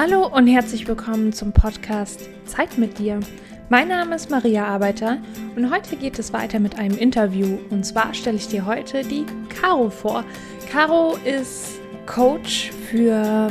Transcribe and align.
Hallo 0.00 0.28
und 0.28 0.46
herzlich 0.46 0.86
willkommen 0.86 1.32
zum 1.32 1.50
Podcast 1.50 2.28
Zeit 2.44 2.78
mit 2.78 3.00
dir. 3.00 3.18
Mein 3.68 3.88
Name 3.88 4.14
ist 4.14 4.30
Maria 4.30 4.64
Arbeiter 4.64 5.18
und 5.56 5.72
heute 5.72 5.96
geht 5.96 6.20
es 6.20 6.32
weiter 6.32 6.60
mit 6.60 6.78
einem 6.78 6.96
Interview. 6.96 7.58
Und 7.70 7.84
zwar 7.84 8.14
stelle 8.14 8.36
ich 8.36 8.46
dir 8.46 8.64
heute 8.64 9.02
die 9.02 9.26
Caro 9.48 9.90
vor. 9.90 10.22
Caro 10.70 11.16
ist 11.24 11.80
Coach 12.06 12.70
für 12.88 13.48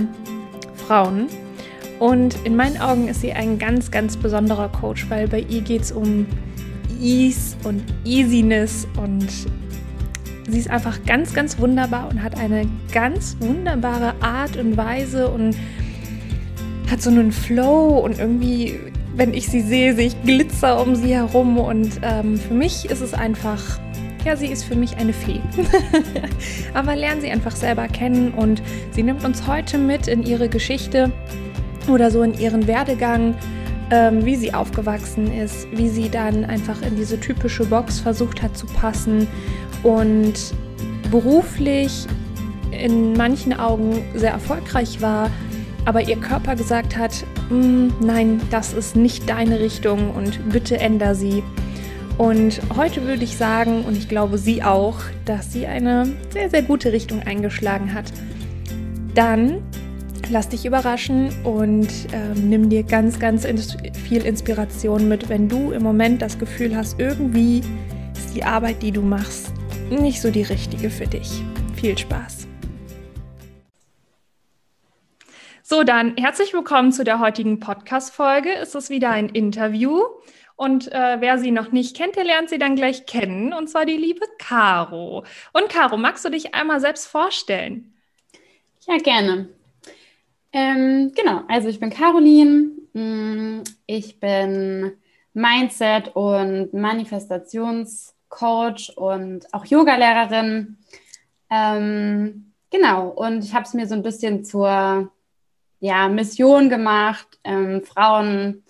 Frauen 0.87 1.27
und 1.99 2.37
in 2.45 2.55
meinen 2.55 2.79
Augen 2.79 3.09
ist 3.09 3.19
sie 3.19 3.33
ein 3.33 3.59
ganz, 3.59 3.91
ganz 3.91 4.15
besonderer 4.15 4.69
Coach, 4.69 5.09
weil 5.09 5.27
bei 5.27 5.41
ihr 5.41 5.59
geht 5.59 5.81
es 5.81 5.91
um 5.91 6.25
Ease 7.01 7.57
und 7.65 7.83
Easiness 8.05 8.87
und 8.95 9.27
sie 10.47 10.59
ist 10.59 10.69
einfach 10.69 11.03
ganz, 11.05 11.33
ganz 11.33 11.59
wunderbar 11.59 12.07
und 12.09 12.23
hat 12.23 12.37
eine 12.37 12.69
ganz 12.93 13.35
wunderbare 13.41 14.13
Art 14.21 14.55
und 14.55 14.77
Weise 14.77 15.27
und 15.27 15.57
hat 16.89 17.01
so 17.01 17.09
einen 17.09 17.31
Flow 17.31 17.99
und 17.99 18.19
irgendwie, 18.19 18.79
wenn 19.15 19.33
ich 19.33 19.47
sie 19.47 19.61
sehe, 19.61 19.95
sehe 19.95 20.07
ich 20.07 20.21
Glitzer 20.23 20.81
um 20.81 20.95
sie 20.95 21.15
herum 21.15 21.57
und 21.57 21.99
ähm, 22.01 22.37
für 22.37 22.53
mich 22.53 22.89
ist 22.89 23.01
es 23.01 23.13
einfach, 23.13 23.79
ja, 24.25 24.35
sie 24.35 24.47
ist 24.47 24.63
für 24.63 24.75
mich 24.75 24.97
eine 24.97 25.13
Fee. 25.13 25.41
Aber 26.73 26.95
lernen 26.95 27.21
sie 27.21 27.29
einfach 27.29 27.55
selber 27.55 27.87
kennen 27.87 28.33
und 28.33 28.61
sie 28.91 29.03
nimmt 29.03 29.23
uns 29.25 29.47
heute 29.47 29.77
mit 29.77 30.07
in 30.07 30.23
ihre 30.23 30.49
Geschichte 30.49 31.11
oder 31.89 32.11
so 32.11 32.23
in 32.23 32.37
ihren 32.37 32.67
Werdegang, 32.67 33.35
ähm, 33.91 34.25
wie 34.25 34.35
sie 34.35 34.53
aufgewachsen 34.53 35.31
ist, 35.31 35.67
wie 35.71 35.89
sie 35.89 36.09
dann 36.09 36.45
einfach 36.45 36.81
in 36.81 36.95
diese 36.95 37.19
typische 37.19 37.65
Box 37.65 37.99
versucht 37.99 38.41
hat 38.41 38.57
zu 38.57 38.65
passen 38.65 39.27
und 39.83 40.35
beruflich 41.11 42.05
in 42.71 43.13
manchen 43.13 43.53
Augen 43.53 44.03
sehr 44.13 44.31
erfolgreich 44.31 45.01
war, 45.01 45.29
aber 45.87 46.01
ihr 46.01 46.17
Körper 46.17 46.57
gesagt 46.57 46.97
hat, 46.97 47.23
mm, 47.49 47.87
nein, 48.01 48.41
das 48.51 48.73
ist 48.73 48.97
nicht 48.97 49.29
deine 49.29 49.61
Richtung 49.61 50.11
und 50.11 50.51
bitte 50.51 50.77
änder 50.77 51.15
sie. 51.15 51.41
Und 52.17 52.59
heute 52.75 53.05
würde 53.05 53.23
ich 53.23 53.37
sagen, 53.37 53.85
und 53.85 53.97
ich 53.97 54.09
glaube 54.09 54.37
sie 54.37 54.63
auch, 54.63 54.99
dass 55.23 55.53
sie 55.53 55.65
eine 55.65 56.11
sehr, 56.29 56.49
sehr 56.49 56.61
gute 56.61 56.91
Richtung 56.91 57.21
eingeschlagen 57.21 57.93
hat. 57.93 58.11
Dann 59.15 59.61
lass 60.29 60.49
dich 60.49 60.65
überraschen 60.65 61.29
und 61.45 61.87
ähm, 62.11 62.49
nimm 62.49 62.69
dir 62.69 62.83
ganz, 62.83 63.17
ganz 63.17 63.45
ins 63.45 63.77
viel 63.93 64.25
Inspiration 64.25 65.07
mit, 65.07 65.29
wenn 65.29 65.47
du 65.47 65.71
im 65.71 65.83
Moment 65.83 66.21
das 66.21 66.37
Gefühl 66.37 66.75
hast, 66.75 66.99
irgendwie 66.99 67.59
ist 68.13 68.35
die 68.35 68.43
Arbeit, 68.43 68.81
die 68.81 68.91
du 68.91 69.01
machst, 69.01 69.53
nicht 69.89 70.21
so 70.21 70.31
die 70.31 70.43
richtige 70.43 70.89
für 70.89 71.07
dich. 71.07 71.41
Viel 71.75 71.97
Spaß. 71.97 72.45
So, 75.69 75.83
dann 75.83 76.15
herzlich 76.15 76.53
willkommen 76.53 76.93
zu 76.93 77.03
der 77.03 77.19
heutigen 77.19 77.59
Podcast-Folge. 77.59 78.55
Es 78.55 78.73
ist 78.73 78.89
wieder 78.89 79.09
ein 79.09 79.27
Interview. 79.27 79.99
Und 80.55 80.89
äh, 80.93 81.17
wer 81.19 81.37
sie 81.39 81.51
noch 81.51 81.73
nicht 81.73 81.97
kennt, 81.97 82.15
der 82.15 82.23
lernt 82.23 82.49
sie 82.49 82.57
dann 82.57 82.77
gleich 82.77 83.05
kennen. 83.05 83.51
Und 83.51 83.69
zwar 83.69 83.85
die 83.85 83.97
liebe 83.97 84.25
Caro. 84.39 85.25
Und 85.51 85.67
Caro, 85.67 85.97
magst 85.97 86.23
du 86.23 86.29
dich 86.29 86.55
einmal 86.55 86.79
selbst 86.79 87.07
vorstellen? 87.07 87.93
Ja, 88.87 88.95
gerne. 88.95 89.49
Ähm, 90.53 91.11
genau, 91.13 91.41
also 91.49 91.67
ich 91.67 91.81
bin 91.81 91.89
Caroline. 91.89 92.71
Mm, 92.93 93.63
ich 93.87 94.21
bin 94.21 94.93
Mindset- 95.33 96.15
und 96.15 96.73
Manifestationscoach 96.73 98.93
und 98.95 99.53
auch 99.53 99.65
Yogalehrerin. 99.65 100.77
Ähm, 101.49 102.53
genau, 102.71 103.09
und 103.09 103.43
ich 103.43 103.53
habe 103.53 103.65
es 103.65 103.73
mir 103.73 103.85
so 103.85 103.95
ein 103.95 104.03
bisschen 104.03 104.45
zur 104.45 105.11
ja, 105.79 106.07
Mission 106.07 106.69
gemacht, 106.69 107.27
ähm, 107.43 107.83
Frauen 107.83 108.63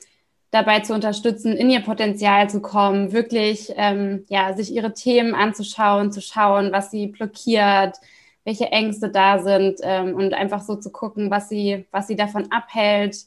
dabei 0.52 0.80
zu 0.80 0.94
unterstützen, 0.94 1.54
in 1.54 1.70
ihr 1.70 1.82
Potenzial 1.82 2.50
zu 2.50 2.62
kommen, 2.62 3.12
wirklich 3.12 3.72
ähm, 3.76 4.26
ja, 4.30 4.54
sich 4.54 4.74
ihre 4.74 4.94
Themen 4.94 5.36
anzuschauen, 5.36 6.12
zu 6.12 6.22
schauen, 6.22 6.72
was 6.72 6.92
sie 6.92 7.08
blockiert, 7.08 7.98
welche 8.44 8.68
Ängste 8.72 9.10
da 9.10 9.40
sind 9.40 9.80
ähm, 9.84 10.16
und 10.16 10.34
einfach 10.34 10.62
so 10.62 10.76
zu 10.76 10.90
gucken, 10.90 11.30
was 11.30 11.50
sie, 11.50 11.86
was 11.92 12.08
sie 12.08 12.16
davon 12.16 12.52
abhält, 12.52 13.26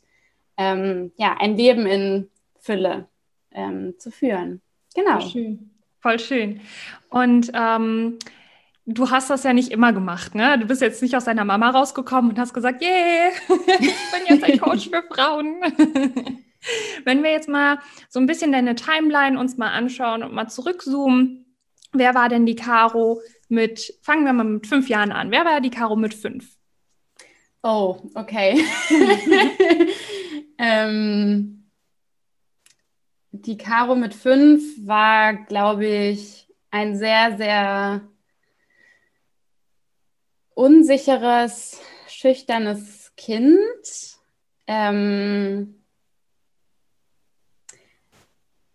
ähm, 0.57 1.13
ja, 1.17 1.37
ein 1.39 1.57
Leben 1.57 1.87
in 1.87 2.29
Fülle 2.59 3.07
ähm, 3.53 3.95
zu 3.99 4.11
führen. 4.11 4.61
Genau. 4.95 5.21
Voll 5.21 5.31
schön. 5.31 5.71
Voll 6.01 6.19
schön. 6.19 6.61
Und 7.11 7.53
ähm, 7.55 8.19
du 8.95 9.11
hast 9.11 9.31
das 9.31 9.45
ja 9.45 9.53
nicht 9.53 9.71
immer 9.71 9.93
gemacht, 9.93 10.35
ne? 10.35 10.59
Du 10.59 10.67
bist 10.67 10.83
jetzt 10.83 11.03
nicht 11.03 11.17
aus 11.17 11.25
deiner 11.25 11.45
Mama 11.45 11.71
rausgekommen 11.71 12.31
und 12.31 12.39
hast 12.39 12.55
gesagt, 12.55 12.83
yeah, 12.83 13.31
ich 13.49 13.79
bin 13.79 14.27
jetzt 14.29 14.45
ein 14.45 14.61
Coach 14.61 14.91
für 14.91 15.03
Frauen. 15.03 15.61
Wenn 17.05 17.23
wir 17.23 17.31
jetzt 17.31 17.49
mal 17.49 17.79
so 18.09 18.21
ein 18.21 18.27
bisschen 18.27 18.53
deine 18.53 18.75
Timeline 18.75 19.39
uns 19.39 19.57
mal 19.57 19.71
anschauen 19.71 20.23
und 20.23 20.35
mal 20.35 20.49
zurückzoomen, 20.49 21.47
wer 21.93 22.15
war 22.15 22.29
denn 22.29 22.45
die 22.45 22.57
Caro 22.57 23.21
mit, 23.49 23.95
fangen 24.03 24.25
wir 24.25 24.33
mal 24.33 24.45
mit 24.45 24.67
fünf 24.67 24.89
Jahren 24.89 25.13
an. 25.13 25.31
Wer 25.31 25.45
war 25.45 25.61
die 25.61 25.71
Caro 25.71 25.97
mit 25.97 26.13
fünf? 26.13 26.57
Oh, 27.63 27.99
okay. 28.15 28.63
ähm, 30.59 31.71
die 33.33 33.57
Caro 33.57 33.95
mit 33.95 34.15
fünf 34.15 34.63
war, 34.87 35.35
glaube 35.35 35.87
ich, 35.87 36.47
ein 36.71 36.97
sehr, 36.97 37.37
sehr 37.37 38.10
unsicheres, 40.61 41.81
schüchternes 42.07 43.13
Kind. 43.17 44.19
Ähm, 44.67 45.83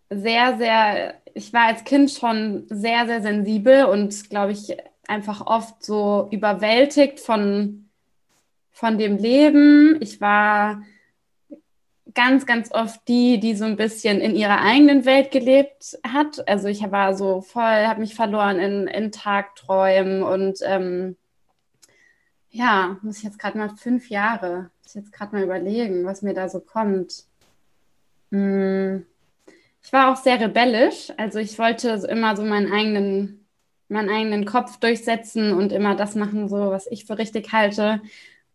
sehr, 0.10 0.58
sehr, 0.58 1.14
ich 1.36 1.54
war 1.54 1.68
als 1.68 1.84
Kind 1.84 2.10
schon 2.10 2.66
sehr, 2.70 3.06
sehr 3.06 3.22
sensibel 3.22 3.86
und 3.86 4.32
glaube 4.32 4.54
ich 4.54 4.76
einfach 5.08 5.46
oft 5.46 5.84
so 5.84 6.28
überwältigt 6.32 7.20
von, 7.20 7.88
von 8.72 8.98
dem 8.98 9.18
Leben. 9.18 10.02
Ich 10.02 10.20
war 10.20 10.82
ganz, 12.16 12.48
ganz 12.48 12.72
oft 12.72 13.08
die, 13.08 13.40
die 13.40 13.54
so 13.54 13.66
ein 13.66 13.76
bisschen 13.76 14.22
in 14.22 14.36
ihrer 14.36 14.62
eigenen 14.62 15.06
Welt 15.06 15.30
gelebt 15.30 16.00
hat. 16.04 16.48
Also 16.50 16.68
ich 16.68 16.82
war 16.92 17.16
so 17.16 17.42
voll, 17.42 17.86
habe 17.86 18.00
mich 18.00 18.16
verloren 18.16 18.58
in, 18.58 18.88
in 18.88 19.12
Tagträumen 19.12 20.24
und 20.24 20.60
ähm, 20.64 21.16
ja, 22.56 22.98
muss 23.02 23.18
ich 23.18 23.24
jetzt 23.24 23.40
gerade 23.40 23.58
mal 23.58 23.70
fünf 23.70 24.10
Jahre, 24.10 24.70
muss 24.82 24.96
ich 24.96 24.96
jetzt 24.96 25.12
gerade 25.12 25.36
mal 25.36 25.44
überlegen, 25.44 26.06
was 26.06 26.22
mir 26.22 26.34
da 26.34 26.48
so 26.48 26.62
kommt. 26.62 27.26
Hm. 28.32 29.06
Ich 29.84 29.94
war 29.94 30.12
auch 30.12 30.16
sehr 30.16 30.40
rebellisch, 30.40 31.12
also 31.18 31.38
ich 31.38 31.60
wollte 31.60 31.90
immer 32.10 32.36
so 32.36 32.44
meinen 32.44 32.72
eigenen, 32.72 33.46
meinen 33.90 34.10
eigenen 34.10 34.46
Kopf 34.46 34.78
durchsetzen 34.78 35.54
und 35.54 35.72
immer 35.72 35.96
das 35.96 36.16
machen, 36.16 36.48
so 36.48 36.72
was 36.72 36.88
ich 36.88 37.06
für 37.06 37.18
richtig 37.18 37.52
halte. 37.52 38.02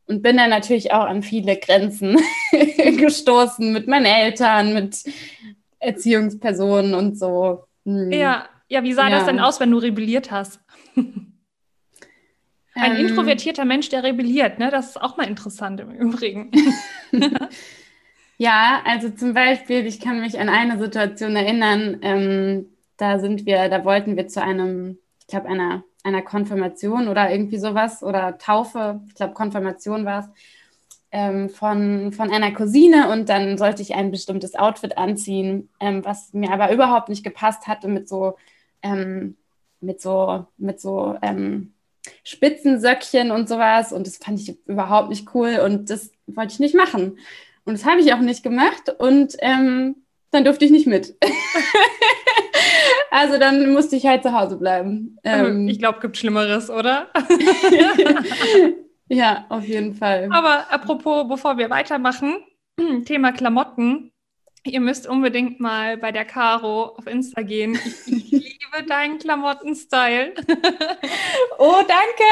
Und 0.07 0.23
bin 0.23 0.39
dann 0.39 0.51
natürlich 0.51 0.93
auch 0.93 1.05
an 1.05 1.23
viele 1.23 1.57
Grenzen 1.57 2.19
gestoßen 2.99 3.73
mit 3.73 3.87
meinen 3.87 4.07
Eltern, 4.07 4.75
mit 4.75 5.05
Erziehungspersonen 5.79 6.95
und 6.95 7.17
so. 7.19 7.65
Hm. 7.85 8.11
Ja, 8.11 8.49
ja, 8.69 8.83
wie 8.83 8.95
sah 8.95 9.09
ja. 9.09 9.19
das 9.19 9.27
denn 9.27 9.41
aus, 9.41 9.61
wenn 9.61 9.71
du 9.71 9.79
rebelliert 9.79 10.31
hast? 10.31 10.59
Ein 12.81 12.97
ähm, 12.97 13.07
introvertierter 13.07 13.65
Mensch, 13.65 13.89
der 13.89 14.03
rebelliert, 14.03 14.59
ne? 14.59 14.71
Das 14.71 14.91
ist 14.91 15.03
auch 15.03 15.17
mal 15.17 15.27
interessant 15.27 15.81
im 15.81 15.91
Übrigen. 15.91 16.51
ja, 18.39 18.81
also 18.85 19.11
zum 19.11 19.35
Beispiel, 19.35 19.87
ich 19.87 20.01
kann 20.01 20.21
mich 20.21 20.39
an 20.39 20.49
eine 20.49 20.79
Situation 20.79 21.37
erinnern, 21.37 21.99
ähm, 22.03 22.67
da 22.97 23.19
sind 23.19 23.47
wir, 23.47 23.69
da 23.69 23.85
wollten 23.85 24.17
wir 24.17 24.29
zu 24.29 24.43
einem, 24.43 24.99
ich 25.21 25.27
glaube, 25.27 25.49
einer, 25.49 25.85
einer 26.05 26.23
Konfirmation 26.23 27.09
oder 27.09 27.31
irgendwie 27.31 27.59
sowas 27.59 28.03
oder 28.03 28.39
Taufe, 28.39 29.01
ich 29.09 29.15
glaube, 29.15 29.35
Konfirmation 29.35 30.05
war 30.05 30.21
es, 30.21 30.29
ähm, 31.13 31.49
von, 31.49 32.13
von 32.13 32.31
einer 32.31 32.53
Cousine 32.53 33.11
und 33.11 33.29
dann 33.29 33.59
sollte 33.59 33.83
ich 33.83 33.95
ein 33.95 34.11
bestimmtes 34.11 34.55
Outfit 34.55 34.97
anziehen, 34.97 35.69
ähm, 35.81 36.05
was 36.05 36.33
mir 36.33 36.53
aber 36.53 36.73
überhaupt 36.73 37.09
nicht 37.09 37.25
gepasst 37.25 37.67
hatte 37.67 37.89
mit 37.89 38.09
so, 38.09 38.37
ähm, 38.83 39.37
mit 39.81 40.01
so, 40.01 40.47
mit 40.57 40.81
so, 40.81 41.17
ähm, 41.23 41.75
Spitzensöckchen 42.25 43.31
und 43.31 43.49
sowas. 43.49 43.93
Und 43.93 44.07
das 44.07 44.19
fand 44.19 44.41
ich 44.41 44.57
überhaupt 44.67 45.11
nicht 45.11 45.29
cool 45.35 45.61
und 45.65 45.91
das 45.91 46.11
wollte 46.27 46.55
ich 46.55 46.61
nicht 46.61 46.75
machen. 46.75 47.19
Und 47.65 47.75
das 47.75 47.85
habe 47.85 48.01
ich 48.01 48.13
auch 48.13 48.21
nicht 48.21 48.43
gemacht 48.43 48.95
und 48.99 49.37
ähm, 49.41 49.97
dann 50.31 50.45
durfte 50.45 50.65
ich 50.65 50.71
nicht 50.71 50.87
mit. 50.87 51.17
also 53.11 53.39
dann 53.39 53.73
musste 53.73 53.97
ich 53.97 54.07
halt 54.07 54.23
zu 54.23 54.33
Hause 54.33 54.57
bleiben. 54.57 55.19
Ähm, 55.25 55.69
ich 55.69 55.79
glaube, 55.79 56.01
gibt 56.01 56.17
Schlimmeres, 56.17 56.71
oder? 56.71 57.09
ja, 59.09 59.47
auf 59.49 59.65
jeden 59.65 59.95
Fall. 59.95 60.29
Aber 60.33 60.71
apropos, 60.71 61.29
bevor 61.29 61.59
wir 61.59 61.71
weitermachen, 61.71 62.37
Thema 63.05 63.33
Klamotten. 63.33 64.10
Ihr 64.65 64.81
müsst 64.81 65.07
unbedingt 65.07 65.59
mal 65.59 65.97
bei 65.97 66.13
der 66.13 66.25
Caro 66.25 66.95
auf 66.97 67.07
Insta 67.07 67.43
gehen. 67.43 67.79
Ich, 68.07 68.31
liebe 68.31 68.87
deinen 68.87 69.19
Klamottenstyle. 69.19 70.35
oh, 71.59 71.83
danke. 71.89 72.25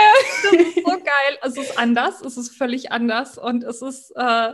Das 0.43 0.53
ist 0.53 0.75
so 0.77 0.83
geil. 0.91 1.39
Es 1.43 1.57
ist 1.57 1.79
anders, 1.79 2.21
es 2.21 2.37
ist 2.37 2.57
völlig 2.57 2.93
anders 2.93 3.39
und 3.39 3.65
es 3.65 3.81
ist, 3.81 4.11
äh, 4.17 4.53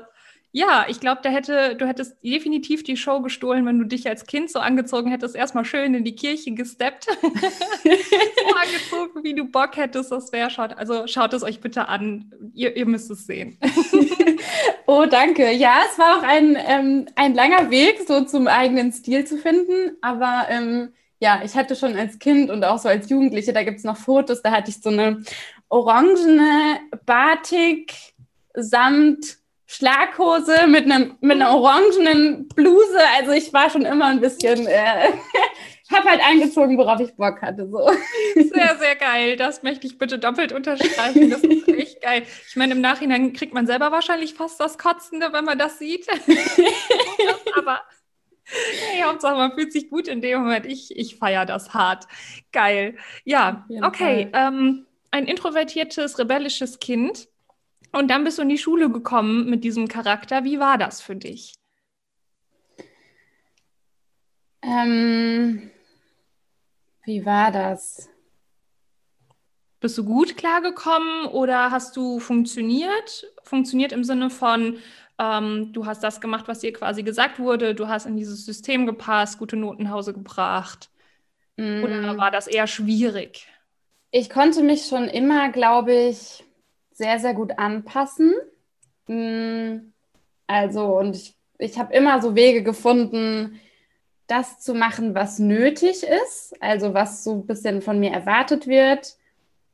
Ja, 0.56 0.86
ich 0.88 1.00
glaube, 1.00 1.28
hätte, 1.28 1.74
du 1.74 1.84
hättest 1.84 2.22
definitiv 2.22 2.84
die 2.84 2.96
Show 2.96 3.20
gestohlen, 3.20 3.66
wenn 3.66 3.80
du 3.80 3.84
dich 3.86 4.06
als 4.08 4.24
Kind 4.24 4.50
so 4.52 4.60
angezogen 4.60 5.10
hättest, 5.10 5.34
erstmal 5.34 5.64
schön 5.64 5.94
in 5.94 6.04
die 6.04 6.14
Kirche 6.14 6.52
gesteppt. 6.52 7.06
so 7.22 8.54
angezogen, 8.54 9.24
wie 9.24 9.34
du 9.34 9.46
Bock 9.46 9.76
hättest, 9.76 10.12
das 10.12 10.30
wäre 10.32 10.50
schon. 10.50 10.70
Also 10.72 11.08
schaut 11.08 11.32
es 11.32 11.42
euch 11.42 11.60
bitte 11.60 11.88
an. 11.88 12.32
Ihr, 12.54 12.76
ihr 12.76 12.86
müsst 12.86 13.10
es 13.10 13.26
sehen. 13.26 13.58
oh, 14.86 15.06
danke. 15.06 15.50
Ja, 15.52 15.82
es 15.90 15.98
war 15.98 16.18
auch 16.18 16.22
ein, 16.22 16.56
ähm, 16.66 17.06
ein 17.16 17.34
langer 17.34 17.70
Weg, 17.70 18.00
so 18.06 18.24
zum 18.24 18.48
eigenen 18.48 18.92
Stil 18.92 19.26
zu 19.26 19.38
finden. 19.38 19.96
Aber 20.02 20.46
ähm, 20.48 20.92
ja, 21.20 21.42
ich 21.44 21.54
hatte 21.54 21.76
schon 21.76 21.96
als 21.96 22.18
Kind 22.18 22.50
und 22.50 22.64
auch 22.64 22.78
so 22.78 22.88
als 22.88 23.08
Jugendliche, 23.08 23.52
da 23.52 23.62
gibt 23.62 23.78
es 23.78 23.84
noch 23.84 23.96
Fotos, 23.96 24.42
da 24.42 24.50
hatte 24.50 24.70
ich 24.70 24.82
so 24.82 24.90
eine 24.90 25.22
orangene 25.68 26.80
Batik 27.06 27.94
samt 28.54 29.38
Schlaghose 29.66 30.66
mit, 30.68 30.84
einem, 30.84 31.16
mit 31.20 31.40
einer 31.40 31.50
orangenen 31.50 32.46
Bluse. 32.48 32.98
Also 33.16 33.32
ich 33.32 33.52
war 33.52 33.70
schon 33.70 33.84
immer 33.84 34.06
ein 34.06 34.20
bisschen, 34.20 34.66
äh, 34.66 35.10
habe 35.92 36.08
halt 36.08 36.20
angezogen, 36.24 36.78
worauf 36.78 37.00
ich 37.00 37.14
Bock 37.14 37.42
hatte. 37.42 37.68
So. 37.68 37.90
Sehr, 38.34 38.76
sehr 38.78 38.96
geil. 38.96 39.36
Das 39.36 39.62
möchte 39.62 39.86
ich 39.86 39.98
bitte 39.98 40.18
doppelt 40.18 40.52
unterstreichen. 40.52 41.30
Das 41.30 41.42
ist 41.42 41.68
echt 41.68 42.02
geil. 42.02 42.22
Ich 42.48 42.56
meine, 42.56 42.74
im 42.74 42.80
Nachhinein 42.80 43.32
kriegt 43.32 43.52
man 43.52 43.66
selber 43.66 43.92
wahrscheinlich 43.92 44.34
fast 44.34 44.58
das 44.60 44.78
Kotzende, 44.78 45.32
wenn 45.32 45.44
man 45.44 45.58
das 45.58 45.78
sieht. 45.78 46.06
Aber 47.56 47.80
Hey, 48.46 49.02
Hauptsache, 49.02 49.36
man 49.36 49.52
fühlt 49.52 49.72
sich 49.72 49.88
gut 49.88 50.06
in 50.06 50.20
dem 50.20 50.40
Moment. 50.40 50.66
Ich, 50.66 50.94
ich 50.96 51.16
feiere 51.16 51.46
das 51.46 51.72
hart. 51.72 52.06
Geil. 52.52 52.96
Ja, 53.24 53.66
okay. 53.82 54.28
Ähm, 54.34 54.86
ein 55.10 55.26
introvertiertes, 55.26 56.18
rebellisches 56.18 56.78
Kind 56.78 57.28
und 57.92 58.08
dann 58.08 58.24
bist 58.24 58.38
du 58.38 58.42
in 58.42 58.48
die 58.48 58.58
Schule 58.58 58.90
gekommen 58.90 59.48
mit 59.48 59.64
diesem 59.64 59.88
Charakter. 59.88 60.44
Wie 60.44 60.58
war 60.58 60.76
das 60.78 61.00
für 61.00 61.16
dich? 61.16 61.54
Ähm, 64.62 65.70
wie 67.04 67.24
war 67.24 67.50
das? 67.50 68.08
Bist 69.80 69.98
du 69.98 70.04
gut 70.04 70.36
klargekommen 70.36 71.26
oder 71.26 71.70
hast 71.70 71.96
du 71.96 72.18
funktioniert? 72.18 73.26
Funktioniert 73.42 73.92
im 73.92 74.02
Sinne 74.02 74.30
von, 74.30 74.78
ähm, 75.18 75.72
du 75.72 75.84
hast 75.84 76.02
das 76.02 76.20
gemacht, 76.20 76.48
was 76.48 76.60
dir 76.60 76.72
quasi 76.72 77.02
gesagt 77.02 77.38
wurde, 77.38 77.74
du 77.74 77.86
hast 77.86 78.06
in 78.06 78.16
dieses 78.16 78.46
System 78.46 78.86
gepasst, 78.86 79.38
gute 79.38 79.56
Noten 79.56 79.84
nach 79.84 79.90
Hause 79.90 80.14
gebracht. 80.14 80.90
Mm. 81.56 81.84
Oder 81.84 82.16
war 82.16 82.30
das 82.30 82.46
eher 82.46 82.66
schwierig? 82.66 83.46
Ich 84.10 84.30
konnte 84.30 84.62
mich 84.62 84.86
schon 84.86 85.08
immer, 85.08 85.50
glaube 85.50 85.92
ich, 85.92 86.44
sehr, 86.90 87.18
sehr 87.18 87.34
gut 87.34 87.58
anpassen. 87.58 88.32
Mm, 89.06 89.92
also, 90.46 90.98
und 90.98 91.16
ich, 91.16 91.36
ich 91.58 91.78
habe 91.78 91.92
immer 91.92 92.22
so 92.22 92.34
Wege 92.34 92.62
gefunden, 92.62 93.60
das 94.26 94.60
zu 94.60 94.74
machen, 94.74 95.14
was 95.14 95.38
nötig 95.38 96.02
ist, 96.02 96.54
also 96.60 96.94
was 96.94 97.24
so 97.24 97.34
ein 97.34 97.46
bisschen 97.46 97.82
von 97.82 98.00
mir 98.00 98.10
erwartet 98.10 98.66
wird. 98.66 99.16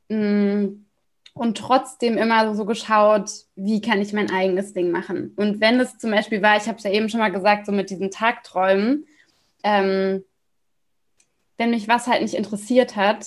Mm, 0.09 0.85
und 1.33 1.57
trotzdem 1.57 2.19
immer 2.19 2.55
so 2.55 2.65
geschaut, 2.65 3.31
wie 3.55 3.81
kann 3.81 4.01
ich 4.01 4.13
mein 4.13 4.31
eigenes 4.31 4.75
Ding 4.75 4.91
machen. 4.91 5.33
Und 5.37 5.61
wenn 5.61 5.79
es 5.79 5.97
zum 5.99 6.11
Beispiel 6.11 6.43
war, 6.43 6.57
ich 6.57 6.67
habe 6.67 6.79
es 6.79 6.85
ja 6.85 6.91
eben 6.91 7.09
schon 7.09 7.21
mal 7.21 7.31
gesagt, 7.31 7.67
so 7.67 7.73
mit 7.73 7.91
diesen 7.91 8.11
Tagträumen, 8.11 9.07
ähm, 9.63 10.25
wenn 11.57 11.71
mich 11.71 11.89
was 11.89 12.07
halt 12.07 12.23
nicht 12.23 12.35
interessiert 12.35 12.97
hat, 12.97 13.27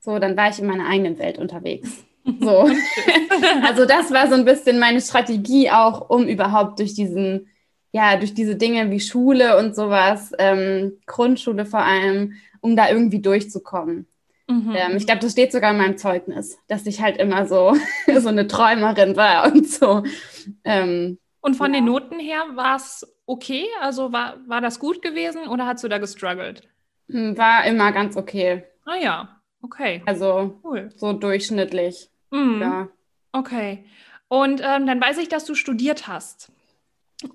so, 0.00 0.18
dann 0.18 0.36
war 0.36 0.50
ich 0.50 0.58
in 0.58 0.66
meiner 0.66 0.88
eigenen 0.88 1.18
Welt 1.18 1.38
unterwegs. 1.38 2.04
So. 2.24 2.68
also 3.62 3.86
das 3.86 4.10
war 4.10 4.28
so 4.28 4.34
ein 4.34 4.44
bisschen 4.44 4.78
meine 4.78 5.00
Strategie 5.00 5.70
auch, 5.70 6.10
um 6.10 6.26
überhaupt 6.26 6.80
durch 6.80 6.94
diesen, 6.94 7.48
ja, 7.94 8.16
durch 8.16 8.34
diese 8.34 8.56
Dinge 8.56 8.90
wie 8.90 8.98
Schule 8.98 9.56
und 9.56 9.76
sowas, 9.76 10.32
ähm, 10.38 10.98
Grundschule 11.06 11.64
vor 11.64 11.78
allem, 11.78 12.32
um 12.60 12.74
da 12.74 12.88
irgendwie 12.88 13.20
durchzukommen. 13.20 14.08
Mhm. 14.48 14.74
Ähm, 14.76 14.96
ich 14.96 15.06
glaube, 15.06 15.20
das 15.20 15.30
steht 15.30 15.52
sogar 15.52 15.70
in 15.70 15.78
meinem 15.78 15.96
Zeugnis, 15.96 16.58
dass 16.66 16.86
ich 16.86 17.00
halt 17.00 17.18
immer 17.18 17.46
so, 17.46 17.76
so 18.18 18.28
eine 18.28 18.48
Träumerin 18.48 19.14
war 19.14 19.52
und 19.52 19.68
so. 19.68 20.02
Ähm, 20.64 21.18
und 21.40 21.54
von 21.54 21.72
ja. 21.72 21.78
den 21.78 21.84
Noten 21.84 22.18
her 22.18 22.42
war 22.54 22.74
es 22.74 23.06
okay? 23.26 23.66
Also 23.80 24.12
war, 24.12 24.38
war 24.48 24.60
das 24.60 24.80
gut 24.80 25.00
gewesen 25.00 25.46
oder 25.46 25.66
hast 25.66 25.84
du 25.84 25.88
da 25.88 25.98
gestruggelt? 25.98 26.68
Hm, 27.08 27.38
war 27.38 27.64
immer 27.64 27.92
ganz 27.92 28.16
okay. 28.16 28.64
Ah 28.86 28.96
ja, 28.96 29.40
okay. 29.62 30.02
Also 30.04 30.58
cool. 30.64 30.90
so 30.96 31.12
durchschnittlich. 31.12 32.10
Mhm. 32.32 32.60
Ja. 32.60 32.88
Okay. 33.30 33.84
Und 34.26 34.60
ähm, 34.64 34.84
dann 34.84 35.00
weiß 35.00 35.18
ich, 35.18 35.28
dass 35.28 35.44
du 35.44 35.54
studiert 35.54 36.08
hast. 36.08 36.50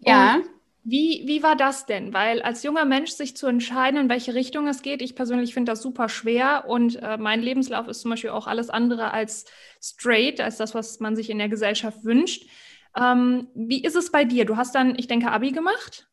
Ja. 0.02 0.36
Und 0.36 0.46
wie, 0.84 1.24
wie 1.26 1.44
war 1.44 1.56
das 1.56 1.86
denn? 1.86 2.14
Weil 2.14 2.42
als 2.42 2.64
junger 2.64 2.86
Mensch 2.86 3.12
sich 3.12 3.36
zu 3.36 3.48
entscheiden, 3.48 4.00
in 4.00 4.10
welche 4.10 4.34
Richtung 4.34 4.68
es 4.68 4.82
geht, 4.82 5.02
ich 5.02 5.16
persönlich 5.16 5.54
finde 5.54 5.72
das 5.72 5.82
super 5.82 6.10
schwer 6.10 6.66
und 6.68 6.96
äh, 6.96 7.18
mein 7.18 7.42
Lebenslauf 7.42 7.88
ist 7.88 8.02
zum 8.02 8.12
Beispiel 8.12 8.32
auch 8.32 8.48
alles 8.48 8.70
andere 8.70 9.12
als 9.12 9.46
straight, 9.82 10.42
als 10.42 10.58
das, 10.58 10.74
was 10.74 11.00
man 11.00 11.16
sich 11.16 11.30
in 11.30 11.38
der 11.38 11.50
Gesellschaft 11.50 12.04
wünscht. 12.06 12.50
Ähm, 12.98 13.50
wie 13.54 13.84
ist 13.84 13.96
es 13.96 14.12
bei 14.12 14.26
dir? 14.26 14.46
Du 14.46 14.58
hast 14.58 14.74
dann, 14.74 14.98
ich 14.98 15.08
denke, 15.08 15.32
Abi 15.32 15.52
gemacht? 15.52 16.10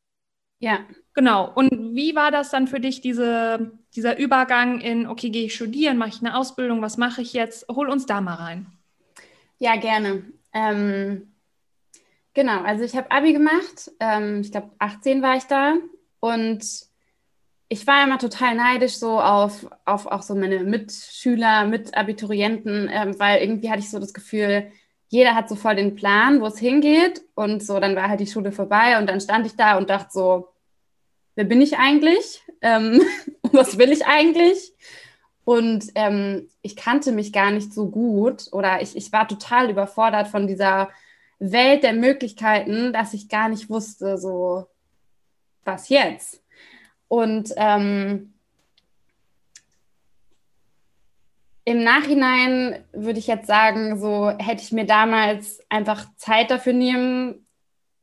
Ja. 0.58 0.80
Genau. 1.14 1.50
Und 1.54 1.94
wie 1.94 2.14
war 2.14 2.30
das 2.30 2.50
dann 2.50 2.66
für 2.66 2.80
dich, 2.80 3.00
diese, 3.00 3.72
dieser 3.94 4.18
Übergang 4.18 4.80
in, 4.80 5.06
okay, 5.06 5.30
gehe 5.30 5.46
ich 5.46 5.54
studieren, 5.54 5.96
mache 5.96 6.10
ich 6.10 6.20
eine 6.20 6.36
Ausbildung, 6.36 6.82
was 6.82 6.98
mache 6.98 7.22
ich 7.22 7.32
jetzt? 7.32 7.66
Hol 7.68 7.88
uns 7.88 8.04
da 8.04 8.20
mal 8.20 8.34
rein. 8.34 8.66
Ja, 9.58 9.76
gerne. 9.76 10.24
Ähm, 10.52 11.32
genau, 12.36 12.62
also 12.62 12.84
ich 12.84 12.94
habe 12.94 13.10
Abi 13.10 13.32
gemacht. 13.32 13.90
Ähm, 13.98 14.42
ich 14.42 14.52
glaube, 14.52 14.70
18 14.78 15.22
war 15.22 15.36
ich 15.36 15.44
da. 15.44 15.74
Und 16.20 16.64
ich 17.68 17.86
war 17.86 18.04
immer 18.04 18.18
total 18.18 18.54
neidisch 18.54 18.98
so 18.98 19.20
auf, 19.20 19.66
auf 19.84 20.06
auch 20.06 20.22
so 20.22 20.36
meine 20.36 20.62
Mitschüler, 20.62 21.66
Mitabiturienten, 21.66 22.88
ähm, 22.92 23.18
weil 23.18 23.42
irgendwie 23.42 23.70
hatte 23.70 23.80
ich 23.80 23.90
so 23.90 23.98
das 23.98 24.14
Gefühl, 24.14 24.70
jeder 25.08 25.34
hat 25.34 25.48
so 25.48 25.56
voll 25.56 25.74
den 25.74 25.96
Plan, 25.96 26.40
wo 26.40 26.46
es 26.46 26.58
hingeht. 26.58 27.22
Und 27.34 27.64
so, 27.64 27.80
dann 27.80 27.96
war 27.96 28.08
halt 28.08 28.20
die 28.20 28.26
Schule 28.26 28.52
vorbei 28.52 28.98
und 28.98 29.08
dann 29.08 29.20
stand 29.20 29.46
ich 29.46 29.56
da 29.56 29.76
und 29.78 29.90
dachte 29.90 30.10
so, 30.12 30.48
wer 31.34 31.44
bin 31.44 31.60
ich 31.60 31.78
eigentlich? 31.78 32.42
Ähm, 32.60 33.00
was 33.42 33.78
will 33.78 33.90
ich 33.90 34.06
eigentlich? 34.06 34.74
Und 35.44 35.86
ähm, 35.94 36.48
ich 36.60 36.76
kannte 36.76 37.12
mich 37.12 37.32
gar 37.32 37.50
nicht 37.50 37.72
so 37.72 37.88
gut 37.88 38.48
oder 38.52 38.82
ich, 38.82 38.96
ich 38.96 39.12
war 39.12 39.26
total 39.26 39.70
überfordert 39.70 40.28
von 40.28 40.46
dieser 40.46 40.90
Welt 41.38 41.82
der 41.82 41.92
Möglichkeiten, 41.92 42.92
dass 42.92 43.14
ich 43.14 43.28
gar 43.28 43.48
nicht 43.48 43.68
wusste, 43.68 44.18
so, 44.18 44.66
was 45.64 45.88
jetzt? 45.88 46.42
Und 47.08 47.52
ähm, 47.56 48.32
im 51.64 51.82
Nachhinein 51.82 52.84
würde 52.92 53.18
ich 53.18 53.26
jetzt 53.26 53.46
sagen, 53.46 53.98
so 53.98 54.30
hätte 54.30 54.62
ich 54.62 54.72
mir 54.72 54.86
damals 54.86 55.60
einfach 55.68 56.06
Zeit 56.16 56.50
dafür 56.50 56.72
nehmen 56.72 57.46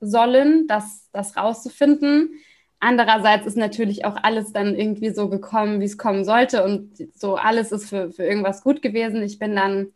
sollen, 0.01 0.67
das, 0.67 1.09
das 1.13 1.37
rauszufinden. 1.37 2.29
Andererseits 2.79 3.47
ist 3.47 3.55
natürlich 3.55 4.03
auch 4.03 4.17
alles 4.21 4.51
dann 4.51 4.75
irgendwie 4.75 5.11
so 5.11 5.29
gekommen, 5.29 5.79
wie 5.79 5.85
es 5.85 5.97
kommen 5.97 6.25
sollte 6.25 6.65
und 6.65 6.91
so 7.15 7.35
alles 7.35 7.71
ist 7.71 7.87
für, 7.87 8.11
für 8.11 8.25
irgendwas 8.25 8.61
gut 8.61 8.81
gewesen. 8.81 9.23
Ich 9.23 9.39
bin 9.39 9.55
dann 9.55 9.93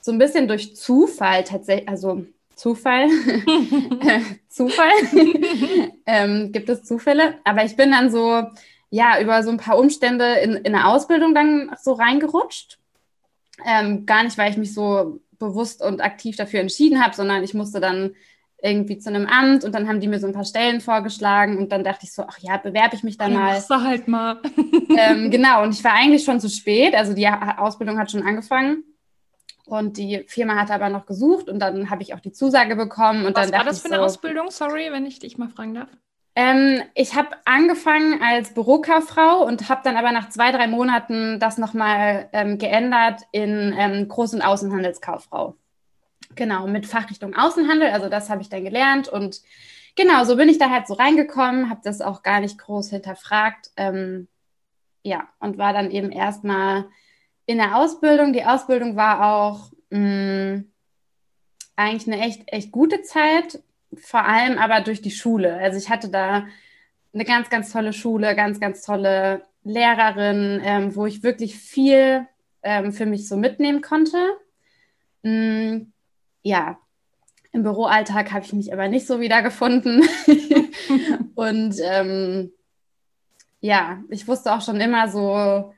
so 0.00 0.10
ein 0.10 0.18
bisschen 0.18 0.48
durch 0.48 0.74
Zufall 0.74 1.44
tatsächlich, 1.44 1.88
also 1.88 2.26
Zufall, 2.54 3.08
Zufall, 4.48 4.90
ähm, 6.06 6.52
gibt 6.52 6.68
es 6.68 6.84
Zufälle, 6.84 7.34
aber 7.44 7.64
ich 7.64 7.76
bin 7.76 7.90
dann 7.90 8.10
so, 8.10 8.42
ja, 8.90 9.20
über 9.20 9.42
so 9.42 9.50
ein 9.50 9.56
paar 9.56 9.78
Umstände 9.78 10.34
in, 10.36 10.52
in 10.54 10.74
eine 10.74 10.86
Ausbildung 10.86 11.34
dann 11.34 11.74
so 11.80 11.92
reingerutscht. 11.92 12.78
Ähm, 13.64 14.06
gar 14.06 14.24
nicht, 14.24 14.38
weil 14.38 14.50
ich 14.50 14.56
mich 14.56 14.74
so 14.74 15.20
bewusst 15.38 15.82
und 15.82 16.00
aktiv 16.00 16.36
dafür 16.36 16.60
entschieden 16.60 17.02
habe, 17.02 17.14
sondern 17.14 17.42
ich 17.42 17.54
musste 17.54 17.80
dann 17.80 18.14
irgendwie 18.62 18.98
zu 18.98 19.10
einem 19.10 19.26
Amt 19.26 19.64
und 19.64 19.74
dann 19.74 19.88
haben 19.88 20.00
die 20.00 20.08
mir 20.08 20.18
so 20.18 20.26
ein 20.26 20.32
paar 20.32 20.44
Stellen 20.44 20.80
vorgeschlagen 20.80 21.58
und 21.58 21.70
dann 21.70 21.84
dachte 21.84 22.04
ich 22.04 22.12
so, 22.12 22.24
ach 22.26 22.38
ja, 22.38 22.56
bewerbe 22.56 22.96
ich 22.96 23.02
mich 23.02 23.18
dann 23.18 23.34
mal. 23.34 23.54
Machst 23.54 23.68
halt 23.68 24.08
mal. 24.08 24.40
ähm, 24.96 25.30
genau, 25.30 25.62
und 25.62 25.74
ich 25.74 25.84
war 25.84 25.92
eigentlich 25.92 26.24
schon 26.24 26.40
zu 26.40 26.48
spät, 26.48 26.94
also 26.94 27.12
die 27.12 27.28
Ausbildung 27.28 27.98
hat 27.98 28.10
schon 28.10 28.22
angefangen 28.22 28.84
und 29.66 29.96
die 29.96 30.24
Firma 30.26 30.56
hat 30.56 30.70
aber 30.70 30.88
noch 30.88 31.06
gesucht 31.06 31.48
und 31.48 31.58
dann 31.58 31.90
habe 31.90 32.02
ich 32.02 32.14
auch 32.14 32.20
die 32.20 32.32
Zusage 32.32 32.76
bekommen. 32.76 33.24
Und 33.24 33.36
Was 33.36 33.50
dann 33.50 33.58
war 33.58 33.64
das 33.64 33.80
für 33.80 33.88
eine 33.88 33.96
so, 33.96 34.02
Ausbildung? 34.02 34.50
Sorry, 34.50 34.88
wenn 34.90 35.06
ich 35.06 35.18
dich 35.18 35.38
mal 35.38 35.48
fragen 35.48 35.74
darf. 35.74 35.88
Ähm, 36.36 36.82
ich 36.94 37.14
habe 37.14 37.28
angefangen 37.44 38.20
als 38.20 38.54
Bürokauffrau 38.54 39.44
und 39.44 39.68
habe 39.68 39.82
dann 39.84 39.96
aber 39.96 40.10
nach 40.10 40.30
zwei, 40.30 40.50
drei 40.50 40.66
Monaten 40.66 41.38
das 41.38 41.58
nochmal 41.58 42.28
ähm, 42.32 42.58
geändert 42.58 43.22
in 43.30 43.74
ähm, 43.78 44.08
Groß- 44.08 44.34
und 44.34 44.42
Außenhandelskauffrau. 44.42 45.56
Genau, 46.34 46.66
mit 46.66 46.86
Fachrichtung 46.86 47.36
Außenhandel. 47.36 47.90
Also 47.90 48.08
das 48.08 48.30
habe 48.30 48.42
ich 48.42 48.48
dann 48.48 48.64
gelernt 48.64 49.08
und 49.08 49.40
genau, 49.94 50.24
so 50.24 50.36
bin 50.36 50.48
ich 50.48 50.58
da 50.58 50.70
halt 50.70 50.88
so 50.88 50.94
reingekommen, 50.94 51.70
habe 51.70 51.80
das 51.84 52.00
auch 52.00 52.24
gar 52.24 52.40
nicht 52.40 52.58
groß 52.58 52.90
hinterfragt. 52.90 53.70
Ähm, 53.76 54.26
ja, 55.04 55.28
und 55.38 55.56
war 55.56 55.72
dann 55.72 55.90
eben 55.90 56.10
erstmal 56.10 56.86
in 57.46 57.58
der 57.58 57.76
Ausbildung. 57.76 58.32
Die 58.32 58.44
Ausbildung 58.44 58.96
war 58.96 59.24
auch 59.24 59.70
mh, 59.90 59.98
mm, 59.98 60.64
eigentlich 61.76 62.12
eine 62.12 62.24
echt, 62.24 62.52
echt 62.52 62.72
gute 62.72 63.02
Zeit, 63.02 63.62
vor 63.96 64.24
allem 64.24 64.58
aber 64.58 64.80
durch 64.80 65.02
die 65.02 65.10
Schule. 65.10 65.56
Also 65.58 65.78
ich 65.78 65.90
hatte 65.90 66.08
da 66.08 66.46
eine 67.12 67.24
ganz, 67.24 67.50
ganz 67.50 67.72
tolle 67.72 67.92
Schule, 67.92 68.34
ganz, 68.34 68.60
ganz 68.60 68.82
tolle 68.82 69.42
Lehrerin, 69.62 70.60
ähm, 70.64 70.94
wo 70.96 71.06
ich 71.06 71.22
wirklich 71.22 71.56
viel 71.56 72.26
ähm, 72.62 72.92
für 72.92 73.06
mich 73.06 73.28
so 73.28 73.36
mitnehmen 73.36 73.82
konnte. 73.82 74.18
Mm, 75.22 75.92
ja, 76.42 76.78
im 77.52 77.62
Büroalltag 77.62 78.32
habe 78.32 78.44
ich 78.44 78.52
mich 78.52 78.72
aber 78.72 78.88
nicht 78.88 79.06
so 79.06 79.20
wiedergefunden. 79.20 80.02
und 81.34 81.76
ähm, 81.82 82.52
ja, 83.60 84.02
ich 84.10 84.26
wusste 84.28 84.52
auch 84.52 84.60
schon 84.60 84.80
immer 84.80 85.08
so, 85.08 85.72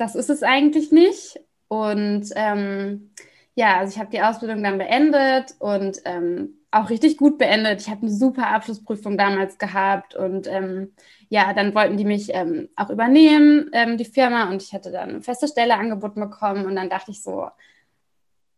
das 0.00 0.14
ist 0.14 0.30
es 0.30 0.42
eigentlich 0.42 0.92
nicht. 0.92 1.38
Und 1.68 2.30
ähm, 2.34 3.12
ja, 3.54 3.78
also 3.78 3.92
ich 3.92 4.00
habe 4.00 4.10
die 4.10 4.22
Ausbildung 4.22 4.62
dann 4.62 4.78
beendet 4.78 5.54
und 5.58 5.98
ähm, 6.06 6.54
auch 6.70 6.88
richtig 6.88 7.18
gut 7.18 7.36
beendet. 7.36 7.82
Ich 7.82 7.90
habe 7.90 8.02
eine 8.02 8.10
super 8.10 8.48
Abschlussprüfung 8.48 9.18
damals 9.18 9.58
gehabt 9.58 10.14
und 10.14 10.46
ähm, 10.46 10.94
ja, 11.28 11.52
dann 11.52 11.74
wollten 11.74 11.96
die 11.96 12.04
mich 12.04 12.30
ähm, 12.32 12.70
auch 12.76 12.90
übernehmen, 12.90 13.70
ähm, 13.72 13.98
die 13.98 14.04
Firma, 14.04 14.50
und 14.50 14.62
ich 14.62 14.72
hatte 14.72 14.90
dann 14.90 15.10
eine 15.10 15.22
feste 15.22 15.48
Stelle 15.48 15.76
angeboten 15.76 16.20
bekommen 16.20 16.64
und 16.64 16.76
dann 16.76 16.88
dachte 16.88 17.10
ich 17.10 17.22
so, 17.22 17.48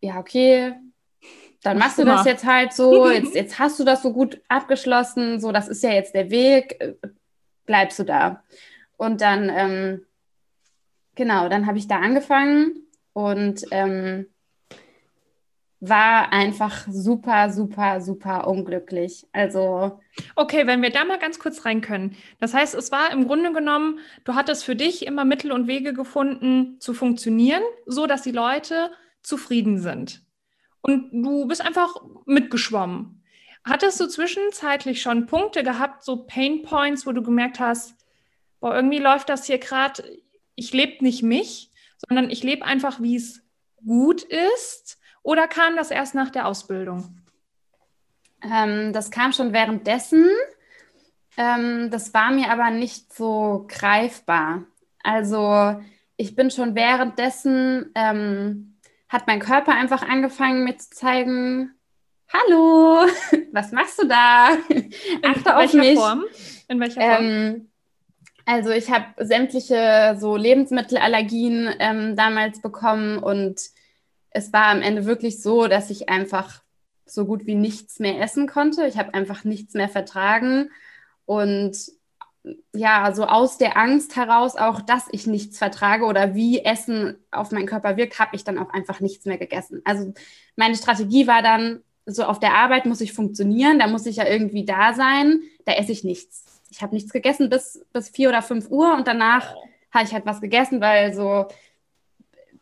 ja, 0.00 0.18
okay, 0.18 0.74
dann 1.62 1.78
machst 1.78 1.98
du 1.98 2.04
das 2.04 2.24
jetzt 2.24 2.44
halt 2.44 2.72
so, 2.72 3.08
jetzt, 3.08 3.34
jetzt 3.34 3.58
hast 3.58 3.78
du 3.80 3.84
das 3.84 4.02
so 4.02 4.12
gut 4.12 4.40
abgeschlossen, 4.48 5.40
so, 5.40 5.52
das 5.52 5.68
ist 5.68 5.82
ja 5.82 5.90
jetzt 5.90 6.14
der 6.14 6.30
Weg, 6.30 6.98
bleibst 7.66 7.98
du 7.98 8.04
da. 8.04 8.42
Und 8.96 9.20
dann, 9.20 9.48
ähm, 9.48 10.06
genau, 11.14 11.48
dann 11.48 11.66
habe 11.66 11.78
ich 11.78 11.88
da 11.88 11.96
angefangen 11.98 12.86
und 13.12 13.64
ähm, 13.70 14.26
war 15.84 16.32
einfach 16.32 16.86
super, 16.88 17.50
super, 17.50 18.00
super 18.00 18.46
unglücklich. 18.46 19.26
Also. 19.32 19.98
Okay, 20.36 20.64
wenn 20.68 20.80
wir 20.80 20.90
da 20.90 21.04
mal 21.04 21.18
ganz 21.18 21.40
kurz 21.40 21.64
rein 21.64 21.80
können. 21.80 22.16
Das 22.38 22.54
heißt, 22.54 22.76
es 22.76 22.92
war 22.92 23.10
im 23.10 23.26
Grunde 23.26 23.52
genommen, 23.52 23.98
du 24.22 24.36
hattest 24.36 24.64
für 24.64 24.76
dich 24.76 25.04
immer 25.04 25.24
Mittel 25.24 25.50
und 25.50 25.66
Wege 25.66 25.92
gefunden, 25.92 26.78
zu 26.78 26.94
funktionieren, 26.94 27.62
so 27.84 28.06
dass 28.06 28.22
die 28.22 28.30
Leute 28.30 28.92
zufrieden 29.22 29.78
sind. 29.78 30.22
Und 30.82 31.10
du 31.12 31.46
bist 31.48 31.60
einfach 31.60 31.96
mitgeschwommen. 32.26 33.24
Hattest 33.64 34.00
du 34.00 34.06
zwischenzeitlich 34.06 35.02
schon 35.02 35.26
Punkte 35.26 35.64
gehabt, 35.64 36.04
so 36.04 36.24
Pain 36.24 36.62
Points, 36.62 37.06
wo 37.06 37.12
du 37.12 37.22
gemerkt 37.22 37.58
hast, 37.58 37.96
boah, 38.60 38.74
irgendwie 38.74 38.98
läuft 38.98 39.28
das 39.28 39.46
hier 39.46 39.58
gerade, 39.58 40.04
ich 40.54 40.72
lebe 40.72 41.02
nicht 41.04 41.22
mich, 41.22 41.70
sondern 42.08 42.30
ich 42.30 42.42
lebe 42.42 42.64
einfach, 42.64 43.00
wie 43.00 43.16
es 43.16 43.42
gut 43.84 44.22
ist? 44.22 44.98
Oder 45.22 45.48
kam 45.48 45.76
das 45.76 45.90
erst 45.90 46.14
nach 46.14 46.30
der 46.30 46.46
Ausbildung? 46.46 47.16
Ähm, 48.42 48.92
das 48.92 49.10
kam 49.10 49.32
schon 49.32 49.52
währenddessen. 49.52 50.28
Ähm, 51.36 51.90
das 51.90 52.12
war 52.12 52.32
mir 52.32 52.50
aber 52.50 52.70
nicht 52.70 53.12
so 53.12 53.66
greifbar. 53.68 54.64
Also 55.02 55.80
ich 56.16 56.34
bin 56.34 56.50
schon 56.50 56.74
währenddessen 56.74 57.90
ähm, 57.94 58.78
hat 59.08 59.26
mein 59.26 59.40
Körper 59.40 59.72
einfach 59.72 60.02
angefangen, 60.02 60.64
mir 60.64 60.76
zu 60.78 60.90
zeigen, 60.90 61.74
hallo, 62.32 63.06
was 63.52 63.72
machst 63.72 64.02
du 64.02 64.06
da? 64.06 64.50
Achte 65.22 65.56
auf 65.56 65.72
mich. 65.74 65.98
Form? 65.98 66.24
In 66.68 66.80
welcher 66.80 67.00
Form? 67.00 67.71
Also 68.44 68.70
ich 68.70 68.90
habe 68.90 69.06
sämtliche 69.24 70.16
so 70.18 70.36
Lebensmittelallergien 70.36 71.70
ähm, 71.78 72.16
damals 72.16 72.60
bekommen 72.60 73.18
und 73.18 73.60
es 74.30 74.52
war 74.52 74.66
am 74.66 74.82
Ende 74.82 75.06
wirklich 75.06 75.42
so, 75.42 75.68
dass 75.68 75.90
ich 75.90 76.08
einfach 76.08 76.62
so 77.06 77.26
gut 77.26 77.46
wie 77.46 77.54
nichts 77.54 77.98
mehr 77.98 78.20
essen 78.20 78.46
konnte. 78.46 78.86
Ich 78.86 78.96
habe 78.96 79.14
einfach 79.14 79.44
nichts 79.44 79.74
mehr 79.74 79.88
vertragen 79.88 80.70
und 81.26 81.76
ja, 82.74 83.12
so 83.14 83.24
aus 83.24 83.56
der 83.58 83.76
Angst 83.76 84.16
heraus 84.16 84.56
auch, 84.56 84.80
dass 84.80 85.06
ich 85.12 85.26
nichts 85.26 85.58
vertrage 85.58 86.04
oder 86.04 86.34
wie 86.34 86.60
Essen 86.60 87.16
auf 87.30 87.52
meinen 87.52 87.66
Körper 87.66 87.96
wirkt, 87.96 88.18
habe 88.18 88.34
ich 88.34 88.42
dann 88.42 88.58
auch 88.58 88.70
einfach 88.70 89.00
nichts 89.00 89.26
mehr 89.26 89.38
gegessen. 89.38 89.80
Also 89.84 90.12
meine 90.56 90.74
Strategie 90.74 91.26
war 91.26 91.42
dann, 91.42 91.82
so 92.04 92.24
auf 92.24 92.40
der 92.40 92.54
Arbeit 92.54 92.84
muss 92.84 93.00
ich 93.00 93.12
funktionieren, 93.12 93.78
da 93.78 93.86
muss 93.86 94.06
ich 94.06 94.16
ja 94.16 94.26
irgendwie 94.26 94.64
da 94.64 94.92
sein, 94.92 95.40
da 95.64 95.74
esse 95.74 95.92
ich 95.92 96.02
nichts. 96.02 96.51
Ich 96.72 96.82
habe 96.82 96.94
nichts 96.94 97.12
gegessen 97.12 97.50
bis, 97.50 97.84
bis 97.92 98.08
vier 98.08 98.30
oder 98.30 98.42
fünf 98.42 98.68
Uhr 98.70 98.94
und 98.94 99.06
danach 99.06 99.54
habe 99.92 100.04
ich 100.04 100.12
halt 100.12 100.24
was 100.24 100.40
gegessen, 100.40 100.80
weil 100.80 101.12
so, 101.12 101.46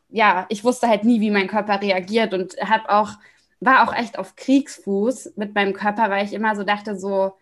ja, 0.09 0.47
ich 0.49 0.65
wusste 0.65 0.89
halt 0.89 1.05
nie, 1.05 1.21
wie 1.21 1.31
mein 1.31 1.47
Körper 1.47 1.81
reagiert 1.81 2.35
und 2.35 2.57
habe 2.61 2.91
auch, 2.91 3.13
war 3.61 3.89
auch 3.89 3.95
echt 3.95 4.19
auf 4.19 4.35
Kriegsfuß 4.35 5.35
mit 5.37 5.55
meinem 5.55 5.73
Körper, 5.73 6.11
weil 6.11 6.25
ich 6.25 6.33
immer 6.33 6.57
so 6.57 6.65
dachte, 6.65 6.99
so, 6.99 7.35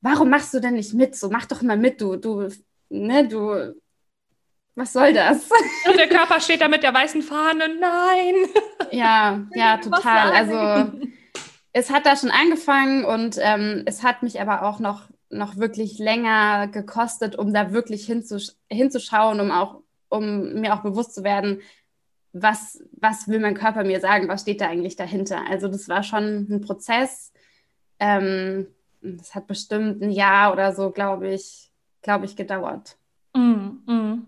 warum 0.00 0.30
machst 0.30 0.52
du 0.52 0.60
denn 0.60 0.74
nicht 0.74 0.94
mit? 0.94 1.14
So, 1.14 1.30
mach 1.30 1.46
doch 1.46 1.62
mal 1.62 1.76
mit, 1.76 2.00
du, 2.00 2.16
du, 2.16 2.48
ne, 2.88 3.28
du, 3.28 3.74
was 4.74 4.92
soll 4.92 5.12
das? 5.12 5.48
Und 5.88 5.96
der 5.96 6.08
Körper 6.08 6.40
steht 6.40 6.60
da 6.60 6.66
mit 6.66 6.82
der 6.82 6.92
weißen 6.92 7.22
Fahne, 7.22 7.68
nein. 7.80 8.34
Ja, 8.90 9.46
ja, 9.54 9.76
total. 9.82 10.32
Also 10.32 10.98
es 11.72 11.90
hat 11.90 12.06
da 12.06 12.16
schon 12.16 12.30
angefangen 12.30 13.04
und 13.04 13.38
ähm, 13.40 13.82
es 13.86 14.02
hat 14.02 14.22
mich 14.22 14.40
aber 14.40 14.62
auch 14.62 14.80
noch, 14.80 15.08
noch 15.34 15.56
wirklich 15.56 15.98
länger 15.98 16.68
gekostet, 16.68 17.36
um 17.36 17.52
da 17.52 17.72
wirklich 17.72 18.06
hinzusch 18.06 18.52
hinzuschauen, 18.70 19.40
um 19.40 19.50
auch, 19.50 19.80
um 20.08 20.60
mir 20.60 20.74
auch 20.74 20.82
bewusst 20.82 21.14
zu 21.14 21.24
werden, 21.24 21.60
was, 22.32 22.82
was 22.92 23.28
will 23.28 23.38
mein 23.38 23.54
Körper 23.54 23.84
mir 23.84 24.00
sagen, 24.00 24.28
was 24.28 24.42
steht 24.42 24.60
da 24.60 24.68
eigentlich 24.68 24.96
dahinter. 24.96 25.42
Also 25.48 25.68
das 25.68 25.88
war 25.88 26.02
schon 26.02 26.46
ein 26.50 26.60
Prozess. 26.60 27.32
Ähm, 28.00 28.66
das 29.02 29.34
hat 29.34 29.46
bestimmt 29.46 30.02
ein 30.02 30.10
Jahr 30.10 30.52
oder 30.52 30.72
so, 30.72 30.90
glaube 30.90 31.32
ich, 31.32 31.70
glaube 32.02 32.24
ich, 32.24 32.34
gedauert. 32.34 32.96
Mm, 33.34 33.78
mm. 33.86 34.26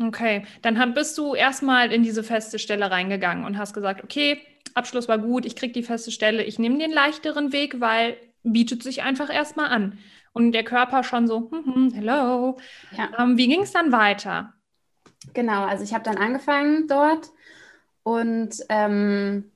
Okay, 0.00 0.44
dann 0.62 0.94
bist 0.94 1.18
du 1.18 1.34
erstmal 1.34 1.92
in 1.92 2.02
diese 2.02 2.22
feste 2.22 2.58
Stelle 2.58 2.90
reingegangen 2.90 3.44
und 3.44 3.58
hast 3.58 3.74
gesagt, 3.74 4.04
okay, 4.04 4.40
Abschluss 4.74 5.08
war 5.08 5.18
gut, 5.18 5.44
ich 5.44 5.56
kriege 5.56 5.72
die 5.72 5.82
feste 5.82 6.12
Stelle, 6.12 6.44
ich 6.44 6.58
nehme 6.58 6.78
den 6.78 6.92
leichteren 6.92 7.52
Weg, 7.52 7.80
weil 7.80 8.16
bietet 8.42 8.82
sich 8.82 9.02
einfach 9.02 9.32
erstmal 9.32 9.70
an. 9.70 9.98
Und 10.32 10.52
der 10.52 10.64
Körper 10.64 11.02
schon 11.02 11.26
so, 11.26 11.50
hm, 11.50 11.64
hm, 11.64 11.92
hello. 11.94 12.56
Ja. 12.96 13.10
Ähm, 13.18 13.36
wie 13.36 13.48
ging 13.48 13.62
es 13.62 13.72
dann 13.72 13.92
weiter? 13.92 14.54
Genau, 15.34 15.64
also 15.64 15.84
ich 15.84 15.92
habe 15.92 16.04
dann 16.04 16.16
angefangen 16.16 16.88
dort 16.88 17.30
und 18.02 18.56
ähm, 18.68 19.50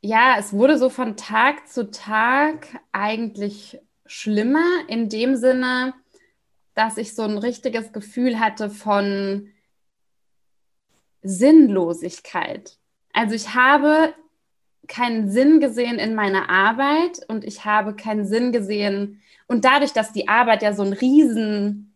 ja, 0.00 0.36
es 0.38 0.52
wurde 0.52 0.78
so 0.78 0.88
von 0.88 1.16
Tag 1.16 1.68
zu 1.68 1.90
Tag 1.90 2.68
eigentlich 2.92 3.78
schlimmer 4.06 4.64
in 4.88 5.08
dem 5.08 5.36
Sinne, 5.36 5.94
dass 6.74 6.96
ich 6.96 7.14
so 7.14 7.22
ein 7.22 7.38
richtiges 7.38 7.92
Gefühl 7.92 8.40
hatte 8.40 8.70
von 8.70 9.50
Sinnlosigkeit. 11.22 12.78
Also 13.12 13.34
ich 13.34 13.54
habe 13.54 14.14
keinen 14.90 15.30
Sinn 15.30 15.60
gesehen 15.60 15.98
in 15.98 16.14
meiner 16.14 16.50
Arbeit 16.50 17.20
und 17.28 17.44
ich 17.44 17.64
habe 17.64 17.94
keinen 17.94 18.26
Sinn 18.26 18.52
gesehen 18.52 19.22
und 19.46 19.64
dadurch, 19.64 19.92
dass 19.92 20.12
die 20.12 20.28
Arbeit 20.28 20.62
ja 20.62 20.74
so 20.74 20.82
ein 20.82 20.92
riesen 20.92 21.94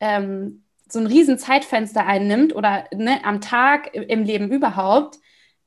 ähm, 0.00 0.62
so 0.90 0.98
ein 0.98 1.06
riesen 1.06 1.38
Zeitfenster 1.38 2.06
einnimmt 2.06 2.54
oder 2.54 2.84
ne, 2.94 3.24
am 3.24 3.40
Tag 3.40 3.94
im 3.94 4.24
Leben 4.24 4.50
überhaupt, 4.50 5.18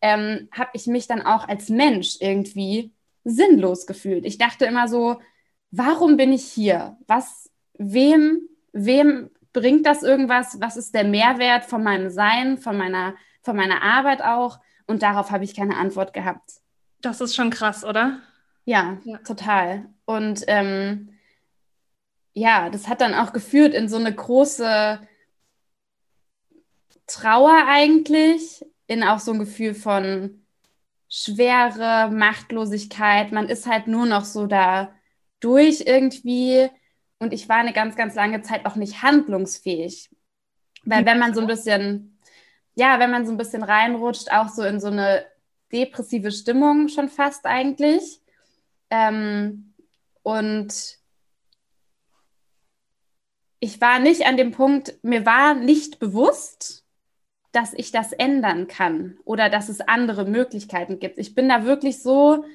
ähm, 0.02 0.50
habe 0.52 0.72
ich 0.74 0.88
mich 0.88 1.08
dann 1.08 1.22
auch 1.22 1.48
als 1.48 1.70
Mensch 1.70 2.18
irgendwie 2.20 2.92
sinnlos 3.24 3.86
gefühlt. 3.86 4.26
Ich 4.26 4.40
dachte 4.40 4.66
immer 4.66 4.88
so, 4.88 5.20
warum 5.70 6.18
bin 6.18 6.34
ich 6.34 6.46
hier? 6.46 6.98
Was, 7.08 7.52
wem, 7.78 8.42
wem 8.74 9.30
bringt 9.54 9.86
das 9.86 10.02
irgendwas? 10.02 10.60
Was 10.60 10.76
ist 10.76 10.96
der 10.96 11.04
Mehrwert 11.04 11.66
von 11.66 11.84
meinem 11.84 12.10
Sein, 12.10 12.58
von 12.58 12.78
meiner, 12.78 13.16
von 13.44 13.56
meiner 13.56 13.84
Arbeit 13.84 14.24
auch? 14.24 14.60
Und 14.88 15.04
darauf 15.04 15.32
habe 15.32 15.44
ich 15.44 15.56
keine 15.56 15.78
Antwort 15.78 16.14
gehabt. 16.14 16.52
Das 17.02 17.22
ist 17.22 17.36
schon 17.36 17.50
krass, 17.50 17.84
oder? 17.84 18.20
Ja, 18.66 18.98
ja. 19.04 19.18
total. 19.20 19.88
Und 20.06 20.44
ähm, 20.48 21.10
ja, 22.34 22.70
das 22.70 22.88
hat 22.88 23.02
dann 23.02 23.14
auch 23.14 23.34
geführt 23.34 23.74
in 23.74 23.90
so 23.90 23.98
eine 23.98 24.14
große 24.14 25.00
Trauer 27.08 27.66
eigentlich, 27.68 28.66
in 28.88 29.04
auch 29.04 29.20
so 29.20 29.34
ein 29.34 29.40
Gefühl 29.40 29.74
von 29.74 30.42
Schwere, 31.10 32.10
Machtlosigkeit. 32.10 33.32
Man 33.32 33.50
ist 33.50 33.68
halt 33.68 33.88
nur 33.88 34.06
noch 34.06 34.24
so 34.24 34.48
da 34.48 34.94
durch 35.42 35.82
irgendwie. 35.86 36.70
Und 37.20 37.34
ich 37.34 37.50
war 37.50 37.58
eine 37.58 37.74
ganz, 37.74 37.96
ganz 37.96 38.16
lange 38.16 38.42
Zeit 38.42 38.66
auch 38.66 38.76
nicht 38.76 39.02
handlungsfähig. 39.02 40.10
Weil 40.84 41.06
wenn 41.06 41.20
man 41.20 41.34
so 41.34 41.42
ein 41.42 41.48
bisschen, 41.48 42.11
ja, 42.76 43.00
wenn 43.00 43.12
man 43.12 43.26
so 43.26 43.32
ein 43.32 43.38
bisschen 43.38 43.64
reinrutscht, 43.64 44.32
auch 44.32 44.50
so 44.50 44.64
in 44.64 44.80
so 44.80 44.88
eine 44.88 45.26
depressive 45.72 46.32
Stimmung 46.32 46.88
schon 46.88 47.10
fast 47.10 47.46
eigentlich. 47.46 48.22
Ähm, 48.90 49.74
und 50.24 50.98
ich 53.60 53.80
war 53.80 54.00
nicht 54.00 54.26
an 54.26 54.38
dem 54.38 54.52
Punkt, 54.52 54.98
mir 55.04 55.26
war 55.26 55.54
nicht 55.54 56.00
bewusst, 56.00 56.84
dass 57.52 57.74
ich 57.74 57.92
das 57.92 58.14
ändern 58.14 58.68
kann 58.68 59.18
oder 59.26 59.50
dass 59.50 59.70
es 59.70 59.82
andere 59.82 60.26
Möglichkeiten 60.26 61.00
gibt. 61.00 61.18
Ich 61.18 61.36
bin 61.36 61.50
da 61.50 61.66
wirklich 61.66 62.02
so, 62.02 62.46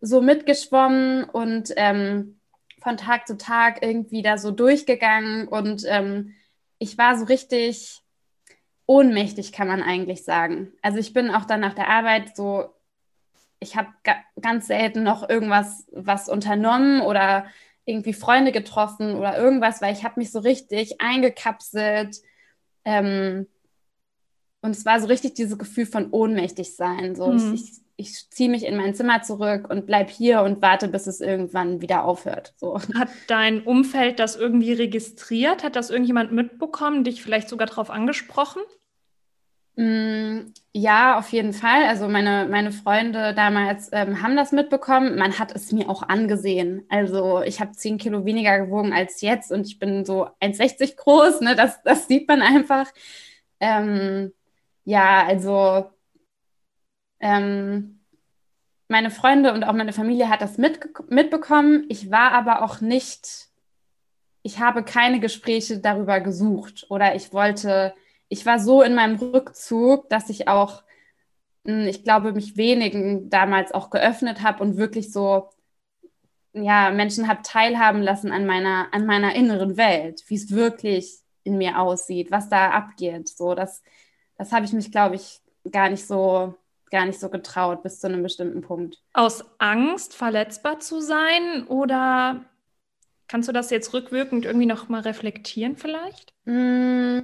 so 0.00 0.20
mitgeschwommen 0.20 1.24
und 1.24 1.72
ähm, 1.76 2.38
von 2.80 2.96
Tag 2.96 3.26
zu 3.28 3.38
Tag 3.38 3.82
irgendwie 3.82 4.22
da 4.22 4.38
so 4.38 4.50
durchgegangen 4.50 5.46
und 5.46 5.84
ähm, 5.86 6.34
ich 6.78 6.98
war 6.98 7.16
so 7.16 7.26
richtig 7.26 8.01
ohnmächtig, 8.86 9.52
kann 9.52 9.68
man 9.68 9.82
eigentlich 9.82 10.24
sagen. 10.24 10.72
Also 10.82 10.98
ich 10.98 11.12
bin 11.12 11.30
auch 11.30 11.44
dann 11.44 11.60
nach 11.60 11.74
der 11.74 11.88
Arbeit 11.88 12.36
so, 12.36 12.74
ich 13.60 13.76
habe 13.76 13.88
ga 14.02 14.16
ganz 14.40 14.66
selten 14.66 15.02
noch 15.02 15.28
irgendwas 15.28 15.86
was 15.92 16.28
unternommen 16.28 17.00
oder 17.00 17.46
irgendwie 17.84 18.12
Freunde 18.12 18.52
getroffen 18.52 19.14
oder 19.14 19.36
irgendwas, 19.36 19.80
weil 19.80 19.92
ich 19.92 20.04
habe 20.04 20.20
mich 20.20 20.30
so 20.30 20.40
richtig 20.40 21.00
eingekapselt. 21.00 22.18
Ähm, 22.84 23.46
und 24.60 24.70
es 24.70 24.84
war 24.84 25.00
so 25.00 25.06
richtig 25.06 25.34
dieses 25.34 25.58
Gefühl 25.58 25.86
von 25.86 26.10
ohnmächtig 26.10 26.76
sein. 26.76 27.14
So, 27.16 27.28
mhm. 27.28 27.54
ich, 27.54 27.62
ich, 27.62 27.81
ich 27.96 28.30
ziehe 28.30 28.48
mich 28.48 28.64
in 28.64 28.76
mein 28.76 28.94
Zimmer 28.94 29.22
zurück 29.22 29.68
und 29.70 29.86
bleib 29.86 30.10
hier 30.10 30.42
und 30.42 30.62
warte, 30.62 30.88
bis 30.88 31.06
es 31.06 31.20
irgendwann 31.20 31.80
wieder 31.80 32.04
aufhört. 32.04 32.54
So. 32.56 32.80
Hat 32.94 33.08
dein 33.28 33.62
Umfeld 33.62 34.18
das 34.18 34.36
irgendwie 34.36 34.72
registriert? 34.72 35.62
Hat 35.62 35.76
das 35.76 35.90
irgendjemand 35.90 36.32
mitbekommen, 36.32 37.04
dich 37.04 37.22
vielleicht 37.22 37.48
sogar 37.48 37.66
darauf 37.66 37.90
angesprochen? 37.90 38.62
Mm, 39.76 40.52
ja, 40.72 41.18
auf 41.18 41.30
jeden 41.32 41.52
Fall. 41.52 41.86
Also 41.86 42.08
meine, 42.08 42.46
meine 42.50 42.72
Freunde 42.72 43.34
damals 43.34 43.88
ähm, 43.92 44.22
haben 44.22 44.36
das 44.36 44.52
mitbekommen. 44.52 45.16
Man 45.16 45.38
hat 45.38 45.54
es 45.54 45.72
mir 45.72 45.88
auch 45.88 46.02
angesehen. 46.02 46.84
Also 46.90 47.42
ich 47.42 47.60
habe 47.60 47.72
10 47.72 47.98
Kilo 47.98 48.24
weniger 48.24 48.58
gewogen 48.58 48.92
als 48.92 49.20
jetzt 49.22 49.50
und 49.50 49.66
ich 49.66 49.78
bin 49.78 50.04
so 50.04 50.26
1,60 50.40 50.96
groß. 50.96 51.40
Ne? 51.40 51.56
Das, 51.56 51.82
das 51.82 52.06
sieht 52.06 52.28
man 52.28 52.42
einfach. 52.42 52.86
Ähm, 53.60 54.32
ja, 54.84 55.24
also 55.26 55.90
ähm, 57.22 58.00
meine 58.88 59.10
Freunde 59.10 59.54
und 59.54 59.64
auch 59.64 59.72
meine 59.72 59.94
Familie 59.94 60.28
hat 60.28 60.42
das 60.42 60.58
mit, 60.58 60.80
mitbekommen. 61.08 61.86
Ich 61.88 62.10
war 62.10 62.32
aber 62.32 62.62
auch 62.62 62.80
nicht, 62.82 63.48
ich 64.42 64.58
habe 64.58 64.84
keine 64.84 65.18
Gespräche 65.20 65.78
darüber 65.78 66.20
gesucht 66.20 66.86
oder 66.90 67.14
ich 67.14 67.32
wollte, 67.32 67.94
ich 68.28 68.44
war 68.44 68.58
so 68.58 68.82
in 68.82 68.94
meinem 68.94 69.16
Rückzug, 69.16 70.10
dass 70.10 70.28
ich 70.28 70.48
auch, 70.48 70.82
hm, 71.64 71.86
ich 71.86 72.04
glaube, 72.04 72.32
mich 72.32 72.56
wenigen 72.56 73.30
damals 73.30 73.72
auch 73.72 73.88
geöffnet 73.88 74.42
habe 74.42 74.62
und 74.62 74.76
wirklich 74.76 75.12
so, 75.12 75.48
ja, 76.52 76.90
Menschen 76.90 77.28
habe 77.28 77.40
teilhaben 77.42 78.02
lassen 78.02 78.30
an 78.30 78.44
meiner, 78.44 78.88
an 78.92 79.06
meiner 79.06 79.34
inneren 79.34 79.76
Welt, 79.78 80.22
wie 80.26 80.34
es 80.34 80.50
wirklich 80.50 81.20
in 81.44 81.56
mir 81.56 81.78
aussieht, 81.78 82.30
was 82.30 82.48
da 82.48 82.70
abgeht. 82.72 83.28
So, 83.28 83.54
das, 83.54 83.82
das 84.36 84.52
habe 84.52 84.66
ich 84.66 84.72
mich, 84.72 84.92
glaube 84.92 85.14
ich, 85.14 85.40
gar 85.70 85.88
nicht 85.88 86.06
so 86.06 86.54
gar 86.92 87.06
nicht 87.06 87.18
so 87.18 87.28
getraut 87.28 87.82
bis 87.82 87.98
zu 87.98 88.06
einem 88.06 88.22
bestimmten 88.22 88.60
Punkt. 88.60 89.02
Aus 89.12 89.44
Angst, 89.58 90.14
verletzbar 90.14 90.78
zu 90.78 91.00
sein 91.00 91.66
oder 91.66 92.44
kannst 93.26 93.48
du 93.48 93.52
das 93.52 93.70
jetzt 93.70 93.92
rückwirkend 93.92 94.44
irgendwie 94.44 94.66
noch 94.66 94.88
mal 94.88 95.00
reflektieren 95.00 95.76
vielleicht? 95.76 96.32
Mm, 96.44 97.20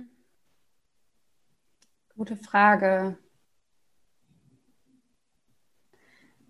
gute 2.16 2.36
Frage. 2.36 3.18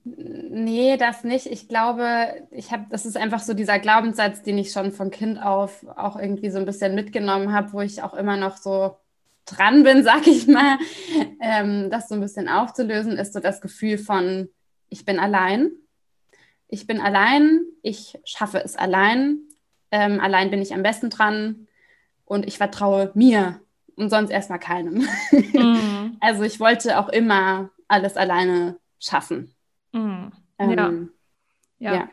Nee, 0.04 0.96
das 0.96 1.24
nicht. 1.24 1.46
Ich 1.46 1.68
glaube, 1.68 2.46
ich 2.50 2.72
habe, 2.72 2.86
das 2.88 3.04
ist 3.04 3.16
einfach 3.16 3.40
so 3.40 3.52
dieser 3.52 3.78
Glaubenssatz, 3.78 4.42
den 4.42 4.56
ich 4.56 4.72
schon 4.72 4.92
von 4.92 5.10
Kind 5.10 5.42
auf 5.42 5.84
auch 5.96 6.16
irgendwie 6.16 6.50
so 6.50 6.58
ein 6.58 6.64
bisschen 6.64 6.94
mitgenommen 6.94 7.52
habe, 7.52 7.72
wo 7.72 7.80
ich 7.80 8.02
auch 8.02 8.14
immer 8.14 8.36
noch 8.36 8.56
so 8.56 8.96
dran 9.50 9.82
bin, 9.82 10.02
sag 10.04 10.26
ich 10.26 10.46
mal, 10.46 10.78
ähm, 11.40 11.90
das 11.90 12.08
so 12.08 12.14
ein 12.14 12.20
bisschen 12.20 12.48
aufzulösen, 12.48 13.12
ist 13.12 13.32
so 13.32 13.40
das 13.40 13.60
Gefühl 13.60 13.98
von, 13.98 14.48
ich 14.88 15.04
bin 15.04 15.18
allein. 15.18 15.70
Ich 16.68 16.86
bin 16.86 17.00
allein, 17.00 17.60
ich 17.82 18.18
schaffe 18.24 18.62
es 18.62 18.76
allein. 18.76 19.38
Ähm, 19.90 20.20
allein 20.20 20.50
bin 20.50 20.60
ich 20.60 20.74
am 20.74 20.82
besten 20.82 21.08
dran 21.08 21.66
und 22.26 22.46
ich 22.46 22.58
vertraue 22.58 23.10
mir 23.14 23.60
und 23.96 24.10
sonst 24.10 24.30
erstmal 24.30 24.58
keinem. 24.58 25.06
Mhm. 25.32 26.16
also 26.20 26.42
ich 26.42 26.60
wollte 26.60 26.98
auch 26.98 27.08
immer 27.08 27.70
alles 27.88 28.16
alleine 28.16 28.78
schaffen. 29.00 29.54
Mhm. 29.92 30.30
Ähm, 30.58 31.10
ja. 31.78 31.92
ja. 31.92 31.94
ja. 31.94 32.08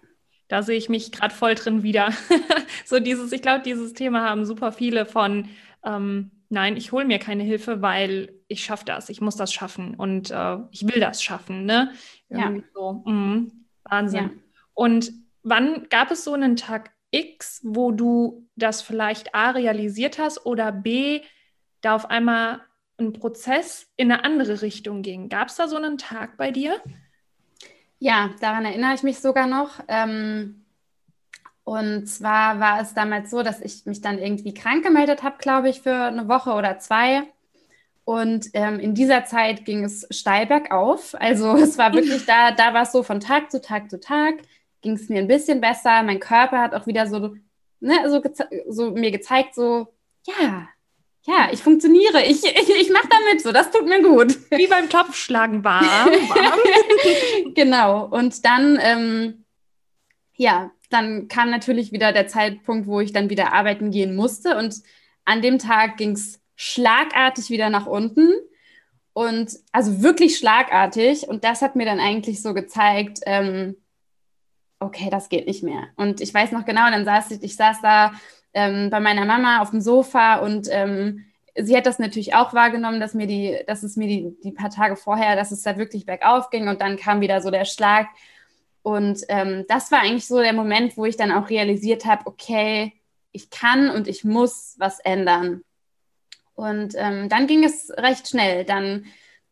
Da 0.47 0.61
sehe 0.63 0.77
ich 0.77 0.89
mich 0.89 1.11
gerade 1.11 1.33
voll 1.33 1.55
drin 1.55 1.83
wieder. 1.83 2.13
so 2.85 2.99
dieses, 2.99 3.31
ich 3.31 3.41
glaube, 3.41 3.63
dieses 3.63 3.93
Thema 3.93 4.29
haben 4.29 4.45
super 4.45 4.71
viele 4.71 5.05
von, 5.05 5.49
ähm, 5.83 6.31
nein, 6.49 6.77
ich 6.77 6.91
hole 6.91 7.05
mir 7.05 7.19
keine 7.19 7.43
Hilfe, 7.43 7.81
weil 7.81 8.33
ich 8.47 8.63
schaffe 8.63 8.85
das, 8.85 9.09
ich 9.09 9.21
muss 9.21 9.35
das 9.35 9.53
schaffen 9.53 9.95
und 9.95 10.31
äh, 10.31 10.57
ich 10.71 10.87
will 10.87 10.99
das 10.99 11.23
schaffen. 11.23 11.65
Ne? 11.65 11.91
Irgendwie 12.29 12.59
ja. 12.59 12.65
so, 12.73 13.03
mh, 13.05 13.47
Wahnsinn. 13.83 14.23
Ja. 14.23 14.29
Und 14.73 15.11
wann 15.43 15.87
gab 15.89 16.11
es 16.11 16.23
so 16.23 16.33
einen 16.33 16.55
Tag 16.55 16.91
X, 17.11 17.61
wo 17.63 17.91
du 17.91 18.47
das 18.55 18.81
vielleicht 18.81 19.33
A 19.33 19.51
realisiert 19.51 20.19
hast 20.19 20.45
oder 20.45 20.71
B, 20.71 21.21
da 21.81 21.95
auf 21.95 22.09
einmal 22.09 22.61
ein 22.97 23.13
Prozess 23.13 23.91
in 23.95 24.11
eine 24.11 24.23
andere 24.23 24.61
Richtung 24.61 25.01
ging? 25.01 25.29
Gab 25.29 25.47
es 25.47 25.55
da 25.55 25.67
so 25.67 25.77
einen 25.77 25.97
Tag 25.97 26.37
bei 26.37 26.51
dir? 26.51 26.81
Ja, 27.99 28.31
daran 28.41 28.65
erinnere 28.65 28.93
ich 28.93 29.03
mich 29.03 29.19
sogar 29.19 29.47
noch. 29.47 29.79
Ähm 29.87 30.64
und 31.65 32.05
zwar 32.05 32.59
war 32.59 32.79
es 32.79 32.93
damals 32.93 33.31
so, 33.31 33.41
dass 33.41 33.59
ich 33.59 33.87
mich 33.87 33.99
dann 33.99 34.19
irgendwie 34.19 34.53
krank 34.53 34.85
gemeldet 34.85 35.23
habe, 35.23 35.37
glaube 35.39 35.67
ich, 35.67 35.81
für 35.81 35.95
eine 35.95 36.27
Woche 36.27 36.51
oder 36.51 36.77
zwei. 36.77 37.23
Und 38.03 38.45
ähm, 38.53 38.79
in 38.79 38.93
dieser 38.93 39.25
Zeit 39.25 39.65
ging 39.65 39.83
es 39.83 40.07
steil 40.11 40.45
bergauf. 40.45 41.15
Also 41.19 41.55
es 41.57 41.79
war 41.79 41.91
wirklich 41.91 42.27
da, 42.27 42.51
da 42.51 42.75
war 42.75 42.83
es 42.83 42.91
so 42.91 43.01
von 43.01 43.19
Tag 43.19 43.49
zu 43.49 43.59
Tag 43.61 43.89
zu 43.89 43.99
Tag, 43.99 44.35
ging 44.81 44.93
es 44.93 45.09
mir 45.09 45.17
ein 45.17 45.27
bisschen 45.27 45.59
besser. 45.59 46.03
Mein 46.03 46.19
Körper 46.19 46.61
hat 46.61 46.75
auch 46.75 46.85
wieder 46.85 47.07
so, 47.07 47.35
ne, 47.79 47.95
so, 48.09 48.21
so 48.69 48.91
mir 48.91 49.09
gezeigt, 49.09 49.55
so, 49.55 49.87
ja, 50.27 50.67
ja, 51.23 51.49
ich 51.51 51.63
funktioniere, 51.63 52.21
ich, 52.21 52.43
ich, 52.43 52.69
ich 52.69 52.91
mache 52.91 53.09
damit 53.09 53.41
so, 53.41 53.51
das 53.51 53.71
tut 53.71 53.87
mir 53.87 54.03
gut. 54.03 54.37
Wie 54.51 54.67
beim 54.67 54.87
Topfschlagen 54.87 55.63
warm. 55.63 55.85
warm. 56.29 57.53
genau. 57.55 58.05
Und 58.05 58.45
dann, 58.45 58.77
ähm, 58.79 59.45
ja, 60.35 60.69
dann 60.89 61.27
kam 61.27 61.49
natürlich 61.49 61.91
wieder 61.91 62.13
der 62.13 62.27
Zeitpunkt, 62.27 62.87
wo 62.87 62.99
ich 62.99 63.13
dann 63.13 63.29
wieder 63.29 63.53
arbeiten 63.53 63.91
gehen 63.91 64.15
musste. 64.15 64.57
Und 64.57 64.75
an 65.25 65.41
dem 65.41 65.59
Tag 65.59 65.97
ging 65.97 66.11
es 66.11 66.39
schlagartig 66.55 67.49
wieder 67.49 67.69
nach 67.69 67.87
unten. 67.87 68.31
Und 69.13 69.51
also 69.71 70.01
wirklich 70.01 70.37
schlagartig. 70.37 71.27
Und 71.27 71.43
das 71.43 71.61
hat 71.61 71.75
mir 71.75 71.85
dann 71.85 71.99
eigentlich 71.99 72.41
so 72.41 72.53
gezeigt, 72.53 73.19
ähm, 73.25 73.75
okay, 74.79 75.09
das 75.09 75.29
geht 75.29 75.47
nicht 75.47 75.63
mehr. 75.63 75.87
Und 75.95 76.21
ich 76.21 76.33
weiß 76.33 76.51
noch 76.51 76.65
genau, 76.65 76.89
dann 76.89 77.05
saß 77.05 77.31
ich, 77.31 77.43
ich 77.43 77.55
saß 77.55 77.81
da 77.81 78.13
ähm, 78.53 78.89
bei 78.89 78.99
meiner 78.99 79.25
Mama 79.25 79.61
auf 79.61 79.71
dem 79.71 79.81
Sofa 79.81 80.37
und 80.37 80.67
ähm, 80.71 81.25
sie 81.57 81.75
hat 81.75 81.85
das 81.85 81.99
natürlich 81.99 82.35
auch 82.35 82.53
wahrgenommen, 82.53 82.99
dass 82.99 83.13
mir 83.13 83.27
die, 83.27 83.57
dass 83.67 83.83
es 83.83 83.95
mir 83.95 84.07
die, 84.07 84.35
die 84.43 84.51
paar 84.51 84.69
Tage 84.69 84.95
vorher, 84.95 85.35
dass 85.35 85.51
es 85.51 85.61
da 85.61 85.77
wirklich 85.77 86.05
bergauf 86.05 86.49
ging 86.49 86.67
und 86.67 86.81
dann 86.81 86.97
kam 86.97 87.21
wieder 87.21 87.41
so 87.41 87.51
der 87.51 87.65
Schlag. 87.65 88.07
Und 88.85 89.21
ähm, 89.29 89.65
das 89.67 89.91
war 89.91 90.01
eigentlich 90.01 90.27
so 90.27 90.39
der 90.39 90.53
Moment, 90.53 90.95
wo 90.95 91.05
ich 91.05 91.17
dann 91.17 91.31
auch 91.31 91.49
realisiert 91.49 92.05
habe, 92.05 92.27
okay, 92.27 92.93
ich 93.31 93.49
kann 93.49 93.89
und 93.89 94.07
ich 94.07 94.23
muss 94.23 94.75
was 94.77 94.99
ändern. 94.99 95.63
Und 96.53 96.93
ähm, 96.95 97.27
dann 97.27 97.47
ging 97.47 97.63
es 97.63 97.89
recht 97.97 98.29
schnell. 98.29 98.63
Dann 98.63 99.05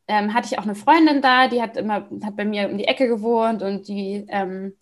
ähm, 0.07 0.35
hatte 0.35 0.49
ich 0.51 0.59
auch 0.59 0.65
eine 0.65 0.75
Freundin 0.75 1.23
da, 1.23 1.47
die 1.47 1.63
hat 1.63 1.77
immer, 1.77 2.07
hat 2.23 2.35
bei 2.35 2.45
mir 2.45 2.69
um 2.69 2.77
die 2.77 2.85
Ecke 2.85 3.07
gewohnt 3.07 3.63
und 3.63 3.87
die, 3.87 4.23
ähm, 4.29 4.75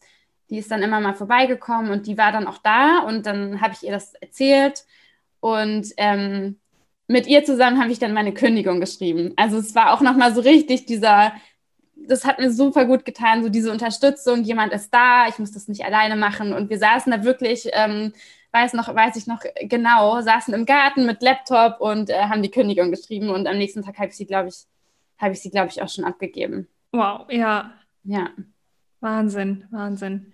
die 0.50 0.58
ist 0.58 0.70
dann 0.70 0.84
immer 0.84 1.00
mal 1.00 1.14
vorbeigekommen 1.14 1.90
und 1.90 2.06
die 2.06 2.18
war 2.18 2.34
dann 2.34 2.46
auch 2.46 2.58
da 2.58 3.04
und 3.08 3.26
dann 3.26 3.62
habe 3.62 3.74
ich 3.74 3.84
ihr 3.84 3.94
das 3.94 4.16
erzählt 4.16 4.84
und 5.40 5.88
ähm, 5.96 6.60
mit 7.08 7.26
ihr 7.26 7.46
zusammen 7.46 7.80
habe 7.80 7.94
ich 7.94 8.00
dann 8.00 8.12
meine 8.12 8.34
Kündigung 8.34 8.82
geschrieben. 8.82 9.32
Also 9.38 9.60
es 9.60 9.76
war 9.76 9.94
auch 9.94 10.02
nochmal 10.02 10.36
so 10.36 10.42
richtig 10.42 10.88
dieser 10.88 11.32
das 12.08 12.26
hat 12.26 12.40
mir 12.40 12.52
super 12.52 12.86
gut 12.86 13.06
getan, 13.06 13.44
so 13.44 13.50
diese 13.50 13.72
Unterstützung, 13.72 14.44
jemand 14.44 14.74
ist 14.74 14.94
da, 14.94 15.28
ich 15.28 15.40
muss 15.40 15.52
das 15.52 15.68
nicht 15.68 15.86
alleine 15.86 16.16
machen. 16.16 16.54
Und 16.54 16.70
wir 16.70 16.78
saßen 16.78 17.12
da 17.12 17.24
wirklich, 17.24 17.70
ähm, 17.74 18.14
weiß 18.52 18.74
noch, 18.74 18.94
weiß 18.94 19.16
ich 19.16 19.28
noch 19.28 19.42
genau, 19.62 20.22
saßen 20.22 20.54
im 20.54 20.66
Garten 20.66 21.06
mit 21.06 21.22
Laptop 21.22 21.80
und 21.80 22.10
äh, 22.10 22.24
haben 22.24 22.44
die 22.44 22.52
Kündigung 22.52 22.92
geschrieben. 22.92 23.30
Und 23.30 23.48
am 23.48 23.58
nächsten 23.58 23.84
Tag 23.84 23.98
habe 23.98 24.08
ich 24.08 24.16
sie, 24.16 24.26
glaube 24.26 24.50
ich, 24.50 24.66
habe 25.18 25.34
ich 25.34 25.42
sie, 25.42 25.52
glaube 25.52 25.70
ich, 25.70 25.82
auch 25.82 25.90
schon 25.90 26.06
abgegeben. 26.06 26.68
Wow, 26.92 27.28
ja. 27.30 27.74
Ja. 28.04 28.30
Wahnsinn, 29.00 29.66
Wahnsinn. 29.72 30.34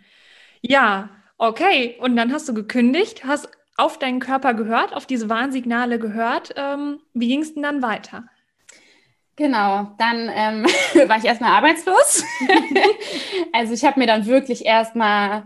Ja, 0.62 1.10
okay. 1.38 1.98
Und 2.00 2.16
dann 2.16 2.34
hast 2.34 2.50
du 2.50 2.54
gekündigt, 2.54 3.26
hast 3.26 3.50
auf 3.78 4.00
deinen 4.00 4.20
Körper 4.20 4.54
gehört, 4.54 4.94
auf 4.94 5.06
diese 5.06 5.30
Warnsignale 5.30 6.00
gehört. 6.00 6.54
Ähm, 6.56 7.00
wie 7.14 7.28
ging 7.28 7.42
es 7.42 7.54
denn 7.54 7.64
dann 7.64 7.82
weiter? 7.82 8.26
Genau, 9.38 9.92
dann 10.00 10.30
ähm, 10.34 10.64
war 11.08 11.18
ich 11.20 11.26
erstmal 11.26 11.52
arbeitslos. 11.52 12.24
also 13.54 13.72
ich 13.72 13.86
habe 13.86 14.00
mir 14.00 14.08
dann 14.08 14.26
wirklich 14.26 14.66
erstmal 14.66 15.46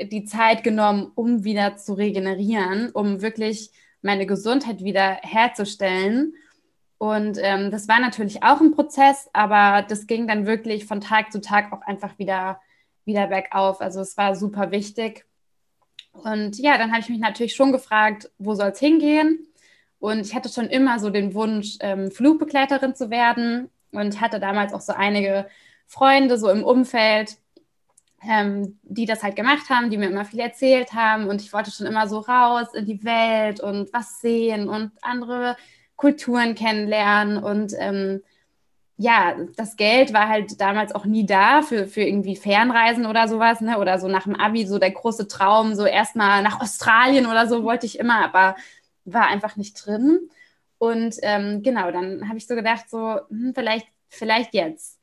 die 0.00 0.24
Zeit 0.24 0.62
genommen, 0.62 1.10
um 1.16 1.42
wieder 1.42 1.76
zu 1.76 1.94
regenerieren, 1.94 2.90
um 2.92 3.20
wirklich 3.20 3.72
meine 4.00 4.26
Gesundheit 4.26 4.84
wieder 4.84 5.18
herzustellen. 5.22 6.34
Und 6.98 7.36
ähm, 7.42 7.72
das 7.72 7.88
war 7.88 7.98
natürlich 7.98 8.44
auch 8.44 8.60
ein 8.60 8.70
Prozess, 8.70 9.28
aber 9.32 9.84
das 9.88 10.06
ging 10.06 10.28
dann 10.28 10.46
wirklich 10.46 10.86
von 10.86 11.00
Tag 11.00 11.32
zu 11.32 11.40
Tag 11.40 11.72
auch 11.72 11.82
einfach 11.82 12.16
wieder, 12.20 12.60
wieder 13.04 13.26
bergauf. 13.26 13.80
Also 13.80 14.00
es 14.02 14.16
war 14.16 14.36
super 14.36 14.70
wichtig. 14.70 15.26
Und 16.12 16.58
ja, 16.58 16.78
dann 16.78 16.92
habe 16.92 17.00
ich 17.00 17.08
mich 17.08 17.18
natürlich 17.18 17.56
schon 17.56 17.72
gefragt, 17.72 18.30
wo 18.38 18.54
soll 18.54 18.68
es 18.68 18.78
hingehen? 18.78 19.48
Und 20.02 20.26
ich 20.26 20.34
hatte 20.34 20.48
schon 20.48 20.66
immer 20.66 20.98
so 20.98 21.10
den 21.10 21.32
Wunsch, 21.32 21.76
ähm, 21.78 22.10
Flugbegleiterin 22.10 22.96
zu 22.96 23.08
werden 23.08 23.70
und 23.92 24.20
hatte 24.20 24.40
damals 24.40 24.74
auch 24.74 24.80
so 24.80 24.92
einige 24.92 25.46
Freunde 25.86 26.38
so 26.38 26.50
im 26.50 26.64
Umfeld, 26.64 27.36
ähm, 28.28 28.80
die 28.82 29.06
das 29.06 29.22
halt 29.22 29.36
gemacht 29.36 29.70
haben, 29.70 29.90
die 29.90 29.98
mir 29.98 30.10
immer 30.10 30.24
viel 30.24 30.40
erzählt 30.40 30.92
haben. 30.92 31.28
Und 31.28 31.40
ich 31.40 31.52
wollte 31.52 31.70
schon 31.70 31.86
immer 31.86 32.08
so 32.08 32.18
raus 32.18 32.74
in 32.74 32.84
die 32.84 33.04
Welt 33.04 33.60
und 33.60 33.92
was 33.92 34.20
sehen 34.20 34.68
und 34.68 34.90
andere 35.02 35.56
Kulturen 35.94 36.56
kennenlernen. 36.56 37.40
Und 37.40 37.72
ähm, 37.78 38.22
ja, 38.96 39.36
das 39.56 39.76
Geld 39.76 40.12
war 40.12 40.28
halt 40.28 40.60
damals 40.60 40.96
auch 40.96 41.04
nie 41.04 41.26
da 41.26 41.62
für, 41.62 41.86
für 41.86 42.02
irgendwie 42.02 42.34
Fernreisen 42.34 43.06
oder 43.06 43.28
sowas, 43.28 43.60
ne? 43.60 43.78
Oder 43.78 44.00
so 44.00 44.08
nach 44.08 44.24
dem 44.24 44.34
Abi, 44.34 44.66
so 44.66 44.80
der 44.80 44.90
große 44.90 45.28
Traum, 45.28 45.76
so 45.76 45.86
erstmal 45.86 46.42
nach 46.42 46.60
Australien 46.60 47.26
oder 47.26 47.46
so 47.46 47.62
wollte 47.62 47.86
ich 47.86 48.00
immer, 48.00 48.24
aber 48.24 48.56
war 49.04 49.26
einfach 49.26 49.56
nicht 49.56 49.84
drin. 49.84 50.30
Und 50.78 51.16
ähm, 51.22 51.62
genau, 51.62 51.90
dann 51.90 52.28
habe 52.28 52.38
ich 52.38 52.46
so 52.46 52.54
gedacht, 52.54 52.90
so, 52.90 53.20
hm, 53.28 53.52
vielleicht, 53.54 53.86
vielleicht 54.08 54.54
jetzt. 54.54 55.00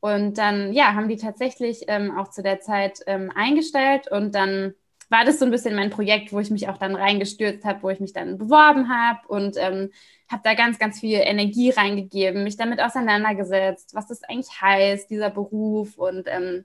Und 0.00 0.36
dann, 0.36 0.72
ja, 0.74 0.94
haben 0.94 1.08
die 1.08 1.16
tatsächlich 1.16 1.84
ähm, 1.88 2.16
auch 2.16 2.28
zu 2.28 2.42
der 2.42 2.60
Zeit 2.60 3.00
ähm, 3.06 3.32
eingestellt 3.34 4.06
und 4.10 4.34
dann 4.34 4.74
war 5.08 5.24
das 5.24 5.38
so 5.38 5.44
ein 5.44 5.50
bisschen 5.50 5.76
mein 5.76 5.90
Projekt, 5.90 6.32
wo 6.32 6.40
ich 6.40 6.50
mich 6.50 6.68
auch 6.68 6.76
dann 6.76 6.94
reingestürzt 6.94 7.64
habe, 7.64 7.82
wo 7.82 7.90
ich 7.90 8.00
mich 8.00 8.12
dann 8.12 8.36
beworben 8.36 8.88
habe 8.88 9.20
und 9.28 9.56
ähm, 9.56 9.90
habe 10.28 10.42
da 10.44 10.54
ganz, 10.54 10.78
ganz 10.78 11.00
viel 11.00 11.20
Energie 11.22 11.70
reingegeben, 11.70 12.44
mich 12.44 12.56
damit 12.56 12.82
auseinandergesetzt, 12.82 13.94
was 13.94 14.08
das 14.08 14.22
eigentlich 14.24 14.60
heißt, 14.60 15.08
dieser 15.10 15.30
Beruf 15.30 15.96
und 15.96 16.26
ähm, 16.26 16.64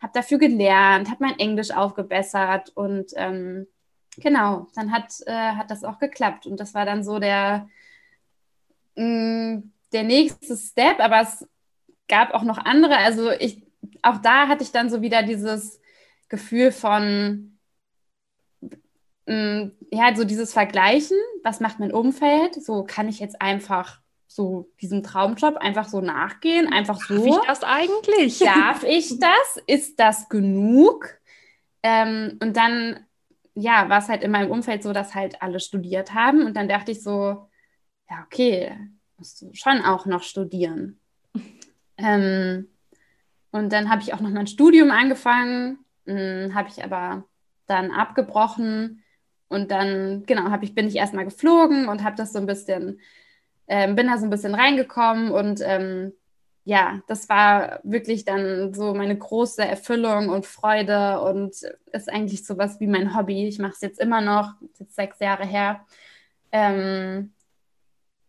habe 0.00 0.12
dafür 0.14 0.38
gelernt, 0.38 1.10
habe 1.10 1.24
mein 1.24 1.38
Englisch 1.38 1.70
aufgebessert 1.72 2.72
und 2.74 3.12
ähm, 3.16 3.66
genau, 4.16 4.66
dann 4.74 4.92
hat, 4.92 5.12
äh, 5.26 5.32
hat 5.32 5.70
das 5.70 5.84
auch 5.84 5.98
geklappt 5.98 6.46
und 6.46 6.58
das 6.58 6.74
war 6.74 6.84
dann 6.84 7.04
so 7.04 7.18
der, 7.18 7.68
mh, 8.96 9.04
mm, 9.04 9.72
der 9.92 10.02
nächste 10.04 10.56
Step, 10.56 11.00
aber 11.00 11.22
es 11.22 11.46
gab 12.08 12.32
auch 12.32 12.42
noch 12.42 12.58
andere. 12.58 12.96
Also 12.96 13.30
ich, 13.30 13.62
auch 14.02 14.18
da 14.18 14.48
hatte 14.48 14.62
ich 14.62 14.72
dann 14.72 14.90
so 14.90 15.02
wieder 15.02 15.22
dieses 15.22 15.80
Gefühl 16.28 16.72
von, 16.72 17.58
mh, 19.26 19.34
mm, 19.34 19.72
ja, 19.92 20.14
so 20.14 20.24
dieses 20.24 20.52
Vergleichen, 20.52 21.16
was 21.42 21.60
macht 21.60 21.80
mein 21.80 21.92
Umfeld? 21.92 22.62
So 22.62 22.84
kann 22.84 23.08
ich 23.08 23.18
jetzt 23.20 23.40
einfach 23.40 24.00
so 24.26 24.70
diesem 24.80 25.02
Traumjob 25.02 25.56
einfach 25.56 25.88
so 25.88 26.00
nachgehen, 26.00 26.72
einfach 26.72 26.98
Darf 26.98 27.08
so. 27.08 27.26
Darf 27.26 27.40
ich 27.42 27.46
das 27.48 27.62
eigentlich? 27.64 28.38
Darf 28.38 28.84
ich 28.84 29.18
das? 29.18 29.62
Ist 29.66 29.98
das 29.98 30.28
genug? 30.28 31.18
Ähm, 31.82 32.38
und 32.40 32.56
dann, 32.56 33.04
ja, 33.54 33.88
war 33.88 33.98
es 33.98 34.08
halt 34.08 34.22
in 34.22 34.30
meinem 34.30 34.50
Umfeld 34.50 34.82
so, 34.82 34.92
dass 34.92 35.14
halt 35.14 35.42
alle 35.42 35.60
studiert 35.60 36.14
haben. 36.14 36.44
Und 36.44 36.56
dann 36.56 36.68
dachte 36.68 36.92
ich 36.92 37.02
so, 37.02 37.48
ja, 38.08 38.24
okay, 38.24 38.76
musst 39.16 39.42
du 39.42 39.50
schon 39.54 39.82
auch 39.82 40.06
noch 40.06 40.22
studieren. 40.22 41.00
Ähm, 42.02 42.66
und 43.50 43.74
dann 43.74 43.90
habe 43.90 44.00
ich 44.00 44.14
auch 44.14 44.20
noch 44.20 44.30
mein 44.30 44.46
Studium 44.46 44.90
angefangen, 44.90 45.84
hm, 46.06 46.54
habe 46.54 46.70
ich 46.70 46.82
aber 46.82 47.24
dann 47.66 47.90
abgebrochen 47.90 49.02
und 49.48 49.70
dann, 49.70 50.24
genau, 50.24 50.50
ich, 50.62 50.74
bin 50.74 50.88
ich 50.88 50.96
erstmal 50.96 51.26
geflogen 51.26 51.88
und 51.88 52.02
habe 52.02 52.16
das 52.16 52.32
so 52.32 52.38
ein 52.38 52.46
bisschen, 52.46 53.00
ähm, 53.68 53.96
bin 53.96 54.06
da 54.06 54.16
so 54.16 54.24
ein 54.24 54.30
bisschen 54.30 54.54
reingekommen 54.54 55.30
und 55.30 55.60
ähm, 55.62 56.14
ja, 56.64 57.00
das 57.06 57.28
war 57.28 57.80
wirklich 57.82 58.24
dann 58.24 58.74
so 58.74 58.94
meine 58.94 59.16
große 59.16 59.64
Erfüllung 59.64 60.28
und 60.28 60.46
Freude 60.46 61.20
und 61.20 61.54
ist 61.92 62.10
eigentlich 62.10 62.46
sowas 62.46 62.78
wie 62.80 62.86
mein 62.86 63.16
Hobby. 63.16 63.46
Ich 63.46 63.58
mache 63.58 63.72
es 63.72 63.80
jetzt 63.80 64.00
immer 64.00 64.20
noch, 64.20 64.54
jetzt 64.78 64.94
sechs 64.94 65.18
Jahre 65.20 65.46
her. 65.46 65.86
Ähm, 66.52 67.32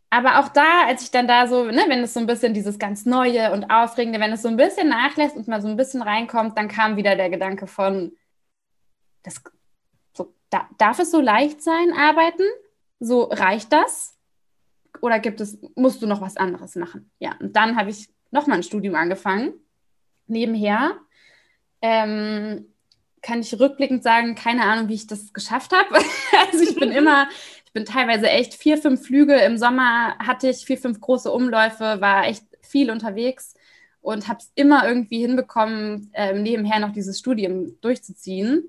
aber 0.09 0.39
auch 0.39 0.49
da, 0.49 0.85
als 0.87 1.03
ich 1.03 1.11
dann 1.11 1.27
da 1.27 1.47
so, 1.47 1.65
ne, 1.65 1.85
wenn 1.87 2.03
es 2.03 2.13
so 2.13 2.19
ein 2.19 2.27
bisschen 2.27 2.53
dieses 2.53 2.79
ganz 2.79 3.05
Neue 3.05 3.51
und 3.53 3.69
Aufregende, 3.71 4.19
wenn 4.19 4.33
es 4.33 4.41
so 4.41 4.49
ein 4.49 4.57
bisschen 4.57 4.89
nachlässt 4.89 5.35
und 5.37 5.47
mal 5.47 5.61
so 5.61 5.69
ein 5.69 5.77
bisschen 5.77 6.01
reinkommt, 6.01 6.57
dann 6.57 6.67
kam 6.67 6.97
wieder 6.97 7.15
der 7.15 7.29
Gedanke 7.29 7.65
von, 7.67 8.11
das, 9.23 9.41
so, 10.13 10.33
da, 10.49 10.67
darf 10.77 10.99
es 10.99 11.11
so 11.11 11.21
leicht 11.21 11.61
sein, 11.61 11.93
arbeiten? 11.93 12.43
So 12.99 13.23
reicht 13.23 13.71
das? 13.71 14.17
Oder 15.01 15.19
gibt 15.19 15.39
es, 15.39 15.57
musst 15.75 16.01
du 16.01 16.07
noch 16.07 16.21
was 16.21 16.37
anderes 16.37 16.75
machen? 16.75 17.09
Ja, 17.19 17.35
und 17.39 17.55
dann 17.55 17.77
habe 17.77 17.89
ich 17.89 18.09
nochmal 18.31 18.57
ein 18.57 18.63
Studium 18.63 18.95
angefangen, 18.95 19.53
nebenher. 20.27 20.97
Ähm, 21.81 22.65
kann 23.21 23.41
ich 23.41 23.59
rückblickend 23.59 24.01
sagen, 24.03 24.33
keine 24.35 24.63
Ahnung, 24.63 24.89
wie 24.89 24.95
ich 24.95 25.07
das 25.07 25.31
geschafft 25.33 25.71
habe. 25.73 25.95
also 26.51 26.63
ich 26.63 26.75
bin 26.75 26.91
immer 26.91 27.27
ich 27.71 27.73
bin 27.73 27.85
teilweise 27.85 28.29
echt 28.29 28.53
vier, 28.53 28.77
fünf 28.77 29.07
Flüge. 29.07 29.33
Im 29.33 29.57
Sommer 29.57 30.17
hatte 30.19 30.49
ich 30.49 30.65
vier, 30.65 30.77
fünf 30.77 30.99
große 30.99 31.31
Umläufe, 31.31 32.01
war 32.01 32.25
echt 32.27 32.43
viel 32.61 32.91
unterwegs 32.91 33.53
und 34.01 34.27
habe 34.27 34.39
es 34.39 34.51
immer 34.55 34.85
irgendwie 34.85 35.19
hinbekommen, 35.19 36.09
äh, 36.11 36.33
nebenher 36.33 36.79
noch 36.79 36.91
dieses 36.91 37.17
Studium 37.17 37.79
durchzuziehen. 37.79 38.65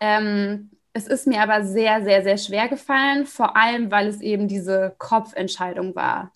Ähm, 0.00 0.70
es 0.92 1.06
ist 1.06 1.28
mir 1.28 1.42
aber 1.42 1.64
sehr, 1.64 2.02
sehr, 2.02 2.24
sehr 2.24 2.36
schwer 2.36 2.66
gefallen, 2.66 3.24
vor 3.24 3.56
allem, 3.56 3.92
weil 3.92 4.08
es 4.08 4.20
eben 4.20 4.48
diese 4.48 4.96
Kopfentscheidung 4.98 5.94
war. 5.94 6.32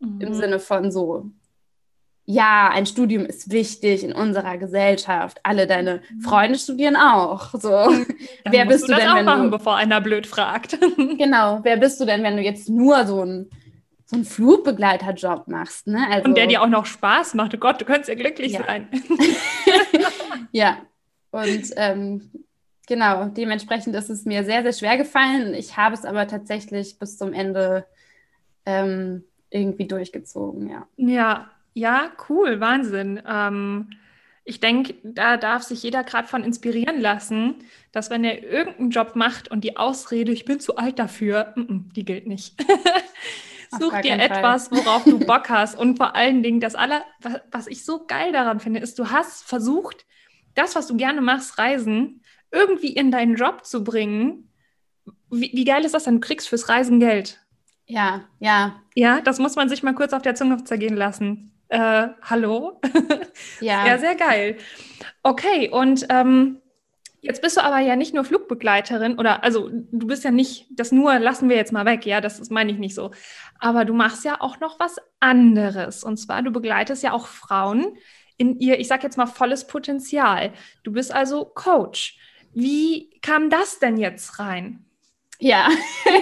Mhm. 0.00 0.22
Im 0.22 0.32
Sinne 0.32 0.58
von 0.58 0.90
so, 0.90 1.26
ja, 2.26 2.70
ein 2.70 2.86
Studium 2.86 3.26
ist 3.26 3.50
wichtig 3.52 4.02
in 4.02 4.12
unserer 4.12 4.56
Gesellschaft. 4.56 5.40
Alle 5.42 5.66
deine 5.66 6.00
mhm. 6.10 6.20
Freunde 6.20 6.58
studieren 6.58 6.96
auch. 6.96 7.52
So, 7.52 7.68
wer 8.50 8.64
bist 8.66 8.84
du, 8.84 8.92
du 8.92 8.98
denn, 8.98 9.08
auch 9.08 9.16
wenn 9.16 9.24
machen, 9.24 9.44
du, 9.44 9.50
bevor 9.50 9.76
einer 9.76 10.00
blöd 10.00 10.26
fragt? 10.26 10.78
genau, 10.96 11.60
wer 11.62 11.76
bist 11.76 12.00
du 12.00 12.04
denn, 12.04 12.22
wenn 12.22 12.36
du 12.36 12.42
jetzt 12.42 12.68
nur 12.68 13.06
so 13.06 13.24
ein 13.24 13.50
so 14.06 14.16
einen 14.16 14.26
Flugbegleiterjob 14.26 15.48
machst, 15.48 15.86
ne? 15.86 16.06
Also, 16.10 16.28
und 16.28 16.36
der 16.36 16.46
dir 16.46 16.62
auch 16.62 16.68
noch 16.68 16.84
Spaß 16.84 17.32
macht. 17.34 17.54
Oh 17.54 17.58
Gott, 17.58 17.80
du 17.80 17.86
könntest 17.86 18.10
ja 18.10 18.14
glücklich 18.14 18.52
ja. 18.52 18.62
sein. 18.62 18.88
ja, 20.52 20.76
und 21.30 21.70
ähm, 21.76 22.30
genau, 22.86 23.24
dementsprechend 23.26 23.96
ist 23.96 24.10
es 24.10 24.26
mir 24.26 24.44
sehr, 24.44 24.62
sehr 24.62 24.74
schwer 24.74 24.98
gefallen. 24.98 25.54
Ich 25.54 25.78
habe 25.78 25.94
es 25.94 26.04
aber 26.04 26.28
tatsächlich 26.28 26.98
bis 26.98 27.16
zum 27.16 27.32
Ende 27.32 27.86
ähm, 28.66 29.24
irgendwie 29.48 29.86
durchgezogen, 29.86 30.68
ja. 30.68 30.86
Ja, 30.96 31.48
ja, 31.74 32.12
cool, 32.28 32.60
Wahnsinn. 32.60 33.20
Ähm, 33.26 33.90
ich 34.44 34.60
denke, 34.60 34.94
da 35.02 35.36
darf 35.36 35.62
sich 35.62 35.82
jeder 35.82 36.04
gerade 36.04 36.28
von 36.28 36.44
inspirieren 36.44 37.00
lassen, 37.00 37.56
dass 37.92 38.10
wenn 38.10 38.24
er 38.24 38.42
irgendeinen 38.42 38.90
Job 38.90 39.16
macht 39.16 39.50
und 39.50 39.64
die 39.64 39.76
Ausrede, 39.76 40.32
ich 40.32 40.44
bin 40.44 40.60
zu 40.60 40.76
alt 40.76 40.98
dafür, 40.98 41.52
m 41.56 41.66
-m, 41.66 41.92
die 41.92 42.04
gilt 42.04 42.26
nicht. 42.26 42.62
Such 43.78 44.00
dir 44.02 44.18
etwas, 44.18 44.70
worauf 44.70 45.04
du 45.04 45.18
Bock 45.26 45.48
hast. 45.48 45.76
Und 45.76 45.96
vor 45.96 46.14
allen 46.14 46.42
Dingen, 46.42 46.60
das 46.60 46.74
aller, 46.74 47.02
was, 47.20 47.40
was 47.50 47.66
ich 47.66 47.84
so 47.84 48.06
geil 48.06 48.32
daran 48.32 48.60
finde, 48.60 48.80
ist, 48.80 48.98
du 48.98 49.10
hast 49.10 49.44
versucht, 49.44 50.06
das, 50.54 50.76
was 50.76 50.86
du 50.86 50.96
gerne 50.96 51.20
machst, 51.20 51.58
Reisen, 51.58 52.22
irgendwie 52.52 52.92
in 52.92 53.10
deinen 53.10 53.34
Job 53.34 53.64
zu 53.64 53.82
bringen. 53.82 54.50
Wie, 55.30 55.50
wie 55.52 55.64
geil 55.64 55.84
ist 55.84 55.94
das 55.94 56.04
dann? 56.04 56.20
Du 56.20 56.20
kriegst 56.20 56.48
fürs 56.48 56.68
Reisen 56.68 57.00
Geld. 57.00 57.40
Ja, 57.86 58.24
ja. 58.38 58.80
Ja, 58.94 59.20
das 59.20 59.38
muss 59.38 59.56
man 59.56 59.68
sich 59.68 59.82
mal 59.82 59.94
kurz 59.94 60.12
auf 60.12 60.22
der 60.22 60.34
Zunge 60.34 60.62
zergehen 60.64 60.96
lassen. 60.96 61.53
Äh, 61.74 62.10
hallo? 62.22 62.80
Ja. 63.58 63.82
Sehr, 63.84 63.98
sehr 63.98 64.14
geil. 64.14 64.58
Okay, 65.24 65.68
und 65.70 66.06
ähm, 66.08 66.60
jetzt 67.20 67.42
bist 67.42 67.56
du 67.56 67.64
aber 67.64 67.80
ja 67.80 67.96
nicht 67.96 68.14
nur 68.14 68.24
Flugbegleiterin 68.24 69.18
oder 69.18 69.42
also 69.42 69.68
du 69.72 70.06
bist 70.06 70.22
ja 70.22 70.30
nicht, 70.30 70.66
das 70.70 70.92
nur 70.92 71.18
lassen 71.18 71.48
wir 71.48 71.56
jetzt 71.56 71.72
mal 71.72 71.84
weg, 71.84 72.06
ja, 72.06 72.20
das, 72.20 72.38
das 72.38 72.50
meine 72.50 72.70
ich 72.70 72.78
nicht 72.78 72.94
so. 72.94 73.10
Aber 73.58 73.84
du 73.84 73.92
machst 73.92 74.24
ja 74.24 74.40
auch 74.40 74.60
noch 74.60 74.78
was 74.78 74.98
anderes. 75.18 76.04
Und 76.04 76.16
zwar, 76.18 76.42
du 76.42 76.52
begleitest 76.52 77.02
ja 77.02 77.12
auch 77.12 77.26
Frauen 77.26 77.96
in 78.36 78.60
ihr, 78.60 78.78
ich 78.78 78.86
sag 78.86 79.02
jetzt 79.02 79.18
mal, 79.18 79.26
volles 79.26 79.66
Potenzial. 79.66 80.52
Du 80.84 80.92
bist 80.92 81.12
also 81.12 81.44
Coach. 81.44 82.16
Wie 82.52 83.18
kam 83.20 83.50
das 83.50 83.80
denn 83.80 83.96
jetzt 83.96 84.38
rein? 84.38 84.86
Ja, 85.40 85.68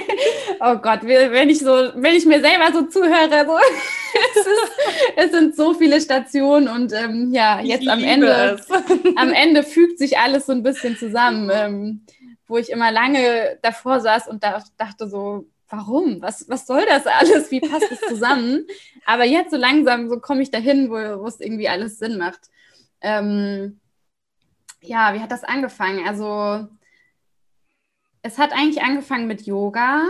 oh 0.61 0.77
Gott, 0.77 1.03
wenn 1.05 1.51
ich 1.51 1.59
so, 1.59 1.70
wenn 1.94 2.14
ich 2.14 2.25
mir 2.25 2.40
selber 2.40 2.72
so 2.72 2.83
zuhöre, 2.87 3.44
so, 3.46 3.59
es, 4.37 4.46
ist, 4.46 4.72
es 5.16 5.31
sind 5.31 5.55
so 5.55 5.75
viele 5.75 6.01
Stationen 6.01 6.68
und 6.68 6.92
ähm, 6.92 7.31
ja, 7.33 7.61
jetzt 7.61 7.87
am 7.88 8.03
Ende, 8.03 8.59
am 9.16 9.33
Ende 9.33 9.62
fügt 9.64 9.98
sich 9.98 10.18
alles 10.18 10.46
so 10.46 10.53
ein 10.53 10.62
bisschen 10.62 10.96
zusammen, 10.96 11.51
ähm, 11.53 12.07
wo 12.46 12.57
ich 12.57 12.70
immer 12.70 12.90
lange 12.90 13.59
davor 13.62 14.01
saß 14.01 14.29
und 14.29 14.42
da, 14.42 14.62
dachte 14.79 15.09
so, 15.09 15.46
warum? 15.68 16.20
Was, 16.22 16.48
was 16.48 16.66
soll 16.66 16.85
das 16.87 17.07
alles? 17.07 17.51
Wie 17.51 17.61
passt 17.61 17.90
das 17.90 18.01
zusammen? 18.01 18.66
Aber 19.07 19.25
jetzt 19.25 19.51
so 19.51 19.57
langsam, 19.57 20.09
so 20.09 20.18
komme 20.20 20.42
ich 20.42 20.51
dahin, 20.51 20.90
wo, 20.90 21.22
wo 21.22 21.27
es 21.27 21.40
irgendwie 21.40 21.68
alles 21.68 21.98
Sinn 21.98 22.18
macht. 22.18 22.40
Ähm, 23.01 23.81
ja, 24.81 25.14
wie 25.14 25.20
hat 25.20 25.31
das 25.31 25.44
angefangen? 25.44 26.07
Also 26.07 26.66
es 28.22 28.38
hat 28.38 28.52
eigentlich 28.52 28.82
angefangen 28.82 29.26
mit 29.26 29.42
Yoga, 29.42 30.06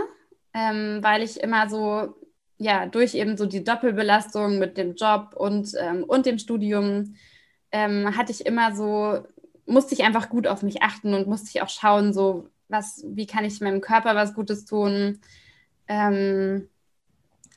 ähm, 0.55 0.99
weil 1.03 1.23
ich 1.23 1.41
immer 1.41 1.69
so 1.69 2.15
ja, 2.63 2.87
durch 2.87 3.15
eben 3.15 3.37
so 3.37 3.47
die 3.47 3.65
Doppelbelastung 3.65 4.59
mit 4.59 4.77
dem 4.77 4.95
Job 4.95 5.35
und, 5.37 5.73
ähm, 5.81 6.05
und 6.05 6.27
dem 6.27 6.39
Studium 6.39 7.17
ähm, 7.73 8.17
hatte 8.17 8.33
ich 8.33 8.47
immer 8.47 8.75
so, 8.75 9.27
musste 9.67 9.95
ich 9.95 10.05
einfach 10.05 10.29
gut 10.29 10.47
auf 10.47 10.63
mich 10.63 10.83
achten 10.83 11.15
und 11.15 11.27
musste 11.27 11.51
ich 11.51 11.63
auch 11.63 11.69
schauen, 11.69 12.13
so, 12.13 12.49
was, 12.69 13.05
wie 13.07 13.27
kann 13.27 13.45
ich 13.45 13.61
meinem 13.61 13.81
Körper 13.81 14.15
was 14.15 14.35
Gutes 14.35 14.65
tun. 14.65 15.21
Ähm, 15.89 16.69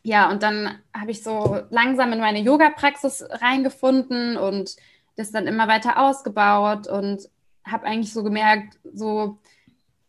ja, 0.04 0.30
und 0.30 0.44
dann 0.44 0.80
habe 0.96 1.12
ich 1.12 1.24
so 1.24 1.62
langsam 1.70 2.12
in 2.14 2.20
meine 2.20 2.40
Yoga-Praxis 2.40 3.26
reingefunden 3.30 4.38
und 4.38 4.76
das 5.18 5.32
dann 5.32 5.48
immer 5.48 5.68
weiter 5.68 6.00
ausgebaut 6.00 6.88
und 6.88 7.30
habe 7.64 7.86
eigentlich 7.86 8.14
so 8.14 8.24
gemerkt, 8.24 8.78
so 8.94 9.40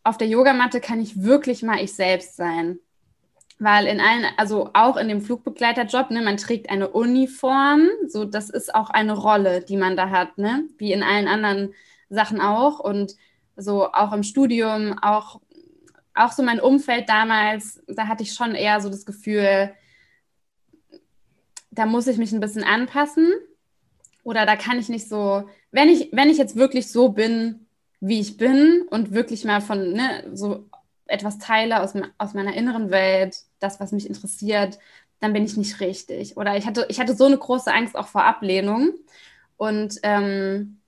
auf 0.07 0.17
der 0.17 0.27
Yogamatte 0.27 0.79
kann 0.79 1.01
ich 1.01 1.21
wirklich 1.21 1.63
mal 1.63 1.83
ich 1.83 1.93
selbst 1.93 2.37
sein. 2.37 2.79
Weil 3.59 3.87
in 3.87 3.99
allen, 3.99 4.25
also 4.37 4.69
auch 4.73 4.95
in 4.95 5.09
dem 5.09 5.21
Flugbegleiterjob, 5.21 6.11
ne, 6.11 6.21
man 6.21 6.37
trägt 6.37 6.69
eine 6.69 6.89
Uniform, 6.89 7.89
so 8.07 8.23
das 8.23 8.49
ist 8.49 8.73
auch 8.73 8.89
eine 8.89 9.13
Rolle, 9.13 9.61
die 9.61 9.75
man 9.75 9.97
da 9.97 10.09
hat, 10.09 10.37
ne? 10.37 10.63
Wie 10.77 10.93
in 10.93 11.03
allen 11.03 11.27
anderen 11.27 11.73
Sachen 12.09 12.39
auch. 12.39 12.79
Und 12.79 13.15
so 13.57 13.91
auch 13.91 14.13
im 14.13 14.23
Studium, 14.23 14.97
auch, 15.01 15.41
auch 16.13 16.31
so 16.31 16.41
mein 16.41 16.61
Umfeld 16.61 17.09
damals, 17.09 17.83
da 17.87 18.07
hatte 18.07 18.23
ich 18.23 18.33
schon 18.33 18.55
eher 18.55 18.79
so 18.79 18.89
das 18.89 19.05
Gefühl, 19.05 19.73
da 21.71 21.85
muss 21.85 22.07
ich 22.07 22.17
mich 22.17 22.31
ein 22.31 22.39
bisschen 22.39 22.63
anpassen. 22.63 23.33
Oder 24.23 24.45
da 24.45 24.55
kann 24.55 24.79
ich 24.79 24.87
nicht 24.87 25.09
so, 25.09 25.49
wenn 25.71 25.89
ich, 25.89 26.09
wenn 26.13 26.29
ich 26.29 26.37
jetzt 26.37 26.55
wirklich 26.55 26.91
so 26.91 27.09
bin, 27.09 27.66
wie 27.99 28.19
ich 28.19 28.37
bin 28.37 28.83
und 28.89 29.13
wirklich 29.13 29.43
mal 29.43 29.61
von 29.61 29.93
ne, 29.93 30.29
so 30.33 30.69
etwas 31.07 31.39
teile 31.39 31.81
aus, 31.81 31.93
aus 32.17 32.33
meiner 32.33 32.55
inneren 32.55 32.91
Welt, 32.91 33.37
das, 33.59 33.79
was 33.79 33.91
mich 33.91 34.07
interessiert, 34.07 34.77
dann 35.19 35.33
bin 35.33 35.45
ich 35.45 35.57
nicht 35.57 35.79
richtig. 35.79 36.37
Oder 36.37 36.57
ich 36.57 36.65
hatte, 36.65 36.85
ich 36.89 36.99
hatte 36.99 37.15
so 37.15 37.25
eine 37.25 37.37
große 37.37 37.73
Angst 37.73 37.95
auch 37.95 38.07
vor 38.07 38.23
Ablehnung. 38.23 38.93
Und 39.57 39.99
ähm, 40.03 40.79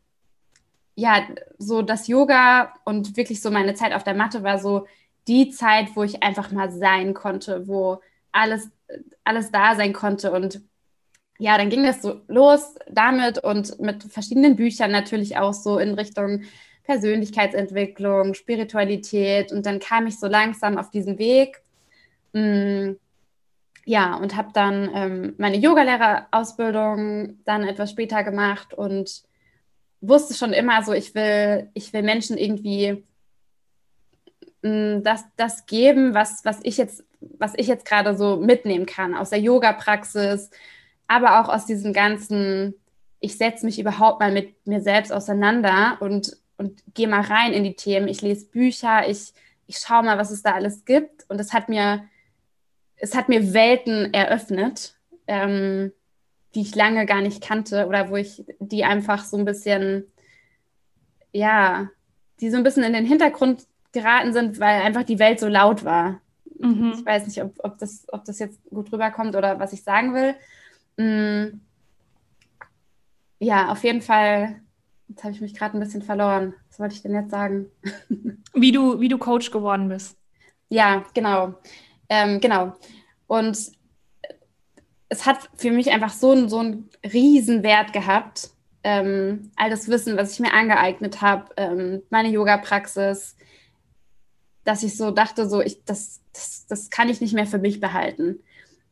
ja, 0.95 1.23
so 1.57 1.81
das 1.81 2.07
Yoga 2.07 2.73
und 2.85 3.17
wirklich 3.17 3.41
so 3.41 3.49
meine 3.49 3.73
Zeit 3.73 3.93
auf 3.93 4.03
der 4.03 4.13
Matte 4.13 4.43
war 4.43 4.59
so 4.59 4.85
die 5.27 5.49
Zeit, 5.49 5.95
wo 5.95 6.03
ich 6.03 6.21
einfach 6.21 6.51
mal 6.51 6.71
sein 6.71 7.13
konnte, 7.13 7.67
wo 7.67 8.01
alles, 8.31 8.69
alles 9.23 9.51
da 9.51 9.75
sein 9.75 9.93
konnte. 9.93 10.31
Und 10.31 10.61
ja, 11.39 11.57
dann 11.57 11.69
ging 11.69 11.83
das 11.83 12.01
so 12.01 12.21
los 12.27 12.75
damit 12.89 13.43
und 13.43 13.79
mit 13.79 14.03
verschiedenen 14.03 14.55
Büchern 14.55 14.91
natürlich 14.91 15.37
auch 15.37 15.53
so 15.53 15.79
in 15.79 15.93
Richtung 15.93 16.43
Persönlichkeitsentwicklung, 16.89 18.34
Spiritualität 18.34 19.52
und 19.52 19.67
dann 19.67 19.80
kam 19.80 20.08
ich 20.08 20.19
so 20.19 20.25
langsam 20.25 20.80
auf 20.80 20.89
diesen 20.89 21.19
Weg. 21.19 21.62
Mm, 22.34 22.93
ja, 23.86 24.15
und 24.15 24.36
habe 24.36 24.49
dann 24.54 24.89
ähm, 24.95 25.36
meine 25.38 25.58
Yogalehrerausbildung 25.58 27.41
dann 27.45 27.67
etwas 27.67 27.91
später 27.91 28.23
gemacht 28.23 28.73
und 28.73 29.21
wusste 30.02 30.34
schon 30.34 30.52
immer 30.52 30.82
so, 30.82 30.93
ich 30.93 31.13
will, 31.13 31.69
ich 31.75 31.93
will 31.93 32.02
Menschen 32.02 32.39
irgendwie 32.39 33.04
mm, 34.63 35.04
das, 35.04 35.25
das 35.38 35.67
geben, 35.67 36.15
was, 36.15 36.43
was 36.43 36.60
ich 36.63 36.78
jetzt, 36.78 37.04
was 37.19 37.54
ich 37.56 37.67
jetzt 37.67 37.86
gerade 37.86 38.17
so 38.17 38.38
mitnehmen 38.38 38.88
kann 38.88 39.13
aus 39.13 39.30
der 39.30 39.41
Yoga-Praxis, 39.41 40.49
aber 41.08 41.39
auch 41.39 41.49
aus 41.49 41.67
diesem 41.67 41.93
ganzen, 41.93 42.73
ich 43.19 43.38
setze 43.38 43.67
mich 43.67 43.78
überhaupt 43.78 44.19
mal 44.19 44.32
mit 44.32 44.65
mir 44.65 44.82
selbst 44.82 45.13
auseinander 45.13 45.97
und 45.99 46.36
und 46.59 46.83
gehe 46.93 47.07
mal 47.07 47.21
rein 47.21 47.53
in 47.53 47.63
die 47.63 47.75
Themen. 47.75 48.09
Ich 48.09 48.21
lese 48.21 48.45
Bücher, 48.47 49.07
ich, 49.07 49.33
ich 49.65 49.79
schaue 49.79 50.03
mal, 50.03 50.17
was 50.17 50.29
es 50.29 50.43
da 50.43 50.53
alles 50.53 50.83
gibt. 50.83 51.25
Und 51.29 51.39
es 51.39 51.53
hat 51.53 51.69
mir, 51.69 52.03
es 52.97 53.15
hat 53.15 53.29
mir 53.29 53.53
Welten 53.53 54.13
eröffnet, 54.13 54.95
ähm, 55.25 55.93
die 56.53 56.61
ich 56.61 56.75
lange 56.75 57.05
gar 57.05 57.21
nicht 57.21 57.41
kannte 57.41 57.87
oder 57.87 58.09
wo 58.09 58.17
ich 58.17 58.43
die 58.59 58.83
einfach 58.83 59.23
so 59.23 59.37
ein 59.37 59.45
bisschen, 59.45 60.05
ja, 61.31 61.89
die 62.41 62.49
so 62.51 62.57
ein 62.57 62.63
bisschen 62.63 62.83
in 62.83 62.93
den 62.93 63.05
Hintergrund 63.05 63.65
geraten 63.93 64.33
sind, 64.33 64.59
weil 64.59 64.81
einfach 64.81 65.03
die 65.03 65.19
Welt 65.19 65.39
so 65.39 65.47
laut 65.47 65.85
war. 65.85 66.19
Mhm. 66.59 66.93
Ich 66.93 67.05
weiß 67.05 67.25
nicht, 67.25 67.41
ob, 67.41 67.53
ob, 67.59 67.77
das, 67.77 68.05
ob 68.09 68.25
das 68.25 68.37
jetzt 68.39 68.59
gut 68.69 68.91
rüberkommt 68.91 69.35
oder 69.37 69.59
was 69.59 69.71
ich 69.71 69.83
sagen 69.83 70.13
will. 70.13 70.35
Mm. 70.97 71.61
Ja, 73.39 73.71
auf 73.71 73.85
jeden 73.85 74.01
Fall 74.01 74.61
Jetzt 75.09 75.23
habe 75.23 75.33
ich 75.33 75.41
mich 75.41 75.55
gerade 75.55 75.75
ein 75.75 75.79
bisschen 75.79 76.03
verloren. 76.03 76.53
Was 76.69 76.79
wollte 76.79 76.93
ich 76.93 77.01
denn 77.01 77.15
jetzt 77.15 77.31
sagen? 77.31 77.65
wie, 78.53 78.71
du, 78.71 78.99
wie 78.99 79.09
du 79.09 79.17
Coach 79.17 79.49
geworden 79.49 79.89
bist. 79.89 80.15
Ja, 80.69 81.03
genau. 81.15 81.55
Ähm, 82.09 82.39
genau. 82.39 82.73
Und 83.25 83.57
es 85.09 85.25
hat 85.25 85.49
für 85.55 85.71
mich 85.71 85.91
einfach 85.91 86.11
so, 86.11 86.31
einen, 86.31 86.47
so 86.47 86.59
einen 86.59 86.89
Riesenwert 87.03 87.91
gehabt. 87.91 88.51
Ähm, 88.83 89.51
all 89.55 89.71
das 89.71 89.87
Wissen, 89.87 90.15
was 90.15 90.33
ich 90.33 90.39
mir 90.39 90.53
angeeignet 90.53 91.21
habe, 91.21 91.49
ähm, 91.57 92.03
meine 92.11 92.29
Yoga-Praxis, 92.29 93.35
dass 94.63 94.83
ich 94.83 94.95
so 94.95 95.09
dachte, 95.09 95.49
so 95.49 95.59
ich, 95.59 95.83
das, 95.85 96.21
das, 96.33 96.67
das 96.67 96.89
kann 96.91 97.09
ich 97.09 97.19
nicht 97.19 97.33
mehr 97.33 97.47
für 97.47 97.57
mich 97.57 97.79
behalten. 97.79 98.39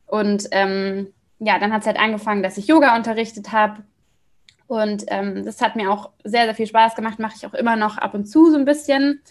Und 0.04 0.48
ähm, 0.50 1.14
ja, 1.38 1.60
dann 1.60 1.72
hat 1.72 1.82
es 1.82 1.86
halt 1.86 1.98
angefangen, 1.98 2.42
dass 2.42 2.58
ich 2.58 2.66
Yoga 2.66 2.96
unterrichtet 2.96 3.52
habe 3.52 3.84
und 4.68 5.04
ähm, 5.08 5.44
das 5.46 5.62
hat 5.62 5.76
mir 5.76 5.90
auch 5.90 6.10
sehr, 6.24 6.44
sehr 6.44 6.54
viel 6.54 6.66
Spaß 6.66 6.94
gemacht, 6.94 7.18
mache 7.18 7.34
ich 7.36 7.46
auch 7.46 7.54
immer 7.54 7.74
noch 7.74 7.96
ab 7.96 8.14
und 8.14 8.26
zu 8.26 8.50
so 8.50 8.56
ein 8.56 8.66
bisschen. 8.66 9.22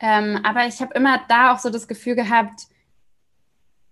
Ähm, 0.00 0.40
aber 0.42 0.66
ich 0.66 0.80
habe 0.80 0.94
immer 0.94 1.20
da 1.28 1.52
auch 1.52 1.58
so 1.58 1.68
das 1.68 1.86
Gefühl 1.86 2.14
gehabt, 2.14 2.62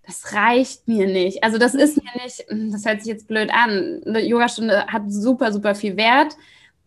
das 0.03 0.33
reicht 0.33 0.87
mir 0.87 1.05
nicht. 1.05 1.43
Also 1.43 1.59
das 1.59 1.75
ist 1.75 1.97
mir 1.97 2.23
nicht, 2.23 2.43
das 2.73 2.85
hört 2.85 3.03
sich 3.03 3.13
jetzt 3.13 3.27
blöd 3.27 3.51
an. 3.53 4.01
Eine 4.03 4.25
Yogastunde 4.25 4.87
hat 4.87 5.03
super, 5.07 5.53
super 5.53 5.75
viel 5.75 5.95
Wert, 5.95 6.35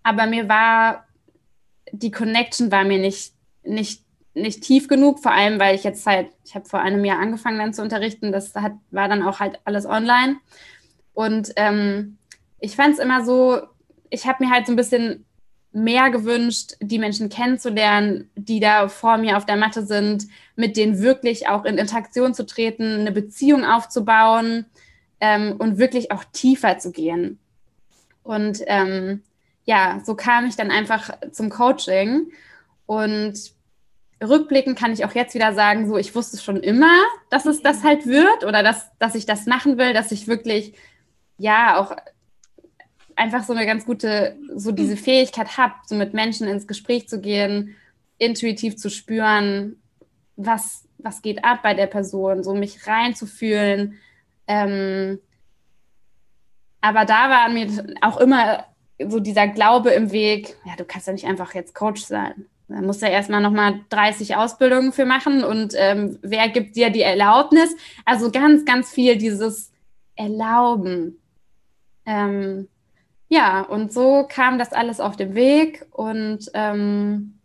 aber 0.02 0.26
mir 0.26 0.48
war, 0.48 1.06
die 1.92 2.10
Connection 2.10 2.72
war 2.72 2.82
mir 2.82 2.98
nicht, 2.98 3.34
nicht, 3.62 4.02
nicht 4.34 4.64
tief 4.64 4.88
genug, 4.88 5.20
vor 5.20 5.30
allem, 5.30 5.60
weil 5.60 5.76
ich 5.76 5.84
jetzt 5.84 6.04
halt, 6.06 6.26
ich 6.44 6.56
habe 6.56 6.68
vor 6.68 6.80
einem 6.80 7.04
Jahr 7.04 7.20
angefangen 7.20 7.58
dann 7.60 7.74
zu 7.74 7.82
unterrichten, 7.82 8.32
das 8.32 8.52
hat, 8.56 8.72
war 8.90 9.08
dann 9.08 9.22
auch 9.22 9.38
halt 9.38 9.60
alles 9.64 9.86
online. 9.86 10.38
Und 11.14 11.52
ähm, 11.54 12.18
ich 12.58 12.74
fand 12.74 12.94
es 12.94 12.98
immer 12.98 13.24
so, 13.24 13.60
ich 14.12 14.26
habe 14.26 14.44
mir 14.44 14.50
halt 14.50 14.66
so 14.66 14.72
ein 14.72 14.76
bisschen 14.76 15.24
mehr 15.72 16.10
gewünscht, 16.10 16.74
die 16.80 16.98
Menschen 16.98 17.30
kennenzulernen, 17.30 18.30
die 18.36 18.60
da 18.60 18.88
vor 18.88 19.16
mir 19.16 19.38
auf 19.38 19.46
der 19.46 19.56
Matte 19.56 19.84
sind, 19.86 20.26
mit 20.54 20.76
denen 20.76 21.00
wirklich 21.00 21.48
auch 21.48 21.64
in 21.64 21.78
Interaktion 21.78 22.34
zu 22.34 22.44
treten, 22.44 23.00
eine 23.00 23.12
Beziehung 23.12 23.64
aufzubauen 23.64 24.66
ähm, 25.18 25.56
und 25.58 25.78
wirklich 25.78 26.12
auch 26.12 26.24
tiefer 26.24 26.78
zu 26.78 26.92
gehen. 26.92 27.38
Und 28.22 28.62
ähm, 28.66 29.22
ja, 29.64 30.02
so 30.04 30.14
kam 30.14 30.46
ich 30.46 30.56
dann 30.56 30.70
einfach 30.70 31.10
zum 31.32 31.48
Coaching 31.48 32.30
und 32.84 33.34
rückblickend 34.22 34.78
kann 34.78 34.92
ich 34.92 35.06
auch 35.06 35.14
jetzt 35.14 35.34
wieder 35.34 35.54
sagen, 35.54 35.88
so 35.88 35.96
ich 35.96 36.14
wusste 36.14 36.36
schon 36.36 36.58
immer, 36.58 37.00
dass 37.30 37.46
es 37.46 37.62
das 37.62 37.82
halt 37.82 38.06
wird 38.06 38.44
oder 38.44 38.62
dass, 38.62 38.90
dass 38.98 39.14
ich 39.14 39.24
das 39.24 39.46
machen 39.46 39.78
will, 39.78 39.94
dass 39.94 40.12
ich 40.12 40.28
wirklich 40.28 40.74
ja 41.38 41.80
auch 41.80 41.96
einfach 43.16 43.44
so 43.44 43.52
eine 43.52 43.66
ganz 43.66 43.84
gute, 43.84 44.36
so 44.54 44.72
diese 44.72 44.96
Fähigkeit 44.96 45.56
habe, 45.58 45.74
so 45.86 45.94
mit 45.94 46.14
Menschen 46.14 46.46
ins 46.46 46.66
Gespräch 46.66 47.08
zu 47.08 47.20
gehen, 47.20 47.74
intuitiv 48.18 48.76
zu 48.76 48.90
spüren, 48.90 49.80
was, 50.36 50.88
was 50.98 51.22
geht 51.22 51.44
ab 51.44 51.60
bei 51.62 51.74
der 51.74 51.86
Person, 51.86 52.42
so 52.42 52.54
mich 52.54 52.86
reinzufühlen. 52.86 53.98
Ähm, 54.46 55.18
aber 56.80 57.04
da 57.04 57.30
war 57.30 57.48
mir 57.48 57.96
auch 58.00 58.18
immer 58.18 58.66
so 58.98 59.20
dieser 59.20 59.48
Glaube 59.48 59.90
im 59.90 60.12
Weg, 60.12 60.56
ja, 60.64 60.76
du 60.76 60.84
kannst 60.84 61.06
ja 61.06 61.12
nicht 61.12 61.26
einfach 61.26 61.54
jetzt 61.54 61.74
Coach 61.74 62.02
sein. 62.02 62.46
Da 62.68 62.80
musst 62.80 63.02
du 63.02 63.06
ja 63.06 63.12
erstmal 63.12 63.40
nochmal 63.40 63.80
30 63.90 64.36
Ausbildungen 64.36 64.92
für 64.92 65.04
machen 65.04 65.44
und 65.44 65.74
ähm, 65.76 66.18
wer 66.22 66.48
gibt 66.48 66.76
dir 66.76 66.90
die 66.90 67.02
Erlaubnis? 67.02 67.74
Also 68.04 68.30
ganz, 68.30 68.64
ganz 68.64 68.90
viel 68.90 69.16
dieses 69.16 69.70
Erlauben. 70.16 71.18
Ähm, 72.06 72.68
ja, 73.32 73.62
und 73.62 73.94
so 73.94 74.26
kam 74.28 74.58
das 74.58 74.72
alles 74.74 75.00
auf 75.00 75.16
den 75.16 75.34
Weg 75.34 75.86
und 75.90 76.50
ähm, 76.52 77.38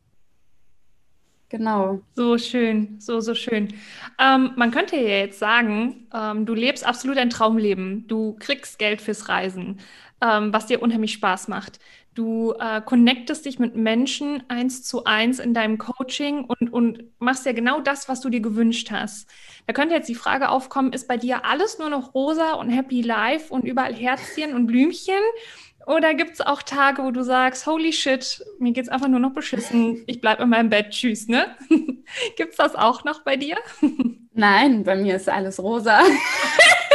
genau. 1.47 2.01
So 2.13 2.37
schön, 2.37 2.99
so, 2.99 3.21
so 3.21 3.33
schön. 3.33 3.73
Ähm, 4.19 4.51
man 4.57 4.71
könnte 4.71 4.97
ja 4.97 5.19
jetzt 5.19 5.39
sagen, 5.39 6.09
ähm, 6.13 6.45
du 6.45 6.53
lebst 6.55 6.85
absolut 6.85 7.17
ein 7.17 7.29
Traumleben. 7.29 8.05
Du 8.09 8.35
kriegst 8.37 8.79
Geld 8.79 8.99
fürs 8.99 9.29
Reisen, 9.29 9.79
ähm, 10.19 10.51
was 10.51 10.65
dir 10.65 10.81
unheimlich 10.81 11.13
Spaß 11.13 11.47
macht. 11.47 11.79
Du 12.15 12.53
äh, 12.59 12.81
connectest 12.81 13.45
dich 13.45 13.57
mit 13.57 13.77
Menschen 13.77 14.43
eins 14.49 14.83
zu 14.83 15.05
eins 15.05 15.39
in 15.39 15.53
deinem 15.53 15.77
Coaching 15.77 16.43
und, 16.43 16.73
und 16.73 17.03
machst 17.19 17.45
ja 17.45 17.53
genau 17.53 17.79
das, 17.79 18.09
was 18.09 18.19
du 18.19 18.29
dir 18.29 18.41
gewünscht 18.41 18.91
hast. 18.91 19.29
Da 19.67 19.73
könnte 19.73 19.95
jetzt 19.95 20.09
die 20.09 20.15
Frage 20.15 20.49
aufkommen, 20.49 20.91
ist 20.91 21.07
bei 21.07 21.15
dir 21.15 21.45
alles 21.45 21.79
nur 21.79 21.89
noch 21.89 22.13
rosa 22.13 22.53
und 22.55 22.71
happy 22.71 23.03
life 23.03 23.53
und 23.53 23.63
überall 23.63 23.93
Herzchen 23.93 24.53
und 24.53 24.67
Blümchen? 24.67 25.21
Oder 25.87 26.15
gibt 26.15 26.33
es 26.33 26.41
auch 26.41 26.61
Tage, 26.63 27.01
wo 27.01 27.11
du 27.11 27.23
sagst, 27.23 27.65
holy 27.65 27.93
shit, 27.93 28.43
mir 28.59 28.73
geht's 28.73 28.89
einfach 28.89 29.07
nur 29.07 29.21
noch 29.21 29.31
beschissen, 29.31 30.03
ich 30.05 30.19
bleibe 30.19 30.43
in 30.43 30.49
meinem 30.49 30.69
Bett, 30.69 30.89
tschüss, 30.89 31.29
ne? 31.29 31.55
gibt 32.35 32.51
es 32.51 32.57
das 32.57 32.75
auch 32.75 33.05
noch 33.05 33.23
bei 33.23 33.37
dir? 33.37 33.55
Nein, 34.33 34.83
bei 34.83 34.97
mir 34.97 35.15
ist 35.15 35.29
alles 35.29 35.63
rosa. 35.63 36.01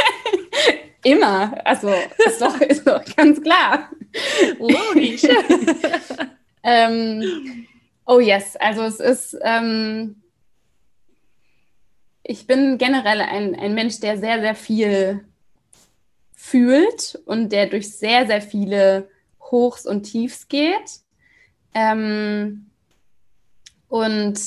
Immer. 1.03 1.59
Also 1.65 1.91
ist 2.23 2.39
doch, 2.39 2.61
ist 2.61 2.87
doch 2.87 3.03
ganz 3.15 3.41
klar. 3.41 3.89
Logisch. 4.59 5.23
ähm, 6.63 7.65
oh 8.05 8.19
yes, 8.19 8.55
also 8.57 8.83
es 8.83 8.99
ist, 8.99 9.37
ähm, 9.41 10.21
ich 12.21 12.45
bin 12.45 12.77
generell 12.77 13.21
ein, 13.21 13.55
ein 13.55 13.73
Mensch, 13.73 13.99
der 14.01 14.19
sehr, 14.19 14.39
sehr 14.39 14.55
viel 14.55 15.25
fühlt 16.53 17.19
und 17.25 17.51
der 17.51 17.65
durch 17.65 17.91
sehr, 17.91 18.27
sehr 18.27 18.39
viele 18.39 19.09
Hochs 19.41 19.87
und 19.87 20.03
Tiefs 20.03 20.47
geht. 20.47 20.99
Ähm, 21.73 22.67
und 23.89 24.39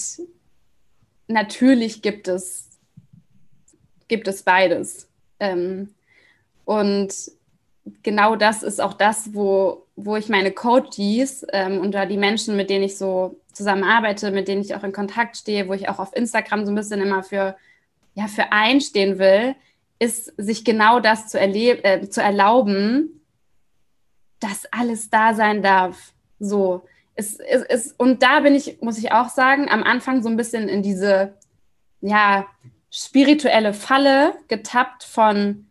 natürlich 1.27 2.03
gibt 2.03 2.29
es, 2.29 2.79
gibt 4.07 4.29
es 4.29 4.45
beides. 4.45 5.09
Ähm, 5.41 5.95
und 6.65 7.13
genau 8.05 8.37
das 8.37 8.63
ist 8.63 8.81
auch 8.81 8.93
das, 8.93 9.35
wo, 9.35 9.89
wo 9.97 10.15
ich 10.15 10.29
meine 10.29 10.53
Coaches 10.53 11.45
ähm, 11.53 11.81
und 11.81 11.91
da 11.91 12.07
die 12.07 12.19
Menschen, 12.19 12.55
mit 12.55 12.71
denen 12.71 12.85
ich 12.85 12.97
so 12.97 13.41
zusammenarbeite, 13.53 14.31
mit 14.31 14.47
denen 14.47 14.61
ich 14.61 14.77
auch 14.77 14.85
in 14.85 14.93
Kontakt 14.93 15.37
stehe, 15.37 15.67
wo 15.67 15.73
ich 15.73 15.89
auch 15.89 15.99
auf 15.99 16.15
Instagram 16.15 16.67
so 16.67 16.71
ein 16.71 16.77
bisschen 16.77 17.01
immer 17.01 17.25
für, 17.25 17.57
ja, 18.15 18.29
für 18.29 18.53
einstehen 18.53 19.19
will, 19.19 19.57
ist, 19.99 20.33
sich 20.37 20.65
genau 20.65 21.01
das 21.01 21.29
zu, 21.29 21.39
äh, 21.39 22.09
zu 22.09 22.23
erlauben, 22.23 23.23
dass 24.41 24.67
alles 24.71 25.11
da 25.11 25.35
sein 25.35 25.63
darf. 25.63 26.13
So. 26.39 26.85
Es, 27.15 27.37
es, 27.37 27.63
es, 27.63 27.93
und 27.93 28.23
da 28.23 28.41
bin 28.41 28.55
ich, 28.55 28.83
muss 28.83 28.99
ich 28.99 29.13
auch 29.13 29.31
sagen, 29.31 29.69
am 29.71 29.83
Anfang 29.83 30.23
so 30.23 30.29
ein 30.29 30.37
bisschen 30.37 30.69
in 30.69 30.83
diese, 30.83 31.35
ja, 32.03 32.47
spirituelle 32.91 33.75
Falle 33.75 34.35
getappt 34.49 35.05
von, 35.05 35.67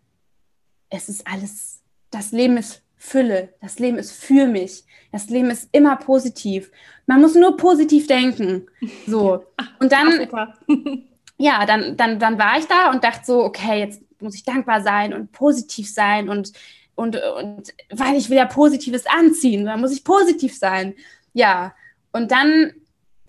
es 0.89 1.09
ist 1.09 1.27
alles, 1.27 1.81
das 2.11 2.31
Leben 2.31 2.57
ist 2.57 2.83
Fülle, 2.97 3.53
das 3.61 3.79
Leben 3.79 3.97
ist 3.97 4.11
für 4.11 4.47
mich, 4.47 4.83
das 5.11 5.29
Leben 5.29 5.49
ist 5.49 5.69
immer 5.71 5.95
positiv. 5.95 6.71
Man 7.05 7.21
muss 7.21 7.35
nur 7.35 7.55
positiv 7.57 8.07
denken. 8.07 8.67
So. 9.05 9.45
Und 9.79 9.91
dann, 9.91 10.27
ja, 11.37 11.65
dann, 11.65 11.95
dann, 11.95 12.19
dann 12.19 12.39
war 12.39 12.57
ich 12.57 12.65
da 12.65 12.91
und 12.91 13.03
dachte 13.03 13.25
so, 13.25 13.43
okay, 13.43 13.79
jetzt 13.79 14.01
muss 14.21 14.35
ich 14.35 14.43
dankbar 14.43 14.81
sein 14.81 15.13
und 15.13 15.31
positiv 15.31 15.91
sein 15.91 16.29
und, 16.29 16.51
und, 16.95 17.17
und 17.17 17.73
weil 17.91 18.15
ich 18.15 18.29
will 18.29 18.37
ja 18.37 18.45
Positives 18.45 19.05
anziehen, 19.05 19.65
dann 19.65 19.81
muss 19.81 19.91
ich 19.91 20.03
positiv 20.03 20.57
sein. 20.57 20.95
Ja, 21.33 21.75
und 22.11 22.31
dann 22.31 22.73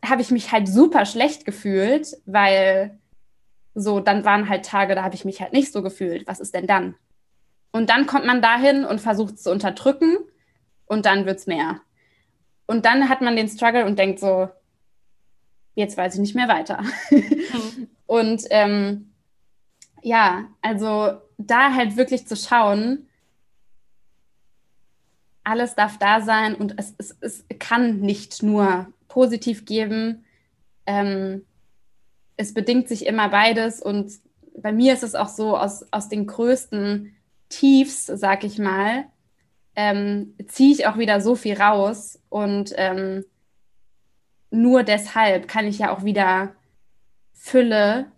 habe 0.05 0.23
ich 0.23 0.31
mich 0.31 0.53
halt 0.53 0.69
super 0.69 1.07
schlecht 1.07 1.45
gefühlt, 1.45 2.17
weil 2.27 2.99
so, 3.75 4.01
dann 4.01 4.25
waren 4.25 4.49
halt 4.49 4.65
Tage, 4.65 4.95
da 4.95 5.03
habe 5.03 5.15
ich 5.15 5.25
mich 5.25 5.41
halt 5.41 5.53
nicht 5.53 5.73
so 5.73 5.83
gefühlt. 5.83 6.27
Was 6.27 6.41
ist 6.41 6.55
denn 6.55 6.67
dann? 6.67 6.95
Und 7.73 7.91
dann 7.91 8.07
kommt 8.07 8.25
man 8.25 8.41
dahin 8.41 8.85
und 8.85 9.01
versucht 9.01 9.35
es 9.35 9.43
zu 9.43 9.51
unterdrücken 9.51 10.17
und 10.87 11.05
dann 11.05 11.27
wird 11.27 11.39
es 11.39 11.47
mehr. 11.47 11.81
Und 12.67 12.87
dann 12.87 13.09
hat 13.09 13.21
man 13.21 13.37
den 13.37 13.49
Struggle 13.49 13.85
und 13.85 13.99
denkt 13.99 14.19
so, 14.19 14.49
jetzt 15.75 15.97
weiß 15.97 16.15
ich 16.15 16.21
nicht 16.21 16.35
mehr 16.35 16.49
weiter. 16.49 16.83
Mhm. 17.11 17.89
und 18.07 18.43
ähm, 18.51 19.13
ja, 20.07 20.49
also 20.63 21.21
da 21.37 21.75
halt 21.75 21.97
wirklich 21.97 22.29
zu 22.29 22.37
schauen, 22.37 23.09
alles 25.43 25.75
darf 25.75 25.99
da 25.99 26.21
sein 26.21 26.55
und 26.55 26.79
es, 26.79 26.95
es, 26.97 27.17
es 27.21 27.45
kann 27.59 27.99
nicht 27.99 28.41
nur 28.41 28.87
positiv 29.09 29.65
geben. 29.65 30.25
Ähm, 30.87 31.45
es 32.37 32.55
bedingt 32.55 32.87
sich 32.87 33.05
immer 33.05 33.31
beides 33.31 33.83
und 33.83 34.13
bei 34.57 34.71
mir 34.71 34.93
ist 34.93 35.03
es 35.03 35.17
auch 35.17 35.29
so, 35.29 35.57
aus, 35.57 35.85
aus 35.91 36.09
den 36.09 36.29
größten 36.29 37.17
Tiefs, 37.49 38.07
sag 38.07 38.45
ich 38.45 38.61
mal, 38.61 39.07
ähm, 39.75 40.37
ziehe 40.47 40.73
ich 40.73 40.87
auch 40.87 40.99
wieder 40.99 41.21
so 41.21 41.35
viel 41.35 41.61
raus 41.61 42.23
und 42.29 42.73
ähm, 42.77 43.25
nur 44.53 44.85
deshalb 44.85 45.49
kann 45.49 45.67
ich 45.67 45.81
ja 45.81 45.91
auch 45.91 46.05
wieder 46.05 46.55
Fülle 47.33 48.13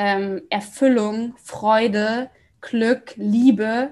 ähm, 0.00 0.40
Erfüllung, 0.48 1.34
Freude, 1.36 2.30
Glück, 2.62 3.12
Liebe. 3.16 3.90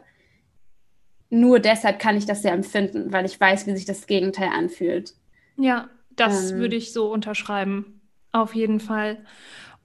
Nur 1.28 1.60
deshalb 1.60 1.98
kann 1.98 2.16
ich 2.16 2.24
das 2.24 2.42
ja 2.42 2.52
empfinden, 2.52 3.12
weil 3.12 3.26
ich 3.26 3.38
weiß, 3.38 3.66
wie 3.66 3.76
sich 3.76 3.84
das 3.84 4.06
Gegenteil 4.06 4.48
anfühlt. 4.48 5.12
Ja, 5.58 5.90
das 6.16 6.52
ähm, 6.52 6.60
würde 6.60 6.76
ich 6.76 6.94
so 6.94 7.12
unterschreiben. 7.12 8.00
Auf 8.32 8.54
jeden 8.54 8.80
Fall. 8.80 9.18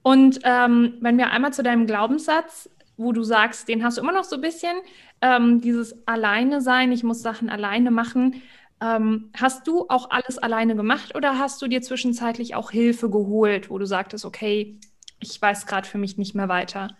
Und 0.02 0.40
ähm, 0.44 0.94
wenn 1.00 1.18
wir 1.18 1.30
einmal 1.30 1.52
zu 1.52 1.62
deinem 1.62 1.86
Glaubenssatz, 1.86 2.70
wo 2.96 3.12
du 3.12 3.22
sagst, 3.22 3.68
den 3.68 3.84
hast 3.84 3.98
du 3.98 4.00
immer 4.00 4.12
noch 4.12 4.24
so 4.24 4.36
ein 4.36 4.42
bisschen, 4.42 4.76
ähm, 5.20 5.60
dieses 5.60 6.06
Alleine 6.06 6.62
sein, 6.62 6.90
ich 6.90 7.04
muss 7.04 7.20
Sachen 7.20 7.50
alleine 7.50 7.90
machen. 7.90 8.40
Ähm, 8.80 9.30
hast 9.36 9.66
du 9.66 9.84
auch 9.90 10.08
alles 10.10 10.38
alleine 10.38 10.74
gemacht 10.74 11.14
oder 11.14 11.38
hast 11.38 11.60
du 11.60 11.68
dir 11.68 11.82
zwischenzeitlich 11.82 12.54
auch 12.54 12.70
Hilfe 12.70 13.10
geholt, 13.10 13.68
wo 13.68 13.76
du 13.76 13.84
sagtest, 13.84 14.24
okay, 14.24 14.78
ich 15.20 15.40
weiß 15.40 15.66
gerade 15.66 15.88
für 15.88 15.98
mich 15.98 16.18
nicht 16.18 16.34
mehr 16.34 16.48
weiter. 16.48 16.96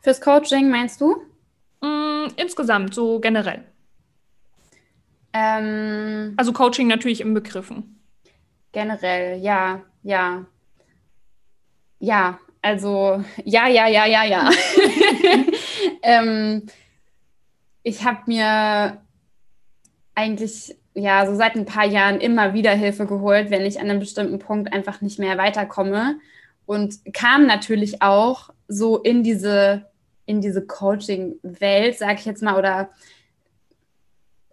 Fürs 0.00 0.20
Coaching 0.20 0.70
meinst 0.70 1.00
du? 1.00 1.16
Mm, 1.80 2.28
insgesamt, 2.36 2.94
so 2.94 3.20
generell. 3.20 3.64
Ähm, 5.32 6.34
also 6.36 6.52
Coaching 6.52 6.88
natürlich 6.88 7.20
im 7.20 7.34
Begriffen. 7.34 8.00
Generell, 8.72 9.40
ja, 9.40 9.82
ja. 10.02 10.46
Ja, 12.00 12.38
also 12.62 13.22
ja, 13.44 13.68
ja, 13.68 13.88
ja, 13.88 14.06
ja, 14.06 14.24
ja. 14.24 14.50
ähm, 16.02 16.66
ich 17.82 18.04
habe 18.04 18.22
mir 18.26 19.00
eigentlich 20.14 20.76
ja 20.94 21.26
so 21.26 21.34
seit 21.34 21.54
ein 21.54 21.64
paar 21.64 21.86
Jahren 21.86 22.20
immer 22.20 22.54
wieder 22.54 22.72
Hilfe 22.72 23.06
geholt, 23.06 23.50
wenn 23.50 23.64
ich 23.64 23.80
an 23.80 23.90
einem 23.90 24.00
bestimmten 24.00 24.38
Punkt 24.38 24.72
einfach 24.72 25.00
nicht 25.00 25.18
mehr 25.18 25.38
weiterkomme 25.38 26.18
und 26.68 27.14
kam 27.14 27.46
natürlich 27.46 28.02
auch 28.02 28.50
so 28.68 28.98
in 28.98 29.22
diese, 29.22 29.86
in 30.26 30.42
diese 30.42 30.66
Coaching-Welt, 30.66 31.96
sag 31.96 32.18
ich 32.18 32.26
jetzt 32.26 32.42
mal, 32.42 32.58
oder 32.58 32.90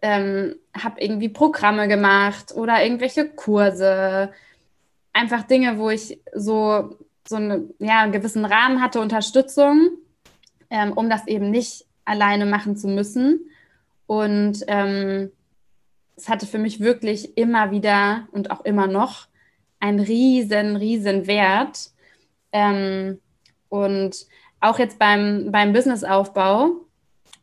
ähm, 0.01 0.55
habe 0.73 1.01
irgendwie 1.01 1.27
Programme 1.27 1.89
gemacht 1.89 2.53
oder 2.55 2.81
irgendwelche 2.81 3.27
Kurse. 3.27 4.31
Einfach 5.11 5.43
Dinge, 5.43 5.77
wo 5.77 5.89
ich 5.89 6.21
so, 6.33 6.97
so 7.27 7.35
eine, 7.35 7.67
ja, 7.79 7.99
einen 7.99 8.13
gewissen 8.13 8.45
Rahmen 8.45 8.81
hatte, 8.81 9.01
Unterstützung, 9.01 9.89
ähm, 10.69 10.93
um 10.93 11.09
das 11.09 11.27
eben 11.27 11.51
nicht 11.51 11.85
alleine 12.05 12.45
machen 12.45 12.77
zu 12.77 12.87
müssen. 12.87 13.41
Und 14.07 14.63
ähm, 14.67 15.33
es 16.15 16.29
hatte 16.29 16.45
für 16.45 16.59
mich 16.59 16.79
wirklich 16.79 17.37
immer 17.37 17.71
wieder 17.71 18.29
und 18.31 18.51
auch 18.51 18.63
immer 18.63 18.87
noch 18.87 19.27
einen 19.81 19.99
riesen, 19.99 20.77
riesen 20.77 21.27
Wert, 21.27 21.91
ähm, 22.55 23.19
und 23.67 24.15
auch 24.61 24.79
jetzt 24.79 24.97
beim, 24.97 25.51
beim 25.51 25.73
Businessaufbau 25.73 26.71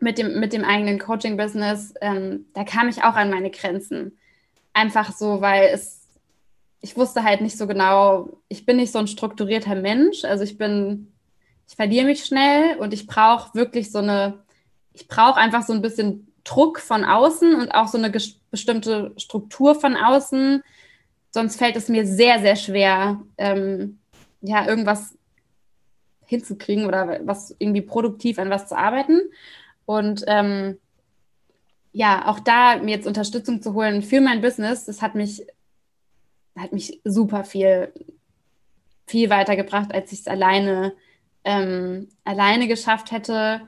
mit 0.01 0.17
dem, 0.17 0.41
mit 0.41 0.55
dem 0.55 0.65
eigenen 0.65 0.99
Coaching-Business, 0.99 1.93
ähm, 2.01 2.47
da 2.55 2.65
kam 2.65 2.89
ich 2.89 3.05
auch 3.05 3.15
an 3.15 3.29
meine 3.29 3.51
Grenzen. 3.51 4.19
Einfach 4.73 5.13
so, 5.13 5.43
weil 5.43 5.69
es, 5.69 6.09
ich 6.81 6.97
wusste 6.97 7.25
halt 7.25 7.43
nicht 7.43 7.59
so 7.59 7.67
genau, 7.67 8.31
ich 8.49 8.65
bin 8.65 8.79
nicht 8.79 8.91
so 8.91 8.99
ein 8.99 9.07
strukturierter 9.07 9.75
Mensch. 9.75 10.25
Also 10.25 10.45
ich 10.45 10.57
bin, 10.57 11.13
ich 11.69 11.77
verliere 11.77 12.07
mich 12.07 12.25
schnell 12.25 12.79
und 12.79 12.95
ich 12.95 13.07
brauche 13.07 13.55
wirklich 13.55 13.93
so 13.93 13.99
eine, 13.99 14.43
ich 14.95 15.09
brauche 15.09 15.39
einfach 15.39 15.63
so 15.63 15.75
ein 15.75 15.83
bisschen 15.83 16.33
Druck 16.43 16.81
von 16.81 17.05
außen 17.05 17.55
und 17.55 17.75
auch 17.75 17.89
so 17.89 17.99
eine 17.99 18.11
bestimmte 18.51 19.13
Struktur 19.19 19.75
von 19.75 19.95
außen. 19.95 20.63
Sonst 21.31 21.57
fällt 21.57 21.77
es 21.77 21.91
mir 21.91 22.07
sehr, 22.07 22.41
sehr 22.41 22.57
schwer, 22.57 23.21
ähm, 23.37 23.99
ja, 24.43 24.67
irgendwas 24.67 25.17
hinzukriegen 26.27 26.87
oder 26.87 27.21
was 27.25 27.55
irgendwie 27.59 27.83
produktiv 27.83 28.39
an 28.39 28.51
was 28.51 28.69
zu 28.69 28.77
arbeiten. 28.77 29.21
Und 29.87 30.25
ähm, 30.27 30.79
ja, 31.93 32.27
auch 32.27 32.41
da 32.41 32.79
mir 32.79 32.97
jetzt 32.97 33.07
Unterstützung 33.07 33.63
zu 33.63 33.75
holen 33.75 34.03
für 34.03 34.21
mein 34.21 34.41
Business, 34.41 34.87
das 34.87 35.03
hat 35.03 35.15
mich, 35.15 35.47
hat 36.57 36.73
mich 36.73 37.01
super 37.05 37.45
viel, 37.45 37.93
viel 39.07 39.31
weitergebracht, 39.31 39.93
als 39.95 40.13
ich 40.13 40.21
es 40.21 40.27
alleine, 40.27 40.95
ähm, 41.45 42.09
alleine 42.25 42.67
geschafft 42.67 43.13
hätte. 43.13 43.61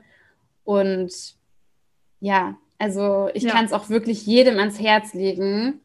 Und 0.64 1.12
ja, 2.20 2.56
also 2.78 3.28
ich 3.34 3.42
ja. 3.42 3.52
kann 3.52 3.66
es 3.66 3.72
auch 3.72 3.90
wirklich 3.90 4.26
jedem 4.26 4.58
ans 4.58 4.80
Herz 4.80 5.12
legen. 5.12 5.80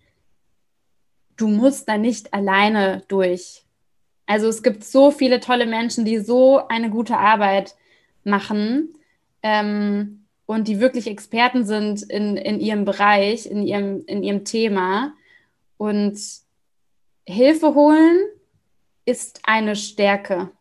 Du 1.36 1.47
musst 1.47 1.89
da 1.89 1.97
nicht 1.97 2.34
alleine 2.34 3.03
durch. 3.09 3.66
Also 4.30 4.47
es 4.47 4.61
gibt 4.61 4.84
so 4.84 5.09
viele 5.09 5.39
tolle 5.39 5.65
Menschen, 5.65 6.05
die 6.05 6.19
so 6.19 6.67
eine 6.67 6.91
gute 6.91 7.17
Arbeit 7.17 7.75
machen 8.23 8.93
ähm, 9.41 10.27
und 10.45 10.67
die 10.67 10.80
wirklich 10.80 11.07
Experten 11.07 11.65
sind 11.65 12.03
in, 12.03 12.38
in 12.38 12.59
ihrem 12.59 12.86
Bereich, 12.86 13.47
in 13.47 13.63
ihrem, 13.63 14.03
in 14.05 14.21
ihrem 14.21 14.45
Thema. 14.45 15.13
Und 15.77 16.19
Hilfe 17.25 17.73
holen 17.73 18.19
ist 19.03 19.39
eine 19.45 19.75
Stärke. 19.75 20.51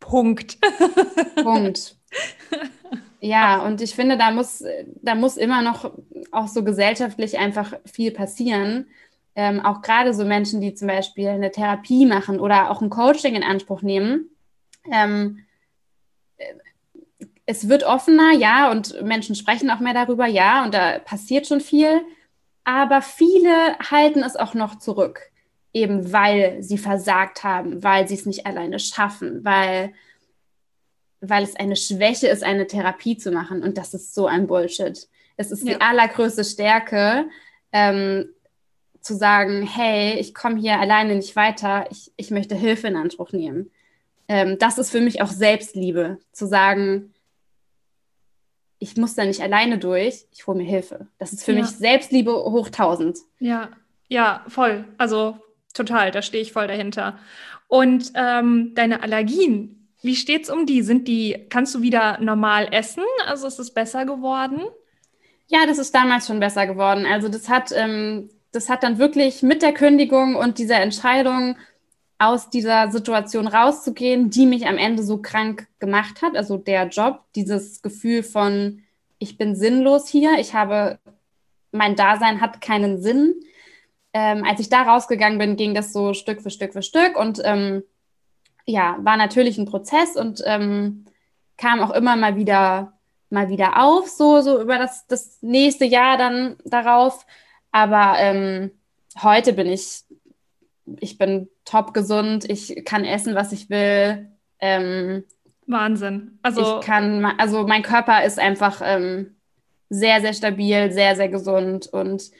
Punkt. 0.00 0.56
Punkt. 1.36 1.96
Ja, 3.20 3.64
und 3.64 3.80
ich 3.80 3.94
finde, 3.94 4.18
da 4.18 4.30
muss, 4.30 4.62
da 5.00 5.14
muss 5.14 5.38
immer 5.38 5.62
noch 5.62 5.94
auch 6.30 6.46
so 6.46 6.62
gesellschaftlich 6.62 7.38
einfach 7.38 7.72
viel 7.86 8.10
passieren. 8.10 8.86
Ähm, 9.36 9.60
auch 9.60 9.82
gerade 9.82 10.14
so 10.14 10.24
Menschen, 10.24 10.60
die 10.60 10.74
zum 10.74 10.88
Beispiel 10.88 11.28
eine 11.28 11.50
Therapie 11.50 12.06
machen 12.06 12.38
oder 12.38 12.70
auch 12.70 12.80
ein 12.80 12.90
Coaching 12.90 13.34
in 13.34 13.42
Anspruch 13.42 13.82
nehmen. 13.82 14.30
Ähm, 14.90 15.40
es 17.46 17.68
wird 17.68 17.84
offener, 17.84 18.32
ja, 18.32 18.70
und 18.70 19.02
Menschen 19.02 19.34
sprechen 19.34 19.70
auch 19.70 19.80
mehr 19.80 19.94
darüber, 19.94 20.26
ja, 20.26 20.64
und 20.64 20.72
da 20.72 20.98
passiert 20.98 21.46
schon 21.46 21.60
viel. 21.60 22.02
Aber 22.64 23.02
viele 23.02 23.78
halten 23.90 24.22
es 24.22 24.36
auch 24.36 24.54
noch 24.54 24.78
zurück, 24.78 25.20
eben 25.72 26.12
weil 26.12 26.62
sie 26.62 26.78
versagt 26.78 27.44
haben, 27.44 27.82
weil 27.82 28.08
sie 28.08 28.14
es 28.14 28.24
nicht 28.24 28.46
alleine 28.46 28.78
schaffen, 28.78 29.44
weil 29.44 29.92
weil 31.28 31.42
es 31.42 31.56
eine 31.56 31.76
Schwäche 31.76 32.28
ist, 32.28 32.42
eine 32.42 32.66
Therapie 32.66 33.16
zu 33.16 33.30
machen. 33.30 33.62
Und 33.62 33.78
das 33.78 33.94
ist 33.94 34.14
so 34.14 34.26
ein 34.26 34.46
Bullshit. 34.46 35.08
Es 35.36 35.50
ist 35.50 35.64
ja. 35.64 35.74
die 35.74 35.80
allergrößte 35.80 36.44
Stärke, 36.44 37.28
ähm, 37.72 38.28
zu 39.04 39.14
sagen, 39.14 39.66
hey, 39.66 40.18
ich 40.18 40.34
komme 40.34 40.58
hier 40.58 40.80
alleine 40.80 41.14
nicht 41.14 41.36
weiter, 41.36 41.84
ich, 41.90 42.10
ich 42.16 42.30
möchte 42.30 42.54
Hilfe 42.54 42.88
in 42.88 42.96
Anspruch 42.96 43.32
nehmen. 43.32 43.70
Ähm, 44.28 44.56
das 44.58 44.78
ist 44.78 44.90
für 44.90 45.02
mich 45.02 45.20
auch 45.20 45.28
Selbstliebe, 45.28 46.18
zu 46.32 46.46
sagen, 46.46 47.12
ich 48.78 48.96
muss 48.96 49.14
da 49.14 49.26
nicht 49.26 49.42
alleine 49.42 49.76
durch, 49.76 50.24
ich 50.32 50.46
hole 50.46 50.56
mir 50.56 50.64
Hilfe. 50.64 51.06
Das 51.18 51.34
ist 51.34 51.44
für 51.44 51.52
ja. 51.52 51.60
mich 51.60 51.68
Selbstliebe 51.68 52.32
hoch 52.32 52.68
1000. 52.68 53.18
Ja, 53.40 53.68
ja, 54.08 54.42
voll. 54.48 54.86
Also 54.96 55.36
total, 55.74 56.10
da 56.10 56.22
stehe 56.22 56.42
ich 56.42 56.52
voll 56.52 56.66
dahinter. 56.66 57.18
Und 57.68 58.10
ähm, 58.14 58.72
deine 58.74 59.02
Allergien, 59.02 59.90
wie 60.00 60.16
steht's 60.16 60.48
um 60.48 60.64
die? 60.64 60.80
Sind 60.80 61.08
die, 61.08 61.46
kannst 61.50 61.74
du 61.74 61.82
wieder 61.82 62.18
normal 62.20 62.68
essen? 62.72 63.04
Also 63.26 63.46
ist 63.46 63.58
es 63.58 63.70
besser 63.70 64.06
geworden? 64.06 64.62
Ja, 65.48 65.66
das 65.66 65.76
ist 65.76 65.94
damals 65.94 66.26
schon 66.26 66.40
besser 66.40 66.66
geworden. 66.66 67.04
Also 67.04 67.28
das 67.28 67.50
hat, 67.50 67.70
ähm, 67.74 68.30
das 68.54 68.68
hat 68.68 68.82
dann 68.82 68.98
wirklich 68.98 69.42
mit 69.42 69.62
der 69.62 69.72
Kündigung 69.72 70.36
und 70.36 70.58
dieser 70.58 70.80
Entscheidung 70.80 71.56
aus 72.18 72.50
dieser 72.50 72.90
Situation 72.90 73.48
rauszugehen, 73.48 74.30
die 74.30 74.46
mich 74.46 74.66
am 74.66 74.78
Ende 74.78 75.02
so 75.02 75.18
krank 75.18 75.66
gemacht 75.80 76.22
hat. 76.22 76.36
Also 76.36 76.56
der 76.56 76.88
Job, 76.88 77.20
dieses 77.34 77.82
Gefühl 77.82 78.22
von, 78.22 78.82
ich 79.18 79.36
bin 79.36 79.56
sinnlos 79.56 80.08
hier, 80.08 80.38
ich 80.38 80.54
habe, 80.54 80.98
mein 81.72 81.96
Dasein 81.96 82.40
hat 82.40 82.60
keinen 82.60 83.02
Sinn. 83.02 83.34
Ähm, 84.12 84.44
als 84.44 84.60
ich 84.60 84.68
da 84.68 84.82
rausgegangen 84.82 85.38
bin, 85.38 85.56
ging 85.56 85.74
das 85.74 85.92
so 85.92 86.14
Stück 86.14 86.40
für 86.40 86.50
Stück 86.50 86.72
für 86.72 86.82
Stück 86.82 87.18
und 87.18 87.40
ähm, 87.44 87.82
ja, 88.64 88.96
war 89.00 89.16
natürlich 89.16 89.58
ein 89.58 89.66
Prozess 89.66 90.16
und 90.16 90.42
ähm, 90.46 91.04
kam 91.58 91.80
auch 91.80 91.90
immer 91.90 92.14
mal 92.14 92.36
wieder 92.36 92.94
mal 93.30 93.48
wieder 93.48 93.82
auf, 93.82 94.08
so, 94.08 94.40
so 94.40 94.62
über 94.62 94.78
das, 94.78 95.06
das 95.06 95.38
nächste 95.42 95.84
Jahr 95.84 96.16
dann 96.16 96.56
darauf. 96.64 97.26
Aber 97.74 98.14
ähm, 98.20 98.70
heute 99.20 99.52
bin 99.52 99.66
ich, 99.66 100.04
ich 101.00 101.18
bin 101.18 101.48
top 101.64 101.92
gesund, 101.92 102.48
ich 102.48 102.84
kann 102.84 103.04
essen, 103.04 103.34
was 103.34 103.50
ich 103.50 103.68
will. 103.68 104.28
Ähm, 104.60 105.24
Wahnsinn. 105.66 106.38
Also, 106.42 106.78
ich 106.78 106.86
kann, 106.86 107.24
also 107.24 107.66
mein 107.66 107.82
Körper 107.82 108.22
ist 108.22 108.38
einfach 108.38 108.80
ähm, 108.84 109.34
sehr, 109.90 110.20
sehr 110.20 110.34
stabil, 110.34 110.92
sehr, 110.92 111.16
sehr 111.16 111.28
gesund. 111.28 111.88
Und 111.88 112.30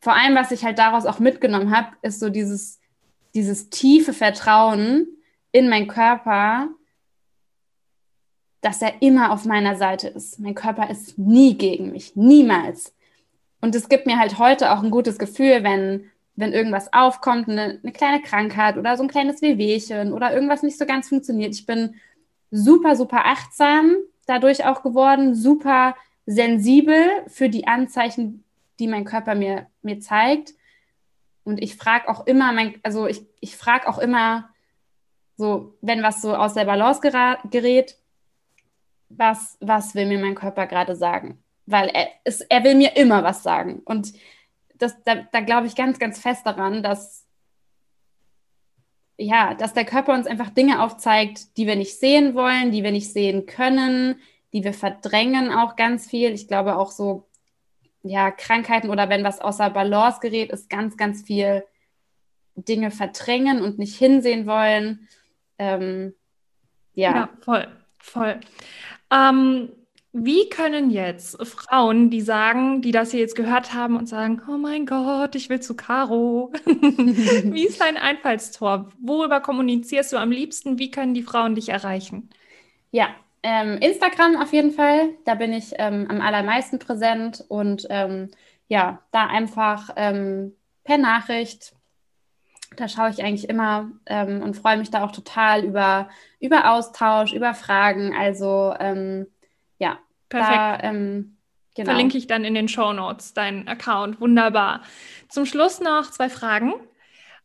vor 0.00 0.16
allem, 0.16 0.34
was 0.34 0.50
ich 0.50 0.64
halt 0.64 0.80
daraus 0.80 1.06
auch 1.06 1.20
mitgenommen 1.20 1.70
habe, 1.70 1.90
ist 2.02 2.18
so 2.18 2.28
dieses, 2.28 2.80
dieses 3.36 3.70
tiefe 3.70 4.12
Vertrauen, 4.12 5.06
in 5.52 5.68
meinen 5.68 5.86
Körper, 5.86 6.70
dass 8.62 8.82
er 8.82 9.00
immer 9.00 9.30
auf 9.30 9.44
meiner 9.44 9.76
Seite 9.76 10.08
ist. 10.08 10.40
Mein 10.40 10.56
Körper 10.56 10.90
ist 10.90 11.16
nie 11.16 11.56
gegen 11.56 11.92
mich, 11.92 12.16
niemals. 12.16 12.95
Und 13.66 13.74
es 13.74 13.88
gibt 13.88 14.06
mir 14.06 14.16
halt 14.20 14.38
heute 14.38 14.70
auch 14.70 14.80
ein 14.80 14.92
gutes 14.92 15.18
Gefühl, 15.18 15.64
wenn, 15.64 16.08
wenn 16.36 16.52
irgendwas 16.52 16.92
aufkommt, 16.92 17.48
eine, 17.48 17.80
eine 17.82 17.90
kleine 17.90 18.22
Krankheit 18.22 18.78
oder 18.78 18.96
so 18.96 19.02
ein 19.02 19.08
kleines 19.08 19.42
Wehwehchen 19.42 20.12
oder 20.12 20.32
irgendwas 20.32 20.62
nicht 20.62 20.78
so 20.78 20.86
ganz 20.86 21.08
funktioniert. 21.08 21.52
Ich 21.52 21.66
bin 21.66 21.96
super, 22.52 22.94
super 22.94 23.26
achtsam 23.26 23.96
dadurch 24.24 24.64
auch 24.64 24.84
geworden, 24.84 25.34
super 25.34 25.96
sensibel 26.26 27.24
für 27.26 27.48
die 27.48 27.66
Anzeichen, 27.66 28.44
die 28.78 28.86
mein 28.86 29.04
Körper 29.04 29.34
mir, 29.34 29.66
mir 29.82 29.98
zeigt. 29.98 30.54
Und 31.42 31.60
ich 31.60 31.74
frage 31.74 32.08
auch 32.08 32.24
immer, 32.24 32.52
mein, 32.52 32.76
also 32.84 33.08
ich, 33.08 33.26
ich 33.40 33.56
frage 33.56 33.88
auch 33.88 33.98
immer, 33.98 34.48
so, 35.36 35.74
wenn 35.80 36.04
was 36.04 36.22
so 36.22 36.36
aus 36.36 36.54
der 36.54 36.66
Balance 36.66 37.00
gerät, 37.00 37.98
was, 39.08 39.58
was 39.60 39.96
will 39.96 40.06
mir 40.06 40.20
mein 40.20 40.36
Körper 40.36 40.68
gerade 40.68 40.94
sagen? 40.94 41.42
Weil 41.66 41.88
er, 41.88 42.08
es, 42.24 42.40
er 42.42 42.64
will 42.64 42.74
mir 42.74 42.96
immer 42.96 43.24
was 43.24 43.42
sagen. 43.42 43.82
Und 43.84 44.12
das, 44.74 45.02
da, 45.04 45.16
da 45.32 45.40
glaube 45.40 45.66
ich 45.66 45.74
ganz, 45.74 45.98
ganz 45.98 46.18
fest 46.20 46.46
daran, 46.46 46.82
dass, 46.82 47.26
ja, 49.18 49.54
dass 49.54 49.74
der 49.74 49.84
Körper 49.84 50.14
uns 50.14 50.26
einfach 50.26 50.50
Dinge 50.50 50.82
aufzeigt, 50.82 51.56
die 51.56 51.66
wir 51.66 51.76
nicht 51.76 51.98
sehen 51.98 52.34
wollen, 52.34 52.70
die 52.70 52.82
wir 52.82 52.92
nicht 52.92 53.12
sehen 53.12 53.46
können, 53.46 54.20
die 54.52 54.64
wir 54.64 54.74
verdrängen 54.74 55.52
auch 55.52 55.76
ganz 55.76 56.08
viel. 56.08 56.32
Ich 56.32 56.48
glaube 56.48 56.76
auch 56.76 56.90
so, 56.90 57.26
ja, 58.02 58.30
Krankheiten 58.30 58.90
oder 58.90 59.08
wenn 59.08 59.24
was 59.24 59.40
außer 59.40 59.70
Balance 59.70 60.20
gerät, 60.20 60.50
ist 60.50 60.70
ganz, 60.70 60.96
ganz 60.96 61.22
viel 61.22 61.64
Dinge 62.54 62.90
verdrängen 62.90 63.60
und 63.60 63.78
nicht 63.78 63.96
hinsehen 63.96 64.46
wollen. 64.46 65.08
Ähm, 65.58 66.14
ja. 66.94 67.14
ja, 67.14 67.28
voll, 67.40 67.68
voll. 67.98 68.40
Ähm, 69.10 69.70
wie 70.18 70.48
können 70.48 70.90
jetzt 70.90 71.44
Frauen, 71.46 72.08
die 72.08 72.22
sagen, 72.22 72.80
die 72.80 72.90
das 72.90 73.10
hier 73.10 73.20
jetzt 73.20 73.36
gehört 73.36 73.74
haben 73.74 73.96
und 73.96 74.08
sagen, 74.08 74.40
oh 74.48 74.56
mein 74.56 74.86
Gott, 74.86 75.34
ich 75.34 75.50
will 75.50 75.60
zu 75.60 75.76
Caro. 75.76 76.52
wie 76.64 77.66
ist 77.66 77.80
dein 77.80 77.98
Einfallstor? 77.98 78.90
Worüber 78.98 79.40
kommunizierst 79.40 80.12
du 80.12 80.16
am 80.16 80.30
liebsten? 80.30 80.78
Wie 80.78 80.90
können 80.90 81.12
die 81.12 81.22
Frauen 81.22 81.54
dich 81.54 81.68
erreichen? 81.68 82.30
Ja, 82.92 83.08
ähm, 83.42 83.76
Instagram 83.78 84.36
auf 84.36 84.54
jeden 84.54 84.70
Fall. 84.70 85.10
Da 85.26 85.34
bin 85.34 85.52
ich 85.52 85.74
ähm, 85.76 86.06
am 86.08 86.22
allermeisten 86.22 86.78
präsent 86.78 87.44
und 87.48 87.86
ähm, 87.90 88.30
ja, 88.68 89.02
da 89.12 89.26
einfach 89.26 89.90
ähm, 89.96 90.54
per 90.84 90.96
Nachricht 90.96 91.74
da 92.74 92.88
schaue 92.88 93.10
ich 93.10 93.22
eigentlich 93.22 93.48
immer 93.48 93.90
ähm, 94.06 94.42
und 94.42 94.54
freue 94.54 94.76
mich 94.76 94.90
da 94.90 95.04
auch 95.04 95.12
total 95.12 95.64
über, 95.64 96.08
über 96.40 96.72
Austausch, 96.72 97.32
über 97.32 97.54
Fragen. 97.54 98.14
Also 98.14 98.74
ähm, 98.78 99.26
perfekt. 100.28 100.56
Da, 100.56 100.80
ähm, 100.82 101.36
genau. 101.74 101.90
Verlinke 101.90 102.18
ich 102.18 102.26
dann 102.26 102.44
in 102.44 102.54
den 102.54 102.68
Show 102.68 102.92
Notes 102.92 103.34
deinen 103.34 103.68
Account. 103.68 104.20
Wunderbar. 104.20 104.82
Zum 105.28 105.46
Schluss 105.46 105.80
noch 105.80 106.10
zwei 106.10 106.28
Fragen. 106.28 106.74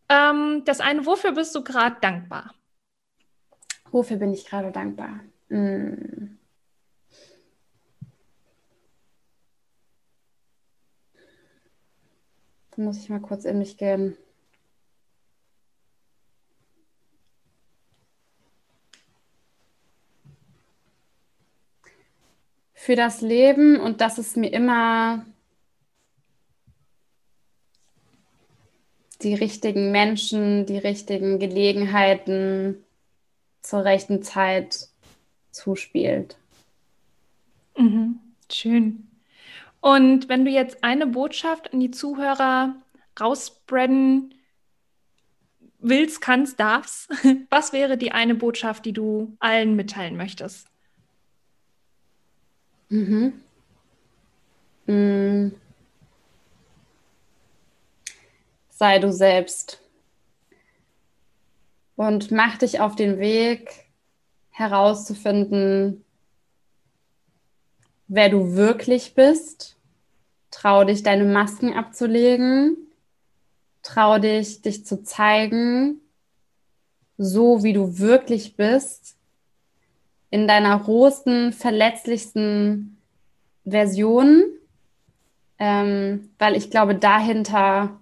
Ähm, 0.10 0.64
das 0.66 0.80
eine, 0.82 1.06
wofür 1.06 1.32
bist 1.32 1.56
du 1.56 1.64
gerade 1.64 1.98
dankbar? 2.02 2.54
Wofür 3.92 4.18
bin 4.18 4.34
ich 4.34 4.46
gerade 4.46 4.72
dankbar? 4.72 5.20
Hm. 5.50 6.38
Da 12.72 12.82
muss 12.82 12.98
ich 12.98 13.10
mal 13.10 13.20
kurz 13.20 13.46
in 13.46 13.58
mich 13.58 13.78
gehen. 13.78 14.18
Für 22.82 22.96
das 22.96 23.22
Leben 23.22 23.80
und 23.80 24.02
dass 24.02 24.18
es 24.18 24.36
mir 24.36 24.52
immer 24.52 25.24
die 29.22 29.36
richtigen 29.36 29.92
Menschen, 29.92 30.66
die 30.66 30.80
richtigen 30.80 31.38
Gelegenheiten 31.38 32.84
zur 33.62 33.86
rechten 33.86 34.24
Zeit 34.24 34.88
zuspielt. 35.52 36.38
Mhm, 37.78 38.18
schön. 38.52 39.08
Und 39.80 40.28
wenn 40.28 40.44
du 40.44 40.50
jetzt 40.50 40.84
eine 40.84 41.06
Botschaft 41.06 41.74
an 41.74 41.82
die 41.82 41.92
Zuhörer 41.92 42.74
rausspreaden 43.20 44.34
willst, 45.78 46.20
kannst, 46.20 46.60
darfst, 46.60 47.12
was 47.52 47.74
wäre 47.74 48.00
die 48.00 48.12
eine 48.12 48.34
Botschaft, 48.34 48.86
die 48.86 48.94
du 48.94 49.38
allen 49.40 49.76
mitteilen 49.76 50.18
möchtest? 50.18 50.71
Mhm. 52.92 53.42
Mhm. 54.86 55.56
Sei 58.70 59.00
du 59.00 59.14
selbst 59.14 59.80
und 61.96 62.32
mach 62.32 62.58
dich 62.58 62.82
auf 62.82 62.98
den 62.98 63.18
Weg 63.18 63.86
herauszufinden, 64.50 66.04
wer 68.10 68.28
du 68.28 68.56
wirklich 68.56 69.16
bist. 69.16 69.78
Trau 70.50 70.84
dich, 70.84 71.02
deine 71.02 71.24
Masken 71.24 71.74
abzulegen. 71.74 72.76
Trau 73.84 74.20
dich, 74.20 74.62
dich 74.62 74.86
zu 74.86 75.02
zeigen, 75.04 76.02
so 77.18 77.64
wie 77.64 77.72
du 77.72 78.00
wirklich 78.00 78.58
bist 78.58 79.16
in 80.32 80.48
deiner 80.48 80.82
rohsten, 80.82 81.54
verletzlichsten 81.54 82.98
Version, 83.66 84.44
ähm, 85.60 86.32
weil 86.40 86.56
ich 86.56 86.72
glaube, 86.72 86.96
dahinter 86.96 88.00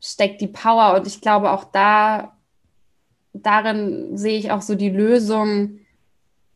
steckt 0.00 0.40
die 0.40 0.46
Power 0.46 0.94
und 0.96 1.06
ich 1.06 1.20
glaube 1.20 1.50
auch 1.50 1.64
da, 1.64 2.36
darin 3.32 4.16
sehe 4.16 4.38
ich 4.38 4.50
auch 4.52 4.62
so 4.62 4.74
die 4.74 4.88
Lösung 4.88 5.80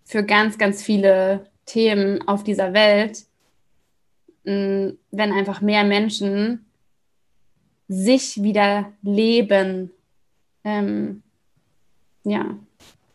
für 0.05 0.25
ganz, 0.25 0.57
ganz 0.57 0.83
viele 0.83 1.47
Themen 1.67 2.27
auf 2.27 2.45
dieser 2.45 2.73
Welt, 2.73 3.27
wenn 4.45 4.99
einfach 5.13 5.61
mehr 5.61 5.85
Menschen 5.85 6.65
sich 7.89 8.43
wieder 8.43 8.93
leben. 9.03 9.91
Ähm, 10.65 11.23
ja. 12.25 12.57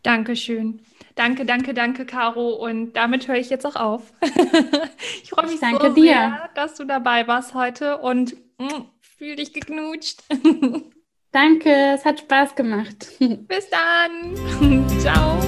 Dankeschön. 0.06 0.82
Danke, 1.16 1.46
danke, 1.46 1.74
danke, 1.74 2.06
Caro. 2.06 2.50
Und 2.50 2.94
damit 2.94 3.28
höre 3.28 3.38
ich 3.38 3.50
jetzt 3.50 3.66
auch 3.66 3.76
auf. 3.76 4.14
ich 5.24 5.30
freue 5.30 5.48
mich 5.48 5.60
danke 5.60 5.88
so 5.88 5.94
dir. 5.94 6.04
sehr, 6.04 6.50
dass 6.54 6.76
du 6.76 6.86
dabei 6.86 7.28
warst 7.28 7.56
heute 7.56 7.98
und 7.98 8.36
mm, 8.60 8.84
fühl 9.00 9.36
dich 9.36 9.52
geknutscht. 9.54 10.22
danke, 11.32 11.72
es 11.96 12.06
hat 12.06 12.20
Spaß 12.20 12.56
gemacht. 12.56 13.08
Bis 13.20 13.70
dann. 13.70 14.88
Ciao. 15.00 15.40